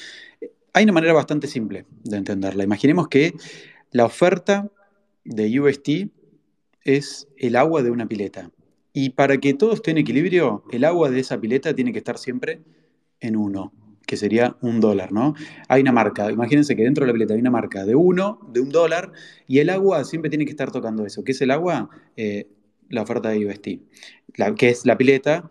Hay 0.72 0.84
una 0.84 0.94
manera 0.94 1.12
bastante 1.12 1.46
simple 1.46 1.84
de 2.04 2.16
entenderla. 2.16 2.64
Imaginemos 2.64 3.08
que 3.08 3.34
la 3.90 4.06
oferta 4.06 4.66
de 5.24 5.61
UST 5.61 6.08
es 6.84 7.28
el 7.36 7.54
agua 7.54 7.82
de 7.82 7.90
una 7.90 8.08
pileta. 8.08 8.50
Y 8.94 9.11
para 9.11 9.36
que 9.36 9.52
todo 9.52 9.74
esté 9.74 9.90
en 9.90 9.98
equilibrio, 9.98 10.64
el 10.72 10.84
agua 10.84 11.11
de 11.11 11.20
esa 11.20 11.38
pileta 11.38 11.74
tiene 11.74 11.92
que 11.92 11.98
estar 11.98 12.16
siempre 12.16 12.62
en 13.20 13.36
uno 13.36 13.74
que 14.11 14.16
sería 14.16 14.56
un 14.61 14.80
dólar, 14.80 15.12
¿no? 15.12 15.36
Hay 15.68 15.82
una 15.82 15.92
marca, 15.92 16.32
imagínense 16.32 16.74
que 16.74 16.82
dentro 16.82 17.06
de 17.06 17.06
la 17.06 17.12
pileta 17.12 17.34
hay 17.34 17.38
una 17.38 17.52
marca 17.52 17.84
de 17.84 17.94
uno, 17.94 18.40
de 18.52 18.58
un 18.58 18.70
dólar, 18.70 19.12
y 19.46 19.61
el 19.61 19.70
agua 19.70 20.02
siempre 20.02 20.28
tiene 20.28 20.44
que 20.46 20.50
estar 20.50 20.72
tocando 20.72 21.06
eso. 21.06 21.22
¿Qué 21.22 21.30
es 21.30 21.40
el 21.42 21.52
agua? 21.52 21.88
Eh, 22.16 22.48
la 22.88 23.02
oferta 23.02 23.28
de 23.28 23.46
UST, 23.46 23.68
la, 24.34 24.52
que 24.56 24.70
es 24.70 24.84
la 24.84 24.98
pileta, 24.98 25.48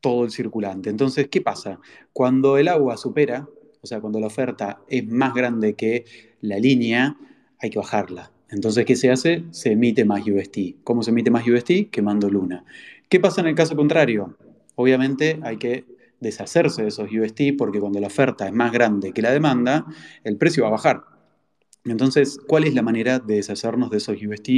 todo 0.00 0.22
el 0.22 0.30
circulante. 0.30 0.90
Entonces, 0.90 1.26
¿qué 1.26 1.40
pasa? 1.40 1.80
Cuando 2.12 2.56
el 2.56 2.68
agua 2.68 2.96
supera, 2.96 3.48
o 3.80 3.86
sea, 3.88 4.00
cuando 4.00 4.20
la 4.20 4.28
oferta 4.28 4.80
es 4.86 5.04
más 5.04 5.34
grande 5.34 5.74
que 5.74 6.04
la 6.40 6.60
línea, 6.60 7.16
hay 7.58 7.70
que 7.70 7.80
bajarla. 7.80 8.30
Entonces, 8.48 8.84
¿qué 8.84 8.94
se 8.94 9.10
hace? 9.10 9.42
Se 9.50 9.72
emite 9.72 10.04
más 10.04 10.22
UST. 10.24 10.84
¿Cómo 10.84 11.02
se 11.02 11.10
emite 11.10 11.32
más 11.32 11.48
UST? 11.48 11.90
Quemando 11.90 12.30
luna. 12.30 12.64
¿Qué 13.08 13.18
pasa 13.18 13.40
en 13.40 13.48
el 13.48 13.56
caso 13.56 13.74
contrario? 13.74 14.36
Obviamente 14.76 15.40
hay 15.42 15.56
que 15.56 15.97
deshacerse 16.20 16.82
de 16.82 16.88
esos 16.88 17.08
UST 17.10 17.56
porque 17.56 17.80
cuando 17.80 18.00
la 18.00 18.08
oferta 18.08 18.46
es 18.46 18.52
más 18.52 18.72
grande 18.72 19.12
que 19.12 19.22
la 19.22 19.30
demanda, 19.30 19.86
el 20.24 20.36
precio 20.36 20.62
va 20.64 20.68
a 20.68 20.72
bajar. 20.72 21.02
Entonces, 21.84 22.38
¿cuál 22.46 22.64
es 22.64 22.74
la 22.74 22.82
manera 22.82 23.18
de 23.18 23.36
deshacernos 23.36 23.90
de 23.90 23.98
esos 23.98 24.16
UST 24.22 24.48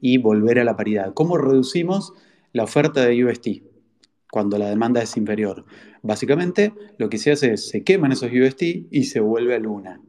y 0.00 0.18
volver 0.18 0.58
a 0.58 0.64
la 0.64 0.76
paridad? 0.76 1.14
¿Cómo 1.14 1.38
reducimos 1.38 2.12
la 2.52 2.64
oferta 2.64 3.04
de 3.04 3.24
UST 3.24 3.48
cuando 4.30 4.58
la 4.58 4.68
demanda 4.68 5.02
es 5.02 5.16
inferior? 5.16 5.64
Básicamente, 6.02 6.72
lo 6.98 7.08
que 7.08 7.18
se 7.18 7.32
hace 7.32 7.54
es 7.54 7.68
se 7.68 7.84
queman 7.84 8.12
esos 8.12 8.30
UST 8.30 8.62
y 8.90 9.04
se 9.04 9.20
vuelve 9.20 9.54
a 9.54 9.58
luna. 9.58 10.00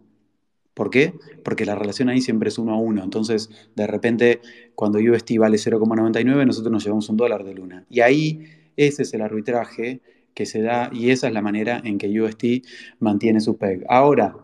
¿Por 0.73 0.89
qué? 0.89 1.13
Porque 1.43 1.65
la 1.65 1.75
relación 1.75 2.09
ahí 2.09 2.19
siempre 2.19 2.49
es 2.49 2.57
uno 2.57 2.73
a 2.73 2.77
uno. 2.77 3.01
Entonces, 3.01 3.49
de 3.75 3.87
repente, 3.87 4.41
cuando 4.75 4.99
UST 4.99 5.37
vale 5.37 5.55
0,99, 5.55 6.45
nosotros 6.45 6.71
nos 6.71 6.83
llevamos 6.83 7.07
un 7.07 7.15
dólar 7.15 7.45
de 7.45 7.53
luna. 7.53 7.85
Y 7.89 8.01
ahí 8.01 8.43
ese 8.75 9.03
es 9.03 9.13
el 9.13 9.21
arbitraje 9.21 10.01
que 10.35 10.45
se 10.45 10.61
da 10.61 10.91
y 10.93 11.09
esa 11.09 11.27
es 11.27 11.33
la 11.33 11.41
manera 11.41 11.81
en 11.83 11.97
que 11.97 12.21
UST 12.21 12.63
mantiene 12.99 13.39
su 13.39 13.57
PEG. 13.57 13.85
Ahora, 13.89 14.35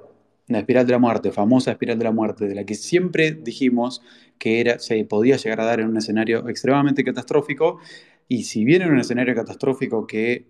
la 0.47 0.59
espiral 0.59 0.85
de 0.85 0.91
la 0.93 0.99
muerte, 0.99 1.31
famosa 1.31 1.71
espiral 1.71 1.97
de 1.97 2.03
la 2.05 2.11
muerte, 2.11 2.47
de 2.47 2.55
la 2.55 2.65
que 2.65 2.75
siempre 2.75 3.31
dijimos 3.31 4.01
que 4.39 4.59
era, 4.59 4.79
se 4.79 5.03
podía 5.05 5.37
llegar 5.37 5.61
a 5.61 5.65
dar 5.65 5.79
en 5.79 5.87
un 5.87 5.97
escenario 5.97 6.47
extremadamente 6.49 7.03
catastrófico, 7.03 7.79
y 8.27 8.43
si 8.43 8.65
viene 8.65 8.85
en 8.85 8.93
un 8.93 8.99
escenario 8.99 9.35
catastrófico 9.35 10.07
que 10.07 10.47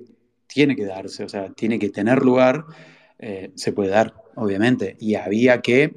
tiene 0.48 0.76
que 0.76 0.86
darse, 0.86 1.24
o 1.24 1.30
sea, 1.30 1.50
tiene 1.50 1.80
que 1.80 1.90
tener 1.90 2.22
lugar, 2.22 2.66
eh, 3.20 3.52
se 3.56 3.74
puede 3.74 3.90
dar, 3.90 4.14
obviamente, 4.36 4.96
y 5.00 5.16
había 5.16 5.62
que 5.62 5.94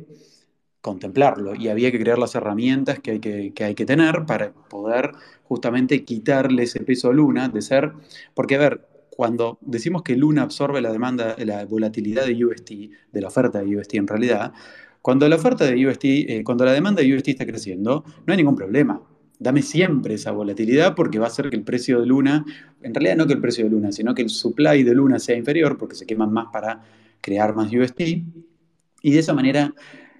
contemplarlo 0.80 1.54
y 1.54 1.68
había 1.68 1.90
que 1.90 1.98
crear 1.98 2.18
las 2.18 2.34
herramientas 2.34 2.98
que 3.00 3.12
hay 3.12 3.18
que, 3.18 3.52
que 3.54 3.64
hay 3.64 3.74
que 3.74 3.86
tener 3.86 4.26
para 4.26 4.52
poder 4.52 5.12
justamente 5.44 6.04
quitarle 6.04 6.64
ese 6.64 6.80
peso 6.80 7.08
a 7.08 7.14
Luna 7.14 7.48
de 7.48 7.62
ser, 7.62 7.92
porque 8.34 8.56
a 8.56 8.58
ver, 8.58 8.93
cuando 9.16 9.58
decimos 9.60 10.02
que 10.02 10.16
Luna 10.16 10.42
absorbe 10.42 10.80
la 10.80 10.90
demanda, 10.90 11.36
la 11.38 11.64
volatilidad 11.66 12.26
de 12.26 12.44
UST, 12.44 12.70
de 13.12 13.20
la 13.20 13.28
oferta 13.28 13.62
de 13.62 13.76
UST 13.76 13.94
en 13.94 14.08
realidad, 14.08 14.52
cuando 15.00 15.28
la 15.28 15.36
oferta 15.36 15.64
de 15.66 15.86
UST, 15.86 16.04
eh, 16.04 16.42
cuando 16.44 16.64
la 16.64 16.72
demanda 16.72 17.02
de 17.02 17.14
UST 17.14 17.28
está 17.28 17.46
creciendo, 17.46 18.04
no 18.26 18.32
hay 18.32 18.38
ningún 18.38 18.56
problema. 18.56 19.00
Dame 19.38 19.62
siempre 19.62 20.14
esa 20.14 20.32
volatilidad 20.32 20.94
porque 20.94 21.18
va 21.18 21.26
a 21.26 21.28
hacer 21.28 21.50
que 21.50 21.56
el 21.56 21.62
precio 21.62 22.00
de 22.00 22.06
Luna, 22.06 22.44
en 22.82 22.94
realidad 22.94 23.16
no 23.16 23.26
que 23.26 23.34
el 23.34 23.40
precio 23.40 23.64
de 23.64 23.70
Luna, 23.70 23.92
sino 23.92 24.14
que 24.14 24.22
el 24.22 24.30
supply 24.30 24.82
de 24.82 24.94
Luna 24.94 25.18
sea 25.18 25.36
inferior 25.36 25.78
porque 25.78 25.94
se 25.94 26.06
queman 26.06 26.32
más 26.32 26.46
para 26.52 26.82
crear 27.20 27.54
más 27.54 27.72
UST. 27.72 28.00
Y 28.00 29.12
de 29.12 29.18
esa 29.18 29.34
manera, 29.34 29.74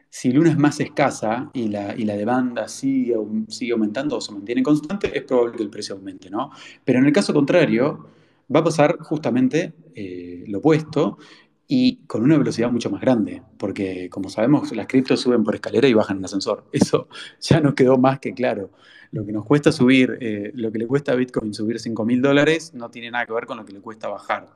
si 0.09 0.31
Luna 0.31 0.51
es 0.51 0.59
más 0.59 0.79
escasa 0.79 1.51
y 1.53 1.69
la, 1.69 1.97
y 1.97 2.05
la 2.05 2.15
demanda 2.15 2.69
sigue, 2.69 3.17
sigue 3.49 3.73
aumentando 3.73 4.19
o 4.19 4.21
se 4.21 4.33
mantiene 4.33 4.63
constante, 4.63 5.11
es 5.17 5.25
probable 5.25 5.57
que 5.57 5.63
el 5.65 5.71
precio 5.71 5.97
aumente, 5.97 6.31
¿no? 6.31 6.51
Pero 6.85 7.01
en 7.01 7.07
el 7.07 7.13
caso 7.13 7.33
contrario, 7.33 8.07
va 8.55 8.61
a 8.61 8.65
pasar 8.65 8.99
justamente 9.01 9.75
eh, 9.95 10.45
lo 10.47 10.59
opuesto 10.59 11.19
y 11.67 12.05
con 12.07 12.23
una 12.23 12.37
velocidad 12.37 12.71
mucho 12.71 12.91
más 12.91 13.01
grande, 13.01 13.43
porque 13.59 14.09
como 14.11 14.29
sabemos, 14.29 14.75
las 14.77 14.87
criptos 14.87 15.21
suben 15.21 15.45
por 15.45 15.55
escalera 15.55 15.89
y 15.89 15.95
bajan 15.95 16.19
en 16.19 16.25
ascensor. 16.25 16.69
Eso 16.73 17.09
ya 17.41 17.61
nos 17.61 17.75
quedó 17.75 17.99
más 17.99 18.19
que 18.19 18.35
claro. 18.35 18.71
Lo 19.13 19.25
que 19.25 19.33
nos 19.33 19.45
cuesta 19.45 19.71
subir, 19.71 20.19
eh, 20.21 20.51
lo 20.55 20.73
que 20.73 20.79
le 20.79 20.87
cuesta 20.87 21.13
a 21.13 21.15
Bitcoin 21.15 21.55
subir 21.55 21.79
5 21.79 22.05
mil 22.05 22.21
dólares 22.21 22.75
no 22.75 22.91
tiene 22.91 23.11
nada 23.11 23.27
que 23.27 23.33
ver 23.33 23.47
con 23.47 23.57
lo 23.57 23.65
que 23.65 23.73
le 23.73 23.81
cuesta 23.81 24.09
bajar. 24.09 24.49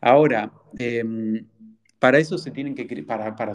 Ahora, 0.00 0.52
em, 0.78 1.46
para 1.98 2.18
eso 2.18 2.36
se 2.36 2.50
tienen 2.50 2.74
que, 2.74 2.84
para, 3.04 3.36
para 3.36 3.54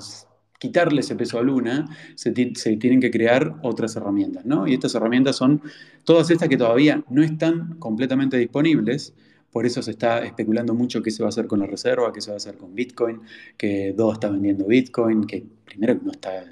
quitarle 0.58 1.02
ese 1.02 1.16
peso 1.16 1.40
a 1.40 1.44
Luna, 1.44 1.86
se, 2.16 2.34
se, 2.56 2.78
tienen 2.78 3.00
que 3.00 3.12
crear 3.12 3.60
otras 3.64 3.96
herramientas, 3.96 4.46
¿no? 4.46 4.66
Y 4.66 4.74
estas 4.74 4.96
herramientas 4.96 5.36
son 5.36 5.62
todas 6.04 6.32
estas 6.32 6.50
que 6.50 6.58
todavía 6.58 7.04
no 7.10 7.22
están 7.22 7.76
completamente 7.78 8.38
disponibles, 8.38 9.14
por 9.52 9.66
eso 9.66 9.82
se 9.82 9.92
está 9.92 10.24
especulando 10.24 10.74
mucho 10.74 11.02
qué 11.02 11.12
se 11.12 11.24
va 11.24 11.28
a 11.28 11.30
hacer 11.30 11.48
con 11.48 11.60
la 11.60 11.66
reserva, 11.66 12.12
qué 12.14 12.22
se 12.22 12.32
va 12.32 12.36
a 12.36 12.38
hacer 12.38 12.58
con 12.58 12.76
Bitcoin, 12.76 13.22
que 13.58 13.94
Do 13.94 14.14
está 14.14 14.30
vendiendo 14.30 14.66
Bitcoin, 14.66 15.26
que 15.26 15.46
primero 15.66 16.00
no 16.04 16.12
está 16.12 16.44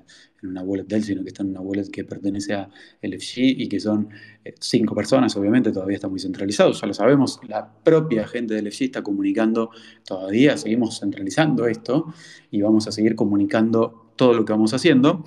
en 0.42 0.50
una 0.50 0.62
wallet 0.62 0.86
de 0.86 0.98
él, 0.98 1.04
sino 1.04 1.24
que 1.24 1.30
está 1.30 1.44
en 1.44 1.50
una 1.50 1.62
wallet 1.62 1.90
que 1.92 2.04
pertenece 2.04 2.54
a 2.54 2.70
LFG 3.02 3.38
y 3.38 3.68
que 3.68 3.80
son 3.80 4.10
eh, 4.44 4.54
cinco 4.60 4.96
personas, 4.96 5.36
obviamente 5.36 5.72
todavía 5.72 5.96
está 5.96 6.08
muy 6.08 6.20
centralizado, 6.20 6.72
ya 6.72 6.88
lo 6.88 6.94
sabemos, 6.94 7.40
la 7.48 7.68
propia 7.84 8.28
gente 8.28 8.54
de 8.54 8.62
LFG 8.62 8.84
está 8.84 9.02
comunicando 9.02 9.72
todavía, 10.06 10.58
seguimos 10.58 11.00
centralizando 11.00 11.68
esto 11.68 12.14
y 12.52 12.62
vamos 12.62 12.88
a 12.88 12.92
seguir 12.92 13.16
comunicando 13.16 14.12
todo 14.16 14.34
lo 14.34 14.46
que 14.46 14.54
vamos 14.54 14.74
haciendo, 14.74 15.24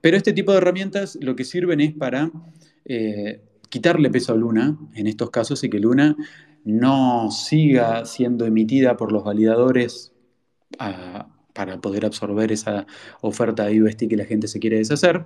pero 0.00 0.16
este 0.16 0.32
tipo 0.32 0.52
de 0.52 0.58
herramientas 0.58 1.18
lo 1.20 1.36
que 1.36 1.44
sirven 1.44 1.80
es 1.80 1.92
para 1.92 2.30
eh, 2.84 3.40
quitarle 3.68 4.10
peso 4.10 4.32
a 4.32 4.36
Luna 4.36 4.76
en 4.94 5.06
estos 5.06 5.30
casos 5.30 5.62
y 5.64 5.70
que 5.70 5.78
Luna 5.78 6.16
no 6.64 7.30
siga 7.30 8.04
siendo 8.04 8.46
emitida 8.46 8.96
por 8.96 9.12
los 9.12 9.24
validadores 9.24 10.12
ah, 10.78 11.28
para 11.52 11.80
poder 11.80 12.06
absorber 12.06 12.52
esa 12.52 12.86
oferta 13.20 13.66
de 13.66 13.82
UST 13.82 14.08
que 14.08 14.16
la 14.16 14.24
gente 14.24 14.48
se 14.48 14.60
quiere 14.60 14.78
deshacer. 14.78 15.24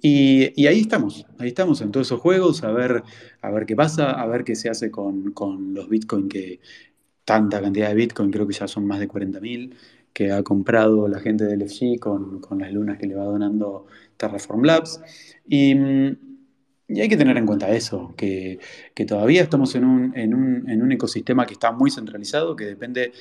Y, 0.00 0.66
ahí 0.66 0.80
estamos, 0.80 1.26
ahí 1.38 1.48
estamos 1.48 1.80
en 1.80 1.92
todos 1.92 2.08
esos 2.08 2.20
juegos, 2.20 2.64
a 2.64 2.72
ver, 2.72 3.02
a 3.40 3.50
ver 3.50 3.66
qué 3.66 3.76
pasa, 3.76 4.10
a 4.10 4.26
ver 4.26 4.44
qué 4.44 4.56
se 4.56 4.68
hace 4.68 4.90
con, 4.90 5.32
los 5.74 5.88
Bitcoin 5.88 6.28
que, 6.28 6.60
tanta 7.24 7.60
cantidad 7.60 7.88
de 7.88 7.94
Bitcoin, 7.94 8.30
creo 8.30 8.46
que 8.46 8.54
ya 8.54 8.66
son 8.66 8.86
más 8.86 8.98
de 8.98 9.08
40.000, 9.08 9.74
que 10.12 10.32
ha 10.32 10.42
comprado 10.42 11.06
la 11.08 11.20
gente 11.20 11.44
del 11.44 11.68
FG 11.68 12.00
con, 12.00 12.40
con, 12.40 12.58
las 12.58 12.72
lunas 12.72 12.98
que 12.98 13.06
le 13.06 13.14
va 13.14 13.24
donando 13.24 13.86
Terraform 14.16 14.64
Labs. 14.64 15.00
Y, 15.46 15.74
y 16.94 17.00
hay 17.00 17.08
que 17.08 17.16
tener 17.16 17.36
en 17.36 17.46
cuenta 17.46 17.70
eso, 17.70 18.14
que, 18.16 18.58
todavía 19.06 19.42
estamos 19.42 19.74
en 19.74 19.84
un, 19.84 20.92
ecosistema 20.92 21.46
que 21.46 21.54
está 21.54 21.72
muy 21.72 21.90
centralizado, 21.90 22.54
que 22.54 22.66
depende 22.66 23.12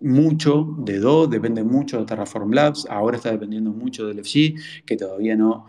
mucho 0.00 0.76
de 0.78 0.98
Do, 0.98 1.26
depende 1.26 1.64
mucho 1.64 1.98
de 1.98 2.06
Terraform 2.06 2.52
Labs, 2.52 2.86
ahora 2.88 3.16
está 3.16 3.30
dependiendo 3.30 3.72
mucho 3.72 4.06
del 4.06 4.20
FG, 4.20 4.84
que 4.84 4.96
todavía 4.96 5.36
no 5.36 5.66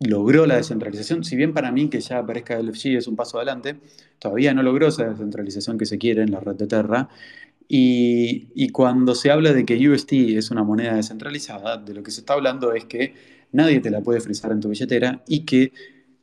logró 0.00 0.46
la 0.46 0.56
descentralización. 0.56 1.24
Si 1.24 1.36
bien 1.36 1.52
para 1.52 1.70
mí 1.70 1.88
que 1.88 2.00
ya 2.00 2.18
aparezca 2.18 2.58
el 2.58 2.74
FG 2.74 2.96
es 2.96 3.06
un 3.06 3.16
paso 3.16 3.36
adelante, 3.36 3.76
todavía 4.18 4.54
no 4.54 4.62
logró 4.62 4.88
esa 4.88 5.08
descentralización 5.08 5.78
que 5.78 5.86
se 5.86 5.98
quiere 5.98 6.22
en 6.22 6.32
la 6.32 6.40
red 6.40 6.56
de 6.56 6.66
Terra. 6.66 7.08
Y, 7.68 8.48
y 8.54 8.70
cuando 8.70 9.14
se 9.14 9.30
habla 9.30 9.52
de 9.52 9.64
que 9.64 9.88
UST 9.88 10.12
es 10.12 10.50
una 10.50 10.64
moneda 10.64 10.96
descentralizada, 10.96 11.76
de 11.76 11.94
lo 11.94 12.02
que 12.02 12.10
se 12.10 12.20
está 12.20 12.32
hablando 12.32 12.72
es 12.72 12.86
que 12.86 13.14
nadie 13.52 13.80
te 13.80 13.90
la 13.90 14.00
puede 14.00 14.20
frizar 14.20 14.50
en 14.52 14.60
tu 14.60 14.70
billetera 14.70 15.22
y 15.28 15.44
que 15.44 15.72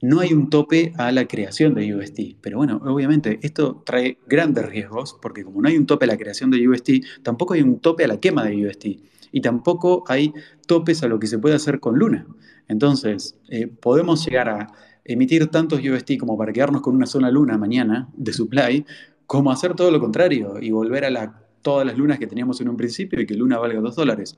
no 0.01 0.19
hay 0.19 0.33
un 0.33 0.49
tope 0.49 0.93
a 0.97 1.11
la 1.11 1.27
creación 1.27 1.73
de 1.73 1.95
UST. 1.95 2.37
Pero 2.41 2.57
bueno, 2.57 2.81
obviamente 2.85 3.39
esto 3.41 3.81
trae 3.85 4.17
grandes 4.27 4.67
riesgos 4.67 5.17
porque 5.21 5.43
como 5.43 5.61
no 5.61 5.67
hay 5.67 5.77
un 5.77 5.85
tope 5.85 6.05
a 6.05 6.07
la 6.07 6.17
creación 6.17 6.51
de 6.51 6.67
UST, 6.67 7.23
tampoco 7.23 7.53
hay 7.53 7.61
un 7.61 7.79
tope 7.79 8.03
a 8.03 8.07
la 8.07 8.19
quema 8.19 8.43
de 8.45 8.67
UST. 8.67 8.85
Y 9.31 9.41
tampoco 9.41 10.03
hay 10.07 10.33
topes 10.65 11.03
a 11.03 11.07
lo 11.07 11.19
que 11.19 11.27
se 11.27 11.39
puede 11.39 11.55
hacer 11.55 11.79
con 11.79 11.97
Luna. 11.97 12.25
Entonces, 12.67 13.37
eh, 13.49 13.67
podemos 13.67 14.25
llegar 14.25 14.49
a 14.49 14.67
emitir 15.03 15.47
tantos 15.47 15.79
UST 15.79 16.17
como 16.17 16.37
para 16.37 16.51
quedarnos 16.53 16.81
con 16.81 16.95
una 16.95 17.05
sola 17.05 17.31
luna 17.31 17.57
mañana 17.57 18.09
de 18.15 18.33
supply, 18.33 18.85
como 19.25 19.51
hacer 19.51 19.73
todo 19.73 19.91
lo 19.91 19.99
contrario 19.99 20.55
y 20.61 20.71
volver 20.71 21.05
a 21.05 21.43
todas 21.61 21.85
las 21.85 21.97
lunas 21.97 22.19
que 22.19 22.27
teníamos 22.27 22.61
en 22.61 22.69
un 22.69 22.77
principio 22.77 23.19
y 23.19 23.25
que 23.25 23.35
Luna 23.35 23.57
valga 23.57 23.81
dos 23.81 23.95
dólares. 23.95 24.37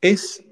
Es 0.00 0.44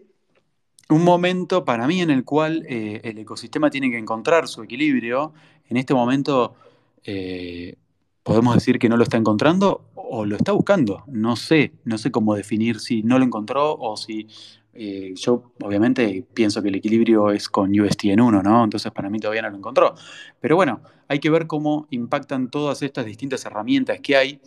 un 0.90 1.04
momento 1.04 1.64
para 1.64 1.86
mí 1.86 2.00
en 2.00 2.10
el 2.10 2.24
cual 2.24 2.64
eh, 2.68 3.00
el 3.04 3.18
ecosistema 3.18 3.70
tiene 3.70 3.90
que 3.90 3.98
encontrar 3.98 4.48
su 4.48 4.62
equilibrio. 4.62 5.32
En 5.68 5.76
este 5.76 5.94
momento 5.94 6.54
eh, 7.04 7.76
podemos 8.22 8.54
decir 8.54 8.78
que 8.78 8.88
no 8.88 8.96
lo 8.96 9.02
está 9.02 9.16
encontrando 9.16 9.90
o 9.94 10.24
lo 10.24 10.36
está 10.36 10.52
buscando. 10.52 11.04
No 11.06 11.36
sé, 11.36 11.72
no 11.84 11.98
sé 11.98 12.10
cómo 12.10 12.34
definir 12.34 12.80
si 12.80 13.02
no 13.02 13.18
lo 13.18 13.24
encontró 13.24 13.76
o 13.76 13.96
si 13.96 14.28
eh, 14.72 15.12
yo 15.16 15.52
obviamente 15.62 16.24
pienso 16.32 16.62
que 16.62 16.68
el 16.68 16.76
equilibrio 16.76 17.32
es 17.32 17.48
con 17.48 17.78
UST 17.78 18.04
en 18.04 18.20
uno, 18.20 18.42
¿no? 18.42 18.64
Entonces 18.64 18.90
para 18.92 19.10
mí 19.10 19.18
todavía 19.18 19.42
no 19.42 19.50
lo 19.50 19.56
encontró. 19.56 19.94
Pero 20.40 20.56
bueno, 20.56 20.80
hay 21.08 21.18
que 21.18 21.30
ver 21.30 21.46
cómo 21.46 21.86
impactan 21.90 22.48
todas 22.48 22.82
estas 22.82 23.04
distintas 23.04 23.44
herramientas 23.44 24.00
que 24.00 24.16
hay. 24.16 24.40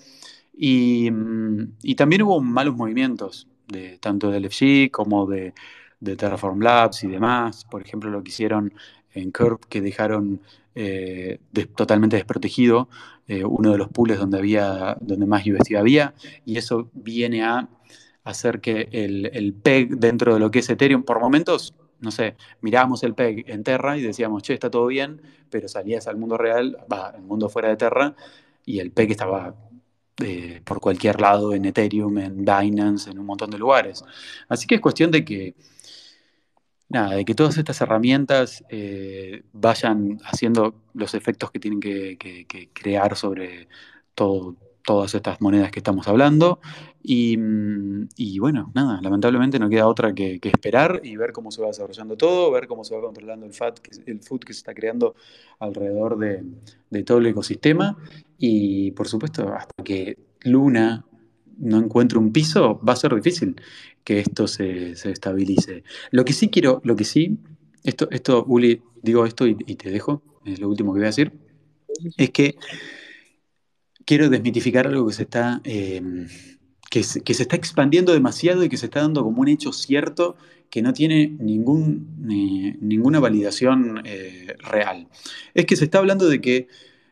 Y, 0.53 1.09
mm, 1.11 1.95
también 1.95 2.23
hubo 2.23 2.41
malos 2.41 2.75
movimientos, 2.75 3.47
de, 3.67 3.97
tanto 3.99 4.31
del 4.31 4.45
FG 4.45 4.91
como 4.91 5.25
de, 5.25 5.53
de 6.01 6.17
Terraform 6.17 6.59
Labs 6.59 7.05
y 7.05 7.07
demás. 7.07 7.65
Por 7.65 7.81
ejemplo, 7.81 8.09
lo 8.09 8.21
que 8.21 8.29
hicieron 8.29 8.73
en 9.13 9.31
Curve, 9.31 9.59
que 9.69 9.81
dejaron 9.81 10.41
eh, 10.75 11.39
totalmente 11.75 12.17
desprotegido 12.17 12.89
eh, 13.27 13.45
uno 13.45 13.71
de 13.71 13.77
los 13.77 13.87
pools 13.89 14.17
donde, 14.17 14.39
había, 14.39 14.97
donde 14.99 15.25
más 15.25 15.45
UST 15.45 15.75
había, 15.75 16.13
y 16.45 16.57
eso 16.57 16.89
viene 16.93 17.43
a 17.43 17.69
hacer 18.23 18.59
que 18.59 18.89
el, 18.91 19.29
el, 19.33 19.53
PEG 19.53 19.97
dentro 19.97 20.33
de 20.33 20.39
lo 20.39 20.51
que 20.51 20.59
es 20.59 20.69
Ethereum, 20.69 21.03
por 21.03 21.19
momentos, 21.19 21.73
no 21.99 22.11
sé, 22.11 22.35
mirábamos 22.61 23.03
el 23.03 23.13
PEG 23.13 23.49
en 23.49 23.63
Terra 23.63 23.97
y 23.97 24.01
decíamos, 24.01 24.43
che, 24.43 24.53
está 24.53 24.69
todo 24.69 24.87
bien, 24.87 25.21
pero 25.49 25.67
salías 25.67 26.07
al 26.07 26.17
mundo 26.17 26.37
real, 26.37 26.77
va, 26.91 27.09
al 27.09 27.21
mundo 27.21 27.47
fuera 27.47 27.69
de 27.69 27.77
Terra, 27.77 28.15
y 28.65 28.79
el 28.79 28.91
PEG 28.91 29.11
estaba 29.11 29.55
eh, 30.23 30.61
por 30.63 30.79
cualquier 30.79 31.19
lado 31.21 31.53
en 31.53 31.65
Ethereum, 31.65 32.17
en 32.17 32.45
Binance, 32.45 33.09
en 33.09 33.19
un 33.19 33.25
montón 33.25 33.49
de 33.49 33.57
lugares. 33.57 34.03
Así 34.49 34.67
que 34.67 34.75
es 34.75 34.81
cuestión 34.81 35.09
de 35.09 35.25
que 35.25 35.55
nada, 36.91 37.15
de 37.15 37.25
que 37.25 37.33
todas 37.33 37.57
estas 37.57 37.79
herramientas 37.81 38.63
eh, 38.69 39.43
vayan 39.53 40.19
haciendo 40.25 40.75
los 40.93 41.13
efectos 41.13 41.49
que 41.49 41.59
tienen 41.59 41.79
que, 41.79 42.17
crear 42.73 43.15
sobre 43.15 43.69
todas 44.13 45.15
estas 45.15 45.39
monedas 45.39 45.71
que 45.71 45.79
estamos 45.79 46.07
hablando. 46.07 46.59
Y, 47.01 47.37
mm, 47.37 48.09
bueno, 48.39 48.71
nada, 48.75 48.99
lamentablemente 49.01 49.57
no 49.57 49.69
queda 49.69 49.87
otra 49.87 50.13
que, 50.13 50.39
esperar 50.43 50.99
y 51.03 51.15
ver 51.15 51.31
cómo 51.31 51.49
se 51.49 51.61
va 51.61 51.69
desarrollando 51.69 52.17
todo, 52.17 52.51
ver 52.51 52.67
cómo 52.67 52.83
se 52.83 52.93
va 52.93 53.01
controlando 53.01 53.45
el, 53.45 53.53
FAT, 53.53 53.79
el 54.05 54.19
food 54.19 54.41
que 54.41 54.53
se 54.53 54.59
está 54.59 54.73
creando 54.73 55.15
alrededor 55.59 56.17
de, 56.17 56.43
de 56.89 57.03
todo 57.03 57.19
el 57.19 57.27
ecosistema. 57.27 57.97
Y 58.37 58.91
por 58.91 59.07
supuesto, 59.07 59.53
hasta 59.53 59.81
que 59.83 60.17
Luna 60.41 61.05
no 61.57 61.77
encuentre 61.77 62.17
un 62.17 62.33
piso, 62.33 62.79
va 62.83 62.93
a 62.93 62.97
ser 62.97 63.15
difícil 63.15 63.55
que 64.03 64.19
esto 64.19 64.47
se, 64.47 64.91
estabilice. 64.91 65.83
Lo 66.11 66.25
que 66.25 66.33
sí 66.33 66.49
quiero, 66.49 66.81
lo 66.83 66.95
que 66.95 67.03
sí, 67.03 67.37
esto, 67.83 68.09
esto 68.11 68.43
Uli, 68.47 68.81
digo 69.01 69.25
esto 69.25 69.47
y, 69.47 69.55
te 69.55 69.89
dejo, 69.89 70.21
es 70.45 70.59
lo 70.59 70.69
último 70.69 70.93
que 70.93 70.99
voy 70.99 71.05
a 71.05 71.07
decir, 71.07 71.31
es 72.17 72.29
que 72.31 72.55
quiero 74.05 74.29
desmitificar 74.29 74.87
algo 74.87 75.07
que 75.07 75.13
se 75.13 75.23
está, 75.23 75.61
em, 75.63 76.27
que, 76.89 77.03
se, 77.03 77.21
está 77.25 77.55
expandiendo 77.55 78.13
demasiado 78.13 78.63
y 78.63 78.69
que 78.69 78.77
se 78.77 78.87
está 78.87 79.01
dando 79.01 79.23
como 79.23 79.41
un 79.41 79.47
hecho 79.47 79.71
cierto 79.71 80.35
que 80.69 80.81
no 80.81 80.93
tiene 80.93 81.27
ningún, 81.39 82.17
ninguna 82.79 83.19
validación 83.19 84.01
eh, 84.05 84.55
real. 84.59 85.09
Es 85.53 85.65
que 85.65 85.75
se 85.75 85.83
está 85.83 85.99
hablando 85.99 86.29
de 86.29 86.39
que 86.39 86.67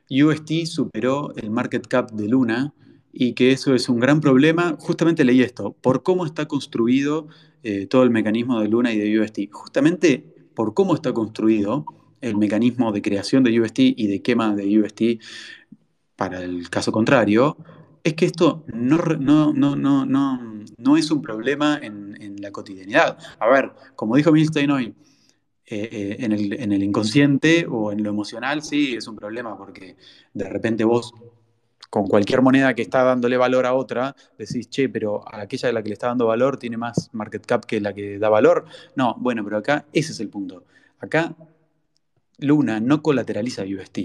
UST 0.10 0.66
superó 0.66 1.34
el 1.36 1.52
market 1.52 1.86
cap 1.86 2.12
de 2.12 2.28
Luna 2.28 2.74
y 3.12 3.34
que 3.34 3.52
eso 3.52 3.76
es 3.76 3.90
un 3.90 4.00
gran 4.00 4.22
problema. 4.22 4.76
Justamente 4.80 5.24
leí 5.24 5.42
esto, 5.42 5.76
por 5.82 6.04
cómo 6.04 6.26
está 6.26 6.48
construido 6.48 7.28
eh, 7.64 7.88
todo 7.88 8.04
el 8.04 8.10
mecanismo 8.10 8.62
de 8.62 8.68
Luna 8.68 8.94
y 8.94 8.98
de 8.98 9.20
UST. 9.20 9.52
Justamente 9.52 10.24
por 10.54 10.74
cómo 10.74 10.96
está 10.96 11.14
construido 11.14 11.86
el 12.22 12.38
mecanismo 12.38 12.92
de 12.92 13.02
creación 13.02 13.44
de 13.44 13.60
UST 13.60 13.80
y 13.80 14.08
de 14.08 14.22
quema 14.22 14.56
de 14.56 14.80
UST 14.80 15.02
para 16.16 16.42
el 16.44 16.70
caso 16.70 16.92
contrario, 16.92 17.56
es 18.04 18.14
que 18.14 18.26
esto 18.26 18.66
no, 18.74 18.98
no, 18.98 19.54
no, 19.54 19.76
no, 19.76 20.06
no, 20.06 20.98
es 20.98 21.12
un 21.12 21.22
problema 21.22 21.80
en, 21.82 22.10
la 22.42 22.52
cotidianidad. 22.52 23.18
A 23.40 23.48
ver, 23.48 23.72
como 23.96 24.16
dijo 24.16 24.32
Milstein 24.32 24.72
hoy, 24.72 24.96
eh, 25.66 25.90
eh, 25.92 26.16
en, 26.20 26.32
el, 26.32 26.54
en 26.54 26.72
el 26.72 26.84
inconsciente 26.84 27.66
o 27.70 27.92
en 27.92 28.02
lo 28.02 28.10
emocional 28.10 28.64
sí 28.64 28.96
es 28.96 29.08
un 29.08 29.16
problema 29.16 29.58
porque 29.58 29.98
de 30.34 30.50
repente 30.50 30.84
vos 30.84 31.14
con 31.90 32.08
cualquier 32.08 32.42
moneda 32.42 32.74
que 32.74 32.82
está 32.82 33.04
dándole 33.04 33.38
valor 33.38 33.66
a 33.66 33.74
otra, 33.74 34.16
decís, 34.38 34.70
che, 34.70 34.90
pero 34.90 35.24
aquella 35.34 35.68
de 35.68 35.74
la 35.74 35.82
que 35.82 35.90
le 35.90 35.94
está 35.94 36.08
dando 36.08 36.28
valor 36.28 36.58
tiene 36.58 36.78
más 36.78 37.10
market 37.14 37.46
cap 37.46 37.66
que 37.66 37.82
la 37.82 37.94
que 37.94 38.20
da 38.20 38.30
valor. 38.30 38.66
No, 38.96 39.16
bueno, 39.20 39.44
pero 39.44 39.58
acá 39.58 39.86
ese 39.94 40.12
es 40.12 40.20
el 40.20 40.30
punto. 40.30 40.64
Acá 41.00 41.36
Luna 42.38 42.80
no 42.80 43.02
colateraliza 43.02 43.64
UST. 43.64 44.00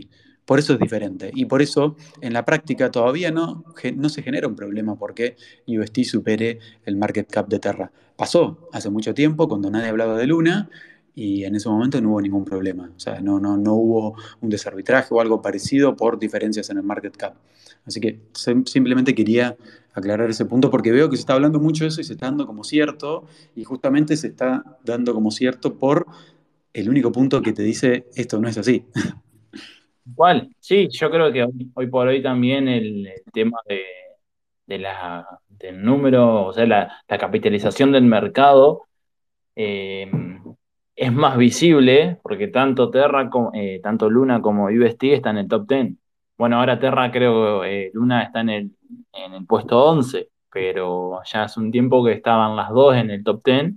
Por 0.44 0.58
eso 0.58 0.74
es 0.74 0.78
diferente. 0.78 1.30
Y 1.34 1.46
por 1.46 1.62
eso 1.62 1.96
en 2.20 2.32
la 2.32 2.44
práctica 2.44 2.90
todavía 2.90 3.30
no, 3.30 3.64
no 3.96 4.08
se 4.08 4.22
genera 4.22 4.46
un 4.46 4.56
problema 4.56 4.96
porque 4.96 5.36
UST 5.66 6.04
supere 6.04 6.58
el 6.84 6.96
market 6.96 7.30
cap 7.30 7.48
de 7.48 7.58
Terra. 7.58 7.92
Pasó 8.16 8.68
hace 8.72 8.90
mucho 8.90 9.14
tiempo 9.14 9.48
cuando 9.48 9.70
nadie 9.70 9.88
hablaba 9.88 10.16
de 10.16 10.26
Luna 10.26 10.70
y 11.14 11.44
en 11.44 11.54
ese 11.54 11.68
momento 11.68 12.00
no 12.00 12.10
hubo 12.10 12.20
ningún 12.20 12.44
problema. 12.44 12.90
O 12.94 12.98
sea, 12.98 13.20
no, 13.20 13.38
no, 13.38 13.56
no 13.56 13.74
hubo 13.74 14.16
un 14.40 14.50
desarbitraje 14.50 15.14
o 15.14 15.20
algo 15.20 15.40
parecido 15.40 15.94
por 15.94 16.18
diferencias 16.18 16.70
en 16.70 16.78
el 16.78 16.82
market 16.82 17.16
cap. 17.16 17.34
Así 17.86 18.00
que 18.00 18.20
simplemente 18.64 19.14
quería 19.14 19.56
aclarar 19.92 20.28
ese 20.28 20.44
punto 20.46 20.70
porque 20.70 20.90
veo 20.90 21.08
que 21.08 21.16
se 21.16 21.20
está 21.20 21.34
hablando 21.34 21.60
mucho 21.60 21.84
de 21.84 21.88
eso 21.88 22.00
y 22.00 22.04
se 22.04 22.14
está 22.14 22.26
dando 22.26 22.46
como 22.46 22.64
cierto 22.64 23.26
y 23.54 23.64
justamente 23.64 24.16
se 24.16 24.28
está 24.28 24.64
dando 24.82 25.14
como 25.14 25.30
cierto 25.30 25.78
por 25.78 26.06
el 26.72 26.88
único 26.88 27.12
punto 27.12 27.40
que 27.42 27.52
te 27.52 27.62
dice 27.62 28.06
esto 28.16 28.40
no 28.40 28.48
es 28.48 28.58
así. 28.58 28.84
¿Cuál? 30.14 30.54
Sí, 30.58 30.88
yo 30.90 31.10
creo 31.10 31.32
que 31.32 31.46
hoy, 31.74 31.86
por 31.86 32.08
hoy 32.08 32.22
también 32.22 32.68
el, 32.68 33.08
tema 33.32 33.58
de, 33.66 34.78
la, 34.78 35.26
del 35.48 35.82
número, 35.82 36.46
o 36.46 36.52
sea, 36.52 36.66
la, 36.66 36.92
capitalización 37.06 37.92
del 37.92 38.04
mercado 38.04 38.82
eh, 39.56 40.10
es 40.96 41.12
más 41.12 41.36
visible 41.36 42.18
porque 42.22 42.48
tanto 42.48 42.90
Terra, 42.90 43.30
como, 43.30 43.50
eh, 43.54 43.80
tanto 43.82 44.08
Luna 44.10 44.40
como 44.40 44.66
UST 44.66 45.04
están 45.14 45.36
en 45.38 45.44
el 45.44 45.48
top 45.48 45.68
10. 45.68 45.94
Bueno, 46.38 46.58
ahora 46.58 46.78
Terra 46.78 47.10
creo 47.12 47.64
eh, 47.64 47.90
Luna 47.94 48.22
está 48.22 48.40
en 48.40 48.50
el, 48.50 48.76
en 49.12 49.34
el 49.34 49.46
puesto 49.46 49.82
11, 49.84 50.28
pero 50.52 51.20
ya 51.24 51.44
hace 51.44 51.60
un 51.60 51.70
tiempo 51.72 52.04
que 52.04 52.12
estaban 52.12 52.56
las 52.56 52.70
dos 52.70 52.96
en 52.96 53.10
el 53.10 53.24
top 53.24 53.42
10 53.44 53.74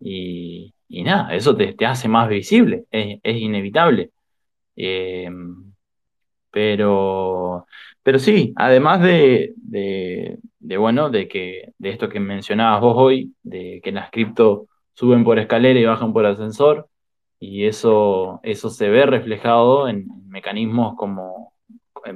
y, 0.00 0.72
nada, 1.04 1.34
eso 1.34 1.56
te, 1.56 1.74
hace 1.86 2.08
más 2.08 2.28
visible, 2.28 2.84
es, 2.90 3.18
inevitable. 3.24 4.10
Eh, 4.76 5.30
pero, 6.50 7.66
pero 8.02 8.18
sí, 8.18 8.52
además 8.56 9.02
de, 9.02 9.54
de, 9.56 10.38
bueno, 10.76 11.10
de 11.10 11.28
que 11.28 11.72
de 11.78 11.90
esto 11.90 12.08
que 12.08 12.20
mencionabas 12.20 12.80
vos 12.80 12.94
hoy, 12.96 13.34
de 13.42 13.80
que 13.82 13.92
las 13.92 14.10
cripto 14.10 14.68
suben 14.94 15.24
por 15.24 15.38
escalera 15.38 15.78
y 15.78 15.84
bajan 15.84 16.12
por 16.12 16.26
ascensor, 16.26 16.88
y 17.38 17.66
eso, 17.66 18.40
eso 18.42 18.70
se 18.70 18.88
ve 18.88 19.06
reflejado 19.06 19.88
en, 19.88 20.06
mecanismos 20.28 20.94
como 20.96 21.52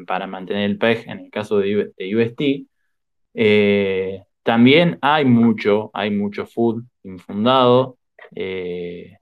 para 0.06 0.26
mantener 0.26 0.64
el 0.64 0.78
PEG 0.78 1.08
en 1.08 1.18
el 1.20 1.30
caso 1.30 1.58
de, 1.58 1.92
UST. 2.16 2.66
Eh, 3.34 4.24
también 4.42 4.98
hay 5.02 5.24
mucho, 5.24 5.90
hay 5.92 6.10
mucho 6.10 6.46
food 6.46 6.84
infundado. 7.04 7.98
Eh, 8.34 9.18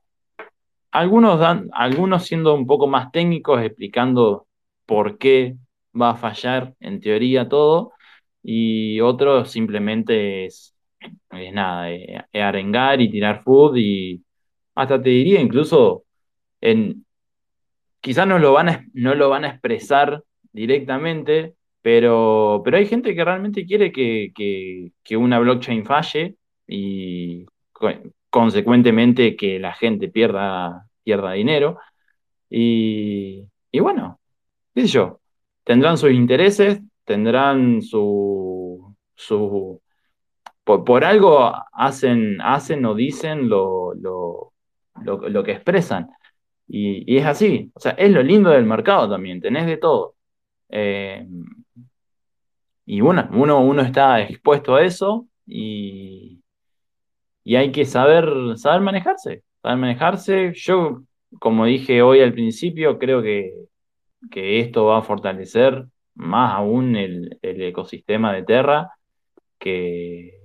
algunos, 0.91 1.41
dan, 1.41 1.69
algunos 1.73 2.25
siendo 2.25 2.55
un 2.55 2.67
poco 2.67 2.87
más 2.87 3.11
técnicos, 3.13 3.63
explicando 3.63 4.47
por 4.87 5.19
qué 5.19 5.57
va 6.01 6.11
a 6.11 6.17
fallar 6.17 6.75
en 6.81 7.01
teoría 7.01 7.49
todo, 7.49 7.93
y 8.43 9.01
otros 9.01 9.51
simplemente 9.51 10.47
es 10.47 10.74
es 11.37 11.53
nada, 11.53 11.91
eh, 11.91 12.25
arengar 12.35 13.01
y 13.01 13.11
tirar 13.11 13.43
food 13.43 13.77
y 13.77 14.23
hasta 14.75 15.01
te 15.03 15.11
diría 15.11 15.41
incluso 15.41 16.05
en 16.61 17.05
quizás 18.01 18.27
no 18.27 18.39
lo 18.39 18.53
van 18.53 18.69
a, 18.69 18.87
no 18.95 19.15
lo 19.15 19.31
van 19.31 19.45
a 19.45 19.51
expresar 19.51 20.23
directamente, 20.53 21.55
pero, 21.83 22.63
pero 22.65 22.77
hay 22.77 22.87
gente 22.87 23.15
que 23.15 23.25
realmente 23.25 23.67
quiere 23.67 23.93
que, 23.93 24.93
una 25.17 25.39
blockchain 25.39 25.85
falle 25.85 26.37
y 26.67 27.47
consecuentemente 28.31 29.37
que 29.37 29.59
la 29.59 29.75
gente 29.75 30.09
pierda, 30.09 30.87
pierda 31.03 31.33
dinero. 31.33 31.79
Y, 32.51 33.45
y 33.73 33.81
bueno, 33.81 34.21
qué 34.75 34.83
sé 34.83 34.89
yo, 34.89 35.21
tendrán 35.65 35.99
sus 35.99 36.13
intereses, 36.13 36.81
tendrán 37.05 37.83
su, 37.83 38.95
su, 39.15 39.81
por, 40.65 41.05
algo 41.05 41.53
hacen, 41.73 42.41
hacen 42.41 42.85
o 42.87 42.95
dicen 42.95 43.49
lo, 43.49 43.93
lo, 43.95 45.45
que 45.45 45.53
expresan. 45.53 46.11
Y, 46.67 47.17
es 47.17 47.27
así, 47.27 47.71
o 47.75 47.81
sea, 47.81 47.93
es 47.93 48.11
lo 48.11 48.23
lindo 48.23 48.51
del 48.51 48.65
mercado 48.65 49.09
también, 49.11 49.41
tenés 49.41 49.67
de 49.67 49.77
todo. 49.77 50.17
Eh, 50.71 51.27
y 52.87 53.01
bueno, 53.01 53.29
uno, 53.33 53.61
uno 53.65 53.83
está 53.83 54.21
expuesto 54.23 54.77
a 54.77 54.85
eso 54.85 55.27
y, 55.47 56.43
y 57.45 57.57
hay 57.57 57.73
que 57.73 57.85
saber, 57.85 58.27
saber 58.57 58.81
manejarse, 58.81 59.45
saber 59.63 59.79
manejarse. 59.79 60.53
Yo, 60.55 61.03
como 61.41 61.67
dije 61.67 62.03
hoy 62.03 62.21
al 62.21 62.33
principio, 62.33 62.99
creo 62.99 63.23
que, 63.23 63.55
que 64.31 64.61
esto 64.61 64.87
va 64.87 64.99
a 64.99 65.03
fortalecer 65.03 65.87
más 66.15 66.55
aún 66.55 66.97
el, 66.97 67.39
el 67.43 67.63
ecosistema 67.63 68.33
de 68.33 68.45
Terra, 68.45 68.91
que, 69.59 70.44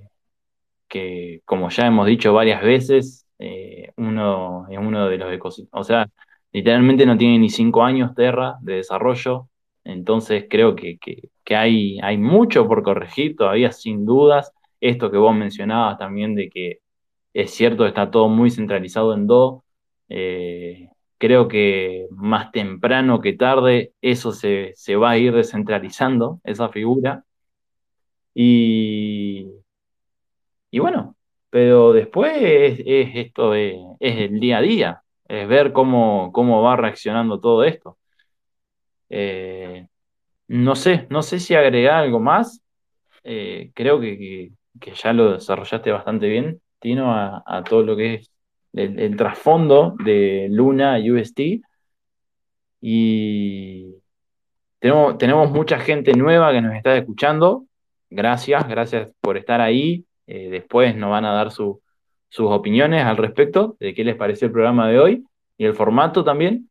que 0.89 1.41
como 1.45 1.69
ya 1.69 1.87
hemos 1.87 2.07
dicho 2.07 2.33
varias 2.33 2.61
veces, 2.63 3.27
eh, 3.39 3.91
uno 3.97 4.67
es 4.69 4.77
uno 4.79 5.07
de 5.09 5.17
los 5.17 5.31
ecosistemas, 5.33 5.81
o 5.81 5.83
sea, 5.85 6.09
literalmente 6.51 7.05
no 7.05 7.17
tiene 7.17 7.39
ni 7.39 7.49
cinco 7.49 7.83
años 7.83 8.13
Terra 8.15 8.57
de 8.61 8.75
desarrollo, 8.75 9.49
entonces 9.83 10.45
creo 10.49 10.75
que, 10.75 10.97
que- 10.99 11.29
hay, 11.55 11.99
hay 12.03 12.17
mucho 12.19 12.67
por 12.67 12.83
corregir 12.83 13.35
todavía, 13.35 13.71
sin 13.71 14.05
dudas. 14.05 14.51
Esto 14.81 15.09
que 15.11 15.17
vos 15.17 15.35
mencionabas 15.35 15.97
también 15.97 16.35
de 16.35 16.47
que 16.49 16.79
es 17.33 17.51
cierto, 17.51 17.85
está 17.87 18.11
todo 18.11 18.27
muy 18.29 18.49
centralizado 18.51 19.13
en 19.13 19.27
Do. 19.27 19.63
eh, 20.09 20.89
creo 21.17 21.47
que 21.47 22.07
más 22.11 22.51
temprano 22.51 23.21
que 23.21 23.33
tarde 23.33 23.93
eso 24.01 24.31
se, 24.31 24.71
se 24.75 24.95
va 24.95 25.11
a 25.11 25.17
ir 25.17 25.33
descentralizando, 25.33 26.39
esa 26.43 26.69
figura. 26.69 27.23
Y, 28.33 29.58
y 30.71 30.79
bueno, 30.79 31.15
pero 31.49 31.93
después 31.93 32.33
es, 32.41 32.79
es 32.85 33.09
esto, 33.15 33.55
es 33.55 33.75
el 33.99 34.39
día 34.39 34.59
a 34.59 34.61
día, 34.61 35.03
es 35.27 35.47
ver 35.47 35.73
cómo, 35.73 36.31
cómo 36.31 36.61
va 36.61 36.75
reaccionando 36.75 37.39
todo 37.39 37.63
esto. 37.63 37.97
Eh, 39.09 39.87
no 40.47 40.75
sé, 40.75 41.07
no 41.09 41.21
sé 41.23 41.39
si 41.39 41.55
agregar 41.55 41.95
algo 42.03 42.19
más. 42.19 42.61
Eh, 43.23 43.71
creo 43.75 43.99
que, 43.99 44.51
que- 44.79 44.93
ya 44.95 45.13
lo 45.13 45.33
desarrollaste 45.33 45.91
bastante 45.91 46.27
bien, 46.27 46.61
Tino, 46.79 47.13
a, 47.13 47.63
todo 47.69 47.83
lo 47.83 47.95
que 47.97 48.15
es 48.15 48.31
el, 48.73 49.15
trasfondo 49.17 49.95
de 50.03 50.47
Luna 50.51 50.97
UST. 50.99 51.61
Y 52.81 53.95
tenemos, 54.79 55.17
tenemos 55.17 55.51
mucha 55.51 55.79
gente 55.79 56.13
nueva 56.13 56.51
que 56.53 56.61
nos 56.61 56.75
está 56.75 56.97
escuchando. 56.97 57.65
Gracias, 58.09 58.67
gracias 58.67 59.13
por 59.21 59.37
estar 59.37 59.61
ahí. 59.61 60.05
Eh, 60.29 60.49
después 60.51 60.95
nos 60.95 61.09
van 61.11 61.25
a 61.25 61.33
dar 61.33 61.51
su- 61.51 61.81
sus 62.29 62.47
opiniones 62.51 63.03
al 63.05 63.17
respecto 63.17 63.75
de 63.79 63.93
qué 63.95 64.03
les 64.03 64.15
pareció 64.15 64.47
el 64.47 64.53
programa 64.53 64.87
de 64.89 64.99
hoy 64.99 65.25
y 65.57 65.65
el 65.65 65.73
formato 65.75 66.23
también. 66.23 66.69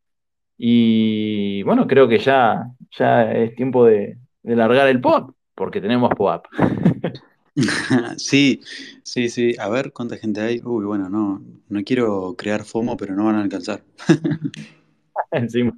Y 0.59 1.63
bueno, 1.65 1.87
creo 1.87 2.09
que 2.09 2.19
ya, 2.19 2.67
ya 2.99 3.33
es 3.33 3.55
tiempo 3.57 3.85
de, 3.87 4.19
de 4.43 4.57
largar 4.57 4.89
el 4.89 5.01
pop, 5.01 5.33
porque 5.55 5.81
tenemos 5.81 6.11
pop. 6.17 6.47
Sí, 8.19 8.61
sí, 9.03 9.29
sí. 9.29 9.55
A 9.59 9.69
ver 9.69 9.93
cuánta 9.93 10.17
gente 10.17 10.41
hay. 10.41 10.61
Uy, 10.65 10.85
bueno, 10.85 11.09
no, 11.09 11.43
no 11.69 11.83
quiero 11.85 12.35
crear 12.39 12.65
FOMO, 12.65 12.97
pero 12.97 13.17
no 13.17 13.25
van 13.25 13.37
a 13.37 13.43
alcanzar. 13.43 13.83
Encima. 15.33 15.75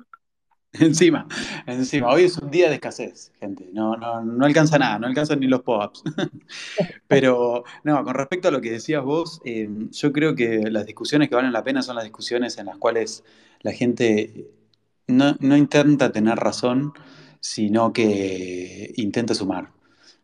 Encima, 0.81 1.27
encima. 1.67 2.09
Hoy 2.13 2.25
es 2.25 2.39
un 2.39 2.49
día 2.51 2.69
de 2.69 2.75
escasez, 2.77 3.33
gente. 3.41 3.69
No, 3.73 3.97
no, 3.97 4.23
no 4.23 4.47
alcanza 4.47 4.79
nada, 4.79 4.99
no 5.01 5.09
alcanzan 5.09 5.41
ni 5.41 5.49
los 5.49 5.63
pop-ups. 5.63 6.05
Pero, 7.09 7.65
no, 7.85 8.05
con 8.05 8.15
respecto 8.15 8.49
a 8.49 8.51
lo 8.53 8.61
que 8.61 8.71
decías 8.73 9.03
vos, 9.03 9.41
eh, 9.45 9.69
yo 9.91 10.13
creo 10.13 10.35
que 10.37 10.71
las 10.71 10.87
discusiones 10.87 11.29
que 11.29 11.35
valen 11.35 11.53
la 11.53 11.65
pena 11.65 11.83
son 11.83 11.97
las 11.97 12.05
discusiones 12.05 12.59
en 12.59 12.67
las 12.67 12.79
cuales 12.79 13.25
la 13.63 13.73
gente 13.73 14.49
no, 15.09 15.37
no 15.41 15.57
intenta 15.57 16.13
tener 16.13 16.37
razón, 16.39 16.93
sino 17.41 17.93
que 17.93 18.93
intenta 18.97 19.35
sumar. 19.35 19.73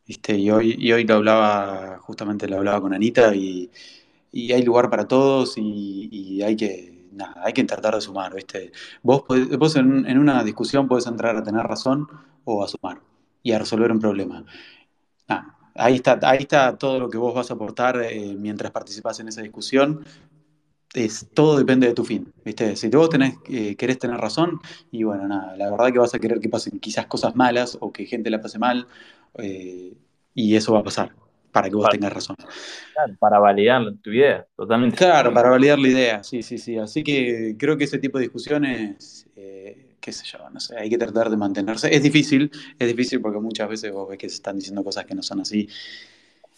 Y 0.07 0.51
hoy, 0.51 0.77
y 0.79 0.93
hoy 0.93 1.05
lo 1.05 1.15
hablaba, 1.17 1.99
justamente 2.01 2.49
lo 2.49 2.59
hablaba 2.59 2.81
con 2.81 2.95
Anita, 2.95 3.35
y, 3.35 3.71
y 4.33 4.53
hay 4.53 4.63
lugar 4.63 4.91
para 4.91 5.09
todos 5.09 5.55
y 5.59 6.43
hay 6.43 6.57
que, 6.57 6.96
nada, 7.17 7.35
hay 7.45 7.53
que 7.53 7.65
tratar 7.65 7.95
de 7.95 8.01
sumar, 8.01 8.35
¿viste? 8.35 8.73
Vos, 9.03 9.25
vos 9.59 9.77
en, 9.77 10.19
una 10.19 10.45
discusión 10.45 10.89
podés 10.89 11.07
entrar 11.07 11.37
a 11.37 11.43
tener 11.43 11.63
razón 11.63 12.07
o 12.45 12.63
a 12.63 12.69
sumar 12.69 13.01
y 13.43 13.53
a 13.53 13.59
resolver 13.59 13.91
un 13.91 14.01
problema. 14.01 14.45
Ah, 15.29 15.57
ahí 15.75 15.97
está, 15.97 16.19
ahí 16.23 16.39
está 16.41 16.77
todo 16.79 16.99
lo 17.01 17.11
que 17.11 17.19
vos 17.19 17.35
vas 17.35 17.51
a 17.51 17.55
aportar 17.55 18.01
eh, 18.03 18.35
mientras 18.39 18.71
participás 18.73 19.21
en 19.21 19.29
esa 19.29 19.43
discusión. 19.43 20.05
Es, 20.95 21.29
todo 21.35 21.59
depende 21.59 21.87
de 21.87 21.95
tu 21.95 22.05
fin, 22.05 22.33
¿viste? 22.45 22.75
Si 22.77 22.89
vos 22.89 23.11
tenés, 23.11 23.37
eh, 23.49 23.77
querés 23.77 23.99
tener 23.99 24.19
razón, 24.19 24.61
y 24.91 25.03
bueno, 25.03 25.29
nada, 25.29 25.57
la 25.57 25.71
verdad 25.71 25.93
que 25.93 25.99
vas 25.99 26.15
a 26.15 26.19
querer 26.19 26.41
que 26.41 26.49
pasen 26.49 26.79
quizás 26.81 27.07
cosas 27.07 27.37
malas 27.37 27.77
o 27.81 27.93
que 27.93 28.07
gente 28.07 28.31
la 28.31 28.41
pase 28.41 28.59
mal, 28.59 28.87
eh, 29.35 29.95
y 30.35 30.57
eso 30.57 30.73
va 30.73 30.81
a 30.81 30.85
pasar 30.85 31.26
para 31.57 31.69
que 31.71 31.77
vos 31.77 31.85
Para, 31.85 31.93
tengas 31.93 32.13
razón. 32.13 32.37
para 33.19 33.39
validar 33.39 33.83
tu 34.03 34.11
idea, 34.11 34.47
totalmente. 34.57 34.97
Claro, 34.97 35.33
para 35.33 35.51
validar 35.51 35.79
la 35.79 35.89
idea, 35.89 36.23
sí, 36.25 36.43
sí, 36.43 36.59
sí. 36.59 36.77
Así 36.79 37.03
que 37.03 37.57
creo 37.59 37.77
que 37.77 37.85
ese 37.85 37.99
tipo 37.99 38.19
de 38.19 38.25
discusiones, 38.25 39.27
eh, 39.37 39.97
qué 40.01 40.13
sé 40.13 40.25
yo, 40.27 40.39
no 40.51 40.61
sé, 40.61 40.77
hay 40.77 40.89
que 40.91 40.99
tratar 40.99 41.31
de 41.31 41.37
mantenerse. 41.37 41.95
Es 41.95 42.03
difícil, 42.03 42.51
es 42.79 42.89
difícil 42.89 43.21
porque 43.21 43.41
muchas 43.41 43.69
veces 43.69 43.93
vos 43.93 44.09
ves 44.09 44.19
que 44.19 44.29
se 44.29 44.37
están 44.37 44.57
diciendo 44.57 44.85
cosas 44.85 45.07
que 45.07 45.15
no 45.15 45.23
son 45.23 45.41
así 45.41 45.69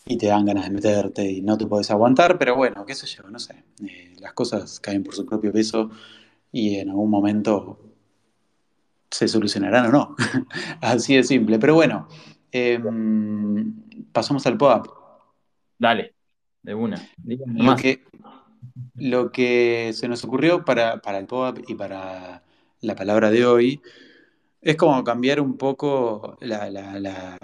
y 0.07 0.17
te 0.17 0.27
dan 0.27 0.47
ganas 0.47 0.65
de 0.65 0.71
meterte 0.71 1.31
y 1.31 1.43
no 1.43 1.59
te 1.59 1.67
podés 1.67 1.91
aguantar, 1.91 2.39
pero 2.39 2.57
bueno, 2.57 2.85
qué 2.87 2.95
sé 2.95 3.07
yo, 3.07 3.25
no 3.31 3.39
sé. 3.39 3.65
Eh, 3.87 4.15
las 4.21 4.33
cosas 4.33 4.81
caen 4.81 5.05
por 5.05 5.15
su 5.15 5.27
propio 5.27 5.53
peso 5.53 5.91
y 6.53 6.77
en 6.77 6.91
algún 6.91 7.11
momento 7.11 7.79
se 9.11 9.29
solucionarán 9.29 9.87
o 9.87 9.93
no. 9.93 10.17
Así 10.81 11.17
de 11.17 11.25
simple. 11.25 11.59
Pero 11.59 11.75
bueno, 11.75 12.09
eh, 12.53 12.81
pasamos 14.13 14.47
al 14.47 14.57
pop. 14.57 14.87
Dale, 15.79 16.15
de 16.63 16.75
una. 16.75 17.01
Lo 17.25 17.65
más. 17.65 17.81
que, 17.81 18.03
lo 18.97 19.31
que 19.31 19.93
se 19.95 20.09
nos 20.09 20.25
ocurrió 20.25 20.65
para, 20.65 21.01
para 21.01 21.19
el 21.19 21.27
pop 21.27 21.59
y 21.67 21.75
para 21.75 22.43
la 22.81 22.95
palabra 22.95 23.31
de 23.31 23.47
hoy 23.47 23.81
es 24.61 24.77
como 24.77 25.03
cambiar 25.05 25.41
un 25.41 25.57
poco 25.57 26.37
la, 26.41 26.71
la, 26.71 26.99
la, 26.99 27.39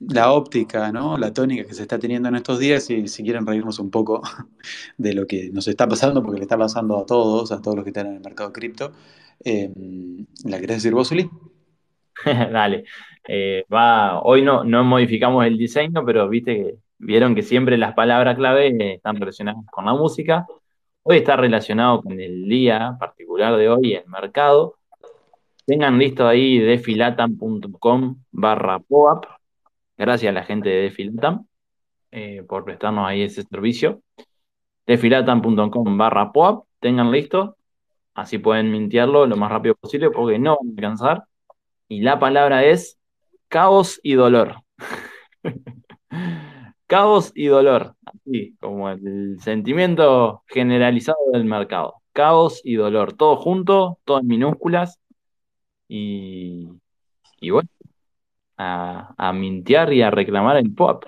la 0.00 0.32
óptica, 0.32 0.92
¿no? 0.92 1.18
La 1.18 1.32
tónica 1.32 1.64
que 1.64 1.74
se 1.74 1.82
está 1.82 1.98
teniendo 1.98 2.28
en 2.28 2.36
estos 2.36 2.58
días 2.58 2.88
y 2.90 3.08
si 3.08 3.22
quieren 3.22 3.46
reírnos 3.46 3.78
un 3.78 3.90
poco 3.90 4.22
de 4.98 5.14
lo 5.14 5.26
que 5.26 5.50
nos 5.52 5.68
está 5.68 5.88
pasando, 5.88 6.22
porque 6.22 6.38
le 6.38 6.44
está 6.44 6.58
pasando 6.58 6.98
a 6.98 7.06
todos, 7.06 7.52
a 7.52 7.60
todos 7.60 7.76
los 7.76 7.84
que 7.84 7.90
están 7.90 8.06
en 8.08 8.14
el 8.14 8.20
mercado 8.20 8.52
cripto. 8.52 8.92
Eh, 9.44 9.72
¿La 10.44 10.60
querés 10.60 10.78
decir 10.78 10.94
vos, 10.94 11.10
Uli? 11.12 11.28
Dale. 12.24 12.84
Eh, 13.28 13.64
va, 13.72 14.20
hoy 14.22 14.42
no, 14.42 14.64
no 14.64 14.84
modificamos 14.84 15.44
el 15.46 15.58
diseño, 15.58 16.04
pero 16.04 16.28
viste 16.28 16.56
que 16.56 16.74
vieron 16.98 17.34
que 17.34 17.42
siempre 17.42 17.76
las 17.76 17.94
palabras 17.94 18.36
clave 18.36 18.94
están 18.94 19.16
relacionadas 19.16 19.64
con 19.70 19.84
la 19.84 19.94
música. 19.94 20.46
Hoy 21.02 21.18
está 21.18 21.36
relacionado 21.36 22.02
con 22.02 22.18
el 22.20 22.48
día 22.48 22.96
particular 22.98 23.56
de 23.56 23.68
hoy, 23.68 23.94
el 23.94 24.06
mercado. 24.08 24.76
Tengan 25.66 25.98
listo 25.98 26.26
ahí 26.26 26.58
defilatam.com 26.58 28.16
barra 28.30 28.78
POAP. 28.78 29.26
Gracias 29.98 30.30
a 30.30 30.32
la 30.32 30.44
gente 30.44 30.70
de 30.70 30.82
Defilatam 30.82 31.46
eh, 32.10 32.42
por 32.48 32.64
prestarnos 32.64 33.06
ahí 33.06 33.22
ese 33.22 33.42
servicio. 33.42 34.00
Defilatam.com 34.86 35.98
barra 35.98 36.32
POAP. 36.32 36.64
Tengan 36.80 37.10
listo. 37.10 37.56
Así 38.14 38.38
pueden 38.38 38.72
mintearlo 38.72 39.26
lo 39.26 39.36
más 39.36 39.50
rápido 39.50 39.74
posible 39.74 40.10
porque 40.10 40.38
no 40.38 40.56
van 40.60 40.68
a 40.68 40.72
alcanzar. 40.72 41.24
Y 41.88 42.00
la 42.00 42.18
palabra 42.18 42.64
es 42.64 42.97
caos 43.48 44.00
y 44.02 44.14
dolor. 44.14 44.62
caos 46.86 47.32
y 47.34 47.46
dolor. 47.46 47.94
Así 48.04 48.56
como 48.60 48.90
el 48.90 49.38
sentimiento 49.40 50.42
generalizado 50.46 51.18
del 51.32 51.44
mercado. 51.44 51.94
Caos 52.12 52.60
y 52.64 52.74
dolor. 52.76 53.12
Todo 53.14 53.36
junto, 53.36 53.98
todo 54.04 54.20
en 54.20 54.26
minúsculas. 54.26 54.98
Y, 55.88 56.68
y 57.40 57.50
bueno, 57.50 57.68
a, 58.56 59.14
a 59.16 59.32
mintear 59.32 59.92
y 59.92 60.02
a 60.02 60.10
reclamar 60.10 60.56
el 60.56 60.74
pop. 60.74 61.04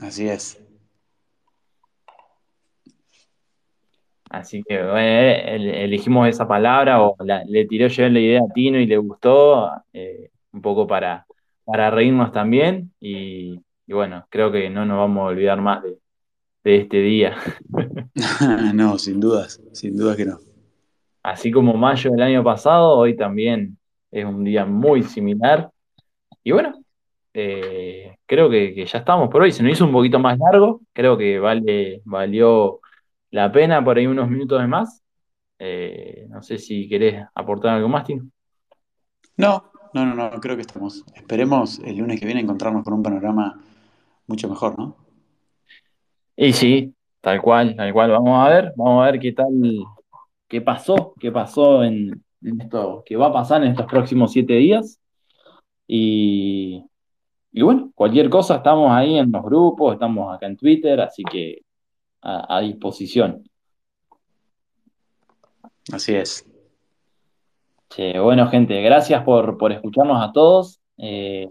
Así 0.00 0.28
es. 0.28 0.65
Así 4.30 4.62
que 4.64 4.74
eh, 4.80 5.54
el- 5.54 5.68
elegimos 5.68 6.28
esa 6.28 6.46
palabra 6.48 7.02
o 7.02 7.16
la- 7.24 7.44
le 7.44 7.66
tiró 7.66 7.86
yo 7.88 8.08
la 8.08 8.20
idea 8.20 8.40
a 8.40 8.52
Tino 8.52 8.78
y 8.78 8.86
le 8.86 8.96
gustó, 8.96 9.70
eh, 9.92 10.30
un 10.52 10.60
poco 10.62 10.86
para, 10.86 11.26
para 11.64 11.90
reírnos 11.90 12.32
también. 12.32 12.92
Y, 13.00 13.60
y 13.86 13.92
bueno, 13.92 14.26
creo 14.30 14.50
que 14.50 14.68
no 14.70 14.84
nos 14.84 14.98
vamos 14.98 15.20
a 15.22 15.26
olvidar 15.26 15.60
más 15.60 15.82
de, 15.82 15.96
de 16.64 16.76
este 16.76 16.98
día. 17.00 17.36
no, 18.74 18.98
sin 18.98 19.20
dudas, 19.20 19.60
sin 19.72 19.96
dudas 19.96 20.16
que 20.16 20.24
no. 20.26 20.38
Así 21.22 21.50
como 21.50 21.74
mayo 21.74 22.10
del 22.10 22.22
año 22.22 22.44
pasado, 22.44 22.96
hoy 22.96 23.16
también 23.16 23.76
es 24.10 24.24
un 24.24 24.44
día 24.44 24.64
muy 24.64 25.02
similar. 25.02 25.70
Y 26.44 26.52
bueno, 26.52 26.72
eh, 27.34 28.16
creo 28.26 28.48
que, 28.48 28.74
que 28.74 28.86
ya 28.86 28.98
estamos 28.98 29.28
por 29.28 29.42
hoy. 29.42 29.50
Se 29.52 29.62
nos 29.62 29.72
hizo 29.72 29.84
un 29.84 29.92
poquito 29.92 30.18
más 30.18 30.38
largo, 30.38 30.80
creo 30.92 31.18
que 31.18 31.38
vale, 31.38 32.00
valió 32.04 32.80
la 33.36 33.52
pena 33.52 33.84
por 33.84 33.98
ahí 33.98 34.06
unos 34.06 34.30
minutos 34.30 34.58
de 34.58 34.66
más. 34.66 35.02
Eh, 35.58 36.26
no 36.30 36.42
sé 36.42 36.56
si 36.56 36.88
querés 36.88 37.22
aportar 37.34 37.74
algo 37.74 37.88
más, 37.88 38.04
Tino. 38.04 38.30
No, 39.36 39.70
no, 39.92 40.06
no, 40.06 40.14
no, 40.14 40.40
creo 40.40 40.56
que 40.56 40.62
estamos. 40.62 41.04
Esperemos 41.14 41.78
el 41.80 41.98
lunes 41.98 42.18
que 42.18 42.24
viene 42.24 42.40
encontrarnos 42.40 42.82
con 42.82 42.94
un 42.94 43.02
panorama 43.02 43.62
mucho 44.26 44.48
mejor, 44.48 44.78
¿no? 44.78 44.96
Y 46.34 46.54
sí, 46.54 46.94
tal 47.20 47.42
cual, 47.42 47.76
tal 47.76 47.92
cual. 47.92 48.12
Vamos 48.12 48.46
a 48.46 48.48
ver, 48.48 48.72
vamos 48.74 49.02
a 49.02 49.10
ver 49.10 49.20
qué 49.20 49.32
tal, 49.32 49.52
qué 50.48 50.62
pasó, 50.62 51.12
qué 51.20 51.30
pasó 51.30 51.84
en, 51.84 52.24
esto 52.40 53.02
que 53.04 53.16
va 53.16 53.26
a 53.26 53.32
pasar 53.34 53.62
en 53.62 53.72
estos 53.72 53.86
próximos 53.86 54.32
siete 54.32 54.54
días. 54.54 54.98
Y, 55.86 56.82
y 57.52 57.62
bueno, 57.62 57.92
cualquier 57.94 58.30
cosa, 58.30 58.56
estamos 58.56 58.90
ahí 58.92 59.18
en 59.18 59.30
los 59.30 59.42
grupos, 59.42 59.92
estamos 59.92 60.34
acá 60.34 60.46
en 60.46 60.56
Twitter, 60.56 61.00
así 61.02 61.22
que 61.22 61.65
a, 62.26 62.60
disposición. 62.60 63.44
Así 65.92 66.14
es. 66.14 66.44
bueno, 67.96 68.48
gente, 68.48 68.82
gracias 68.82 69.22
por, 69.22 69.72
escucharnos 69.72 70.22
a 70.22 70.32
todos. 70.32 70.80
Eh, 70.98 71.48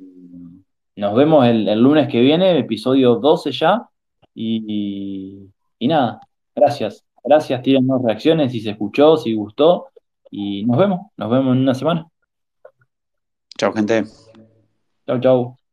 nos 0.98 1.16
vemos 1.16 1.46
el, 1.46 1.80
lunes 1.82 2.10
que 2.10 2.20
viene, 2.20 2.60
episodio 2.60 3.16
12 3.16 3.52
ya. 3.52 3.90
Y, 4.34 5.50
y 5.80 5.88
nada, 5.88 6.20
gracias. 6.54 7.06
Gracias, 7.24 7.62
tírennos 7.62 8.04
reacciones 8.04 8.52
si 8.52 8.60
se 8.60 8.72
escuchó, 8.72 9.18
si 9.18 9.34
gustó. 9.34 9.88
Y 10.30 10.66
nos 10.66 10.78
vemos, 10.78 11.12
nos 11.16 11.30
vemos 11.30 11.56
en 11.56 11.62
una 11.62 11.74
semana. 11.74 12.08
Chao, 13.58 13.72
gente. 13.72 14.04
Chao, 15.08 15.20
chao. 15.20 15.64